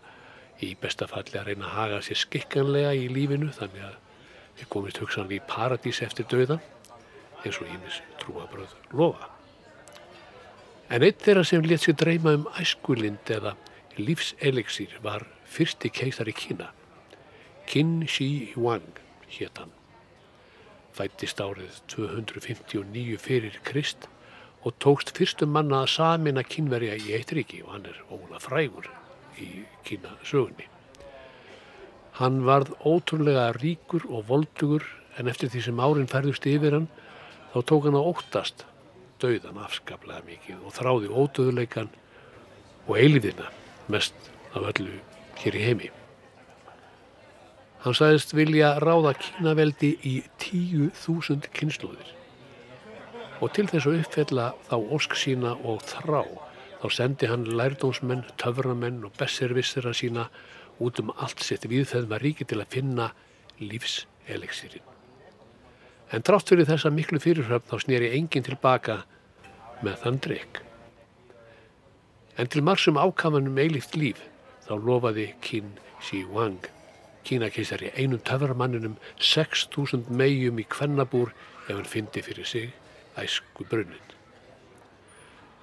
í 0.64 0.72
besta 0.80 1.08
falli 1.12 1.36
að 1.38 1.52
reyna 1.52 1.68
að 1.68 1.78
haga 1.78 2.02
sér 2.06 2.22
skikkanlega 2.22 2.96
í 2.96 3.10
lífinu 3.12 3.52
þannig 3.54 3.86
að 3.90 3.98
við 4.56 4.70
komist 4.72 5.02
hugsanlega 5.04 5.42
í 5.42 5.48
paradís 5.50 6.02
eftir 6.06 6.28
dauðan 6.32 6.64
eins 7.44 7.60
og 7.60 7.70
ímis 7.70 8.00
trúabröð 8.22 8.72
lofa. 8.96 9.30
En 10.90 11.04
einn 11.04 11.22
þeirra 11.22 11.44
sem 11.46 11.66
létt 11.66 11.86
sér 11.86 11.98
dreyma 12.00 12.36
um 12.40 12.48
æskulind 12.62 13.30
eða 13.36 13.56
lífseliksir 13.98 14.96
var 15.04 15.26
fyrsti 15.50 15.92
keisari 15.94 16.34
Kína. 16.36 16.72
Qin 17.66 18.06
Shi 18.08 18.54
Huang 18.54 19.00
hét 19.30 19.58
hann. 19.58 19.72
Fættist 20.96 21.42
árið 21.44 21.82
259 21.92 23.18
fyrir 23.20 23.58
Krist 23.68 24.06
og 24.66 24.78
tókst 24.82 25.12
fyrstum 25.18 25.52
manna 25.54 25.84
að 25.84 25.92
samina 25.96 26.44
kínverja 26.46 26.96
í 26.98 27.16
eitt 27.18 27.34
ríki 27.36 27.64
og 27.66 27.74
hann 27.76 27.90
er 27.90 27.98
óla 28.14 28.40
frægur 28.42 28.88
í 29.42 29.66
Kína 29.86 30.14
sögunni. 30.24 30.70
Hann 32.16 32.46
varð 32.48 32.72
ótrúlega 32.88 33.50
ríkur 33.58 34.06
og 34.08 34.30
voldugur 34.30 34.86
en 35.20 35.28
eftir 35.28 35.52
því 35.52 35.66
sem 35.68 35.84
árin 35.84 36.10
færðust 36.12 36.48
yfir 36.48 36.78
hann 36.78 36.88
þá 37.52 37.60
tók 37.72 37.90
hann 37.90 38.00
að 38.00 38.10
óttast 38.14 38.66
dauðan 39.24 39.62
afskaplega 39.66 40.24
mikið 40.30 40.64
og 40.64 40.78
þráði 40.78 41.12
ódöðuleikan 41.12 41.92
og 42.86 42.98
eilíðina 43.00 43.52
mest 43.92 44.32
af 44.54 44.72
öllu 44.74 45.00
hér 45.42 45.60
í 45.60 45.68
heimi. 45.70 45.95
Hann 47.86 47.94
sagðist 47.94 48.32
vilja 48.34 48.72
ráða 48.82 49.12
kínaveldi 49.22 49.92
í 50.02 50.16
tíu 50.42 50.88
þúsund 50.98 51.52
kynnslóðir 51.54 52.16
og 53.44 53.52
til 53.54 53.68
þess 53.70 53.86
að 53.86 54.00
uppfella 54.00 54.46
þá 54.66 54.76
ósk 54.96 55.14
sína 55.22 55.52
og 55.62 55.84
þrá 55.86 56.24
þá 56.82 56.88
sendi 56.96 57.30
hann 57.30 57.46
lærdómsmenn, 57.60 58.24
töframenn 58.42 59.04
og 59.06 59.14
besservissera 59.20 59.94
sína 59.94 60.28
út 60.82 61.00
um 61.04 61.12
allt 61.14 61.44
sitt 61.46 61.68
viðfeðma 61.70 62.18
ríki 62.24 62.48
til 62.50 62.58
að 62.64 62.72
finna 62.74 63.12
lífseleksirinn. 63.62 64.86
En 66.10 66.26
trátt 66.26 66.50
fyrir 66.50 66.66
þessa 66.66 66.90
miklu 66.94 67.22
fyrirhöfn 67.22 67.70
þá 67.70 67.86
snýri 67.86 68.12
enginn 68.18 68.46
tilbaka 68.46 69.04
með 69.86 70.00
þann 70.04 70.22
drikk. 70.26 70.62
En 72.42 72.50
til 72.50 72.66
margsum 72.66 72.98
ákamanum 72.98 73.62
eilíft 73.62 73.94
líf 73.94 74.26
þá 74.66 74.74
lofaði 74.76 75.30
Qin 75.46 75.76
Shi 76.04 76.26
Huang, 76.28 76.66
Kínakeisari, 77.26 77.92
einum 77.98 78.22
töframanninum 78.22 78.98
6.000 79.20 80.12
megjum 80.14 80.60
í 80.62 80.66
kvennabúr 80.70 81.34
ef 81.68 81.74
hann 81.74 81.90
fyndi 81.90 82.22
fyrir 82.26 82.46
sig 82.46 82.74
æsku 83.18 83.66
brunnin. 83.70 84.12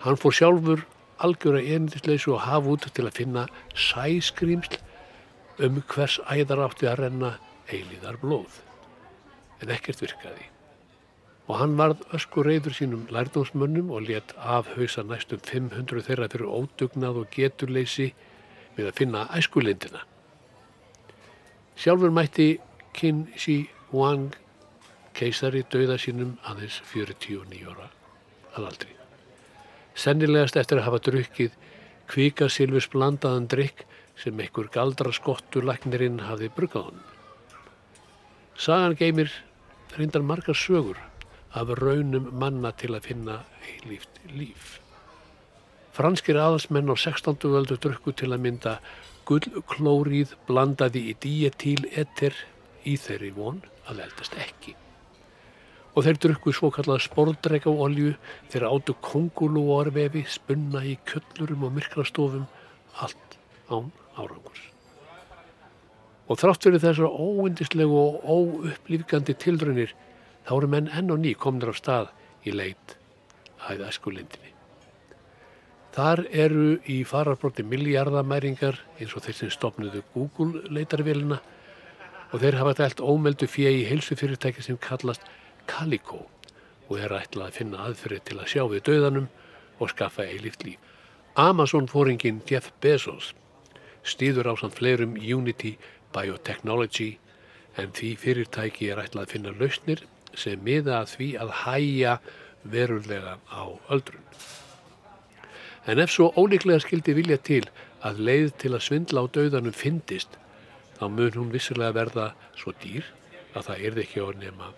Hann 0.03 0.19
fór 0.19 0.35
sjálfur 0.35 0.83
algjöra 1.23 1.61
einindisleisu 1.63 2.35
og 2.35 2.43
hafa 2.47 2.75
út 2.75 2.89
til 2.95 3.07
að 3.07 3.19
finna 3.21 3.47
sæskrýmsl 3.79 4.81
um 5.63 5.83
hvers 5.93 6.19
æðar 6.27 6.65
átti 6.67 6.89
að 6.91 7.05
renna 7.05 7.37
eilíðar 7.71 8.19
blóð. 8.23 8.59
En 9.63 9.71
ekkert 9.71 10.03
virkaði. 10.03 10.49
Og 11.47 11.59
hann 11.61 11.77
varð 11.79 12.03
ösku 12.17 12.43
reyður 12.47 12.75
sínum 12.75 13.07
lærdómsmönnum 13.15 13.91
og 13.95 14.09
let 14.09 14.35
afhausa 14.39 15.05
næstum 15.07 15.43
500 15.47 16.07
þeirra 16.09 16.31
fyrir 16.33 16.51
ódugnað 16.51 17.23
og 17.23 17.35
geturleysi 17.35 18.13
við 18.77 18.89
að 18.89 18.99
finna 18.99 19.29
æskulindina. 19.37 20.03
Sjálfur 21.77 22.13
mætti 22.15 22.59
Qin 22.93 23.27
Shi 23.37 23.69
Huang 23.91 24.33
keisari 25.17 25.63
dauða 25.73 25.99
sínum 26.01 26.37
aðeins 26.49 26.81
49 26.93 27.69
ára 27.69 27.89
að 28.57 28.67
aldri. 28.71 28.97
Sennilegast 29.95 30.57
eftir 30.61 30.81
að 30.81 30.87
hafa 30.89 31.01
drukkið 31.09 31.57
kvikasilvis 32.13 32.89
blandaðan 32.93 33.49
drikk 33.53 33.85
sem 34.21 34.41
einhver 34.41 34.69
galdra 34.73 35.13
skottu 35.13 35.63
læknirinn 35.65 36.21
hafði 36.27 36.51
bruggað 36.57 36.91
honum. 36.91 37.09
Sagan 38.57 38.97
geymir 38.97 39.33
reyndar 39.97 40.25
margar 40.25 40.57
sögur 40.57 41.01
af 41.53 41.73
raunum 41.81 42.31
manna 42.41 42.73
til 42.73 42.95
að 42.97 43.09
finna 43.09 43.43
eilíft 43.69 44.21
líf. 44.33 44.79
Franskir 45.93 46.39
aðalsmenn 46.41 46.89
á 46.89 46.97
16. 46.97 47.37
völdu 47.53 47.77
drukku 47.77 48.15
til 48.17 48.33
að 48.33 48.45
mynda 48.47 48.79
gullklóríð 49.29 50.35
blandaði 50.49 51.03
í 51.13 51.17
díetíl 51.23 51.89
etter 51.99 52.37
í 52.89 52.97
þeirri 53.01 53.31
von 53.37 53.61
að 53.91 54.03
eldast 54.07 54.37
ekki. 54.39 54.75
Og 55.93 56.07
þeir 56.07 56.21
drukku 56.25 56.55
svo 56.57 56.71
kallað 56.73 57.05
spordrega 57.05 57.71
olju 57.71 58.15
þeir 58.53 58.69
áttu 58.71 58.97
kongulúarvefi 59.05 60.25
spunna 60.31 60.85
í 60.89 60.97
kjöllurum 61.09 61.67
og 61.69 61.75
myrkrastofum 61.77 62.47
allt 63.05 63.37
án 63.69 63.91
árangurs. 64.17 64.63
Og 66.31 66.41
þrátt 66.41 66.65
fyrir 66.65 66.81
þessar 66.81 67.13
óindislegu 67.13 67.99
og 67.99 68.25
óupplýfgandi 68.25 69.37
tilrunir 69.37 69.93
þá 70.47 70.57
eru 70.57 70.73
menn 70.73 70.91
enn 70.97 71.13
og 71.13 71.21
ný 71.21 71.37
komnir 71.37 71.73
á 71.73 71.77
stað 71.77 72.11
í 72.49 72.57
leit 72.57 72.97
að 73.69 73.85
æskulindinni. 73.91 74.52
Þar 75.93 76.23
eru 76.33 76.69
í 76.89 77.03
fararbróti 77.05 77.65
miljardamæringar 77.69 78.79
eins 78.97 79.13
og 79.13 79.27
þeir 79.27 79.37
sem 79.37 79.51
stopnuðu 79.53 80.01
Google 80.15 80.63
leitarvélina 80.73 81.37
og 82.33 82.41
þeir 82.41 82.57
hafa 82.57 82.73
dælt 82.79 83.03
ómeldu 83.05 83.49
fjö 83.51 83.69
í 83.77 83.83
heilsufyrirtæki 83.91 84.65
sem 84.65 84.79
kallast 84.81 85.27
Calico 85.69 86.23
og 86.89 86.97
er 86.97 87.13
ætlað 87.19 87.51
að 87.51 87.59
finna 87.59 87.83
aðferði 87.85 88.23
til 88.25 88.39
að 88.39 88.49
sjá 88.55 88.63
við 88.73 88.87
döðanum 88.89 89.29
og 89.79 89.93
skaffa 89.93 90.25
eilift 90.25 90.65
líf. 90.65 90.81
Amazon-fóringin 91.37 92.41
Jeff 92.49 92.73
Bezos 92.81 93.35
stýður 94.05 94.53
á 94.53 94.55
samt 94.61 94.81
fleirum 94.81 95.13
Unity 95.21 95.77
Biotechnology 96.17 97.19
en 97.77 97.93
því 97.93 98.15
fyrirtæki 98.25 98.89
er 98.93 99.05
ætlað 99.05 99.27
að 99.27 99.37
finna 99.37 99.55
lausnir 99.61 100.07
sem 100.33 100.61
miða 100.65 101.03
að 101.03 101.15
því 101.19 101.31
að 101.45 101.55
hæja 101.67 102.19
verulega 102.65 103.37
á 103.53 103.65
öldrun. 103.93 104.25
En 105.87 105.99
ef 105.99 106.13
svo 106.15 106.31
ólíklega 106.39 106.83
skildi 106.85 107.15
vilja 107.19 107.39
til 107.43 107.65
að 108.07 108.21
leið 108.27 108.53
til 108.63 108.73
að 108.77 108.85
svindla 108.87 109.25
á 109.25 109.33
döðanum 109.35 109.75
fyndist, 109.75 110.37
þá 110.99 111.05
mun 111.11 111.35
hún 111.35 111.51
vissulega 111.55 111.97
verða 111.97 112.27
svo 112.59 112.75
dýr 112.83 113.07
að 113.57 113.69
það 113.69 113.87
erði 113.89 114.05
ekki, 114.07 114.27
nema, 114.43 114.71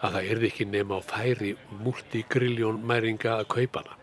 að 0.00 0.16
það 0.16 0.30
erði 0.34 0.48
ekki 0.48 0.68
nema 0.72 0.98
á 0.98 1.00
færi 1.04 1.52
multigrilljón 1.84 2.80
mæringa 2.88 3.36
að 3.38 3.50
kaupa 3.56 3.82
hana 3.82 3.98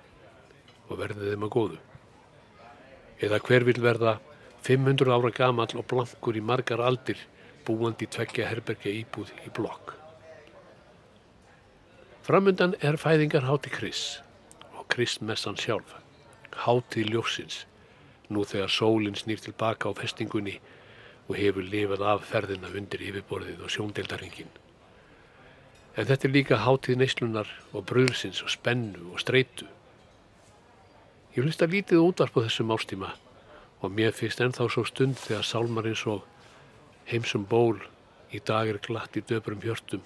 og 0.89 1.01
verði 1.01 1.31
þeim 1.31 1.45
að 1.45 1.53
góðu. 1.55 1.79
Eða 3.19 3.41
hver 3.45 3.65
vil 3.67 3.81
verða 3.83 4.13
500 4.65 5.11
ára 5.13 5.31
gamall 5.33 5.73
og 5.77 5.87
blankur 5.89 6.37
í 6.37 6.43
margar 6.43 6.81
aldir 6.83 7.19
búandi 7.67 8.07
tveggja 8.09 8.47
herbergja 8.49 8.93
íbúð 9.01 9.31
í 9.45 9.51
blokk. 9.55 9.95
Framundan 12.25 12.75
er 12.85 12.97
fæðingarhátti 13.01 13.71
Kris 13.73 14.03
og 14.77 14.85
Kristmessan 14.93 15.57
sjálf, 15.57 15.95
hátti 16.55 17.03
ljósins, 17.07 17.65
nú 18.29 18.45
þegar 18.45 18.71
sólinn 18.73 19.17
snýr 19.17 19.41
tilbaka 19.41 19.89
á 19.89 19.93
festingunni 19.97 20.59
og 21.29 21.37
hefur 21.37 21.65
lifað 21.65 22.05
af 22.09 22.25
ferðina 22.29 22.71
undir 22.73 23.03
yfirborðið 23.05 23.63
og 23.65 23.73
sjóndeldarhingin. 23.73 24.49
En 25.97 26.07
þetta 26.09 26.27
er 26.27 26.33
líka 26.33 26.61
háttið 26.63 27.01
neyslunar 27.01 27.49
og 27.73 27.85
bröðsins 27.89 28.41
og 28.45 28.53
spennu 28.53 29.11
og 29.13 29.21
streitu. 29.21 29.67
Ég 31.35 31.45
hlust 31.45 31.61
að 31.61 31.75
lítið 31.77 32.03
útvarp 32.05 32.37
á 32.37 32.45
þessum 32.45 32.73
ástíma 32.73 33.13
og 33.81 33.93
mér 33.93 34.15
finnst 34.15 34.41
ennþá 34.41 34.69
svo 34.69 34.85
stund 34.87 35.19
þegar 35.21 35.45
sálmarinn 35.45 35.97
svo 35.97 36.21
heimsum 37.09 37.45
ból 37.49 37.77
í 38.33 38.41
dag 38.45 38.69
er 38.69 38.81
glatt 38.81 39.17
í 39.17 39.23
döpurum 39.25 39.61
hjörtum, 39.63 40.01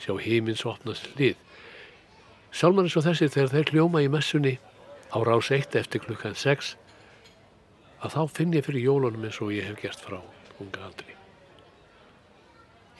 sjá 0.00 0.16
heimins 0.20 0.64
opnast 0.68 1.08
hlið. 1.14 1.36
Sálmarinn 2.52 2.92
svo 2.92 3.04
þessi 3.04 3.28
þegar 3.28 3.52
þeir 3.52 3.72
hljóma 3.74 4.02
í 4.04 4.10
messunni 4.12 4.58
á 5.10 5.18
rás 5.26 5.50
eitt 5.54 5.76
eftir 5.76 6.02
klukkan 6.04 6.36
sex 6.38 6.74
að 8.04 8.16
þá 8.16 8.22
finn 8.36 8.54
ég 8.56 8.66
fyrir 8.66 8.86
jólunum 8.86 9.24
eins 9.26 9.40
og 9.44 9.52
ég 9.54 9.68
hef 9.68 9.80
gert 9.82 10.00
frá 10.00 10.20
unga 10.60 10.84
aldri. 10.86 11.16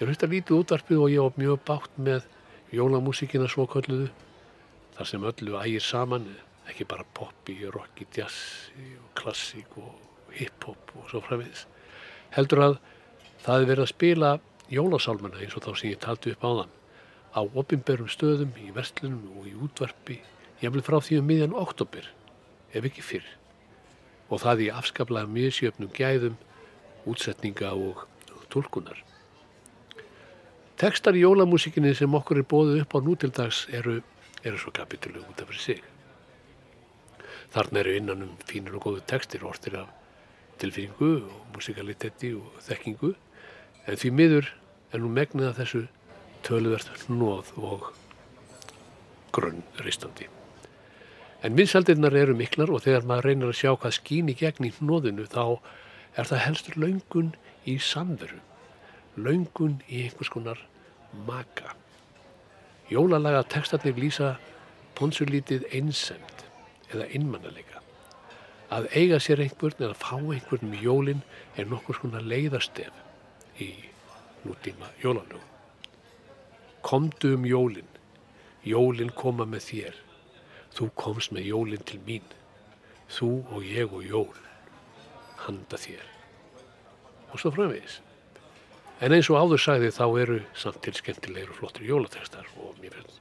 Ég 0.00 0.08
hlust 0.08 0.24
að 0.26 0.34
lítið 0.34 0.58
útvarpið 0.58 1.04
og 1.04 1.12
ég 1.12 1.22
var 1.22 1.38
mjög 1.38 1.60
bátt 1.68 2.00
með 2.00 2.26
jólamúsíkina 2.74 3.46
svo 3.48 3.68
kölluðu, 3.70 4.08
þar 4.96 5.10
sem 5.10 5.28
öllu 5.30 5.60
ægir 5.60 5.84
saman, 5.84 6.26
ekki 6.66 6.88
bara 6.88 7.06
poppi, 7.14 7.60
rocki, 7.70 8.08
jazzi 8.16 8.96
klassík 9.14 9.78
og 9.78 10.34
hip-hop 10.34 10.96
og 10.98 11.06
svo 11.12 11.22
framvegis. 11.22 11.68
Heldur 12.34 12.64
að 12.64 12.76
Það 13.44 13.60
er 13.60 13.68
verið 13.68 13.84
að 13.84 13.90
spila 13.90 14.28
jólasálmana 14.72 15.40
eins 15.44 15.54
og 15.58 15.66
þá 15.66 15.72
sem 15.76 15.90
ég 15.90 15.98
taldi 16.00 16.30
upp 16.32 16.44
á 16.48 16.50
þann 16.62 16.70
á 17.34 17.40
opimberum 17.60 18.08
stöðum, 18.08 18.54
í 18.56 18.70
verslunum 18.72 19.34
og 19.36 19.48
í 19.50 19.52
útvarpi, 19.66 20.16
jafnvel 20.64 20.84
frá 20.84 20.98
því 21.04 21.20
um 21.20 21.28
miðjan 21.30 21.56
oktober, 21.60 22.08
ef 22.72 22.88
ekki 22.88 23.04
fyrr. 23.04 23.26
Og 24.32 24.42
það 24.42 24.66
í 24.66 24.68
afskaplega 24.74 25.30
misjöfnum 25.30 25.92
gæðum, 25.94 26.36
útsetninga 27.08 27.74
og 27.76 28.06
tólkunar. 28.52 29.00
Tekstar 30.80 31.14
í 31.14 31.22
jólamúsikinni 31.22 31.92
sem 31.94 32.14
okkur 32.18 32.40
er 32.40 32.48
bóðið 32.50 32.80
upp 32.82 32.96
á 32.96 32.98
nútildags 33.06 33.60
eru, 33.70 34.00
eru 34.42 34.58
svo 34.58 34.72
kapitulu 34.74 35.22
út 35.22 35.42
af 35.42 35.50
fyrir 35.52 35.62
sig. 35.62 35.82
Þarna 37.54 37.84
eru 37.84 37.94
innan 37.94 38.24
um 38.26 38.32
fínur 38.48 38.80
og 38.80 38.88
góðu 38.88 39.04
tekstir, 39.06 39.44
ortir 39.46 39.78
af 39.78 39.92
tilfinningu 40.58 41.12
og 41.28 41.40
musikaliteti 41.54 42.32
og 42.34 42.58
þekkingu, 42.66 43.14
en 43.86 44.00
því 44.00 44.14
miður 44.18 44.50
er 44.90 45.02
nú 45.02 45.12
megnið 45.14 45.52
að 45.52 45.60
þessu 45.62 45.82
töluvert 46.46 46.90
hnóð 47.06 47.54
og 47.62 47.92
grunn 49.34 49.62
ristandi. 49.86 50.33
En 51.44 51.56
vinsaldirnar 51.58 52.14
eru 52.16 52.32
miklar 52.32 52.70
og 52.72 52.86
þegar 52.86 53.04
maður 53.04 53.26
reynir 53.28 53.50
að 53.50 53.58
sjá 53.58 53.72
hvað 53.76 53.96
skýn 53.98 54.30
í 54.32 54.34
gegn 54.38 54.64
í 54.64 54.72
hnóðinu 54.78 55.26
þá 55.28 55.42
er 56.16 56.28
það 56.30 56.44
helstur 56.46 56.76
laungun 56.80 57.34
í 57.68 57.74
samveru, 57.84 58.38
laungun 59.20 59.74
í 59.90 60.06
einhvers 60.06 60.30
konar 60.32 60.62
maka. 61.26 61.74
Jólalaga 62.88 63.42
tekstarnir 63.52 63.98
lýsa 64.00 64.34
ponsulítið 64.96 65.66
einsemt 65.76 66.46
eða 66.94 67.10
einmannalega. 67.12 67.82
Að 68.72 68.88
eiga 68.96 69.20
sér 69.20 69.42
einhvern 69.44 69.84
eða 69.84 69.98
fá 70.00 70.16
einhvern 70.16 70.70
með 70.70 70.86
jólin 70.86 71.20
er 71.60 71.68
nokkur 71.68 71.98
svona 71.98 72.22
leiðarstef 72.24 73.60
í 73.60 73.68
nútíma 74.46 74.88
jólalögum. 75.02 75.52
Komdu 76.84 77.34
um 77.36 77.44
jólin, 77.48 77.88
jólin 78.64 79.12
koma 79.16 79.44
með 79.48 79.68
þér, 79.68 80.03
þú 80.74 80.90
komst 80.98 81.34
með 81.34 81.50
jólin 81.52 81.86
til 81.88 82.00
mín, 82.06 82.24
þú 83.10 83.30
og 83.54 83.66
ég 83.68 83.92
og 83.94 84.04
jól, 84.06 84.40
handa 85.44 85.78
þér. 85.78 86.06
Og 87.32 87.40
svo 87.40 87.52
framvegis. 87.54 88.00
En 89.02 89.12
eins 89.12 89.28
og 89.30 89.40
áður 89.42 89.62
sagði 89.62 89.90
þá 89.94 90.06
eru 90.22 90.40
samt 90.58 90.80
til 90.86 90.94
skemmtilegir 90.94 91.50
og 91.50 91.60
flottir 91.60 91.88
jólatekstar 91.88 92.46
og 92.62 92.78
mér 92.80 92.94
finnst 92.94 93.20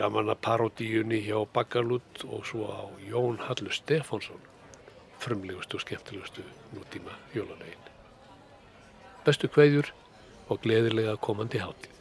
gaman 0.00 0.32
að 0.32 0.40
parodíunni 0.46 1.18
hjá 1.26 1.42
Baggalút 1.52 2.24
og 2.24 2.46
svo 2.48 2.70
á 2.72 2.88
Jón 3.04 3.36
Hallur 3.44 3.74
Stefánsson, 3.74 4.40
frumlegustu 5.20 5.76
og 5.76 5.84
skemmtilegustu 5.84 6.44
nútíma 6.72 7.16
jólalegin. 7.36 7.88
Bestu 9.26 9.50
kveðjur 9.52 9.92
og 10.48 10.62
gleðilega 10.64 11.18
komandi 11.20 11.60
hátíð. 11.60 11.99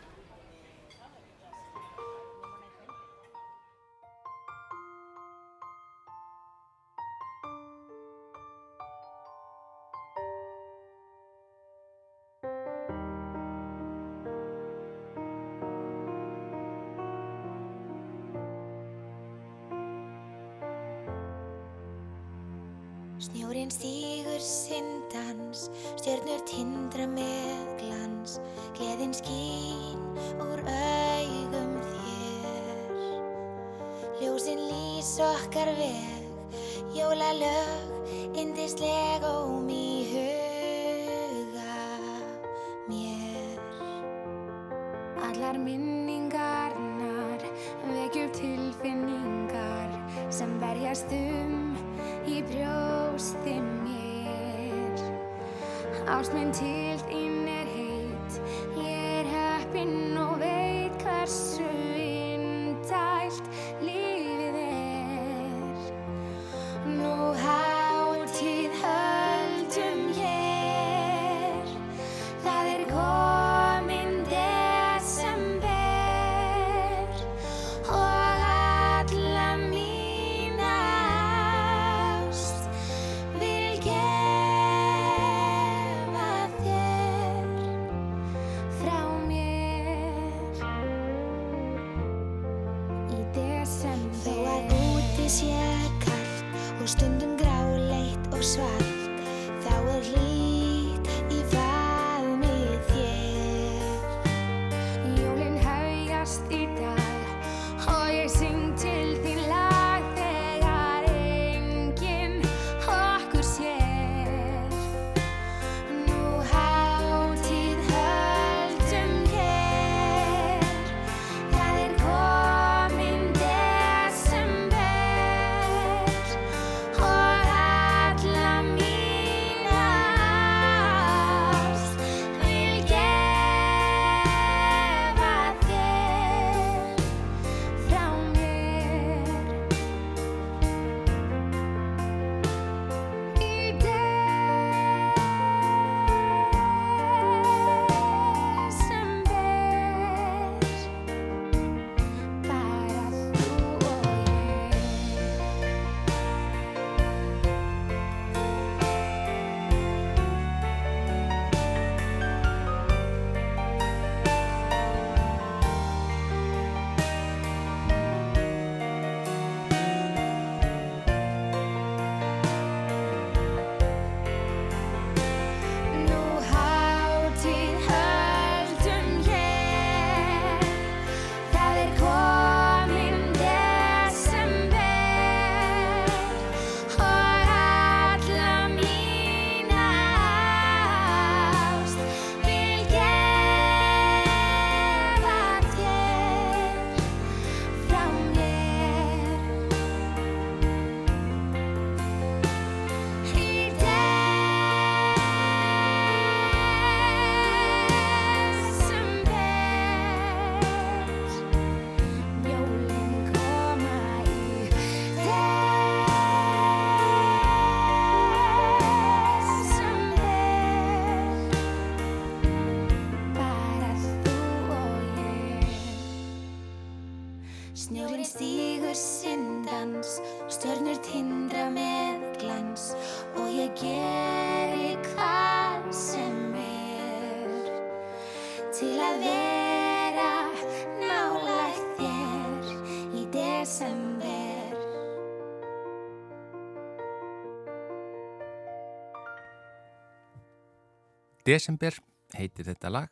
Desember 251.49 251.95
heitir 252.37 252.67
þetta 252.69 252.91
lag. 252.93 253.09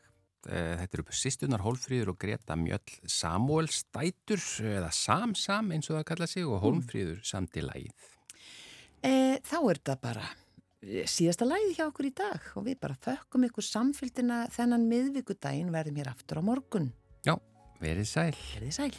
Eh, 0.47 0.75
þetta 0.79 0.99
eru 0.99 1.15
sýstunar 1.17 1.63
Hólmfríður 1.65 2.13
og 2.13 2.19
Greta 2.21 2.55
Mjöll 2.59 2.99
Samuel 3.09 3.69
Stætur 3.73 4.43
eða 4.61 4.91
Samsam 4.93 5.73
eins 5.75 5.89
og 5.89 5.97
það 5.97 6.05
kalla 6.11 6.27
sig 6.29 6.45
og 6.45 6.59
mm. 6.59 6.63
Hólmfríður 6.65 7.23
samt 7.25 7.57
í 7.57 7.65
lægið. 7.65 8.05
E, 9.01 9.09
eh, 9.09 9.35
þá 9.41 9.57
er 9.57 9.81
þetta 9.81 9.97
bara 10.05 10.29
eh, 10.29 11.09
síðasta 11.09 11.49
lægið 11.49 11.75
hjá 11.79 11.85
okkur 11.89 12.09
í 12.11 12.13
dag 12.21 12.47
og 12.53 12.69
við 12.69 12.79
bara 12.85 13.01
þökkum 13.07 13.49
ykkur 13.49 13.67
samfélgina 13.71 14.45
þennan 14.53 14.87
miðvíkudaginn 14.93 15.73
verðum 15.73 16.01
hér 16.03 16.13
aftur 16.13 16.39
á 16.39 16.43
morgun. 16.45 16.91
Já, 17.27 17.35
verið 17.81 18.11
sæl. 18.13 18.33
Verið 18.55 18.77
sæl. 18.77 18.93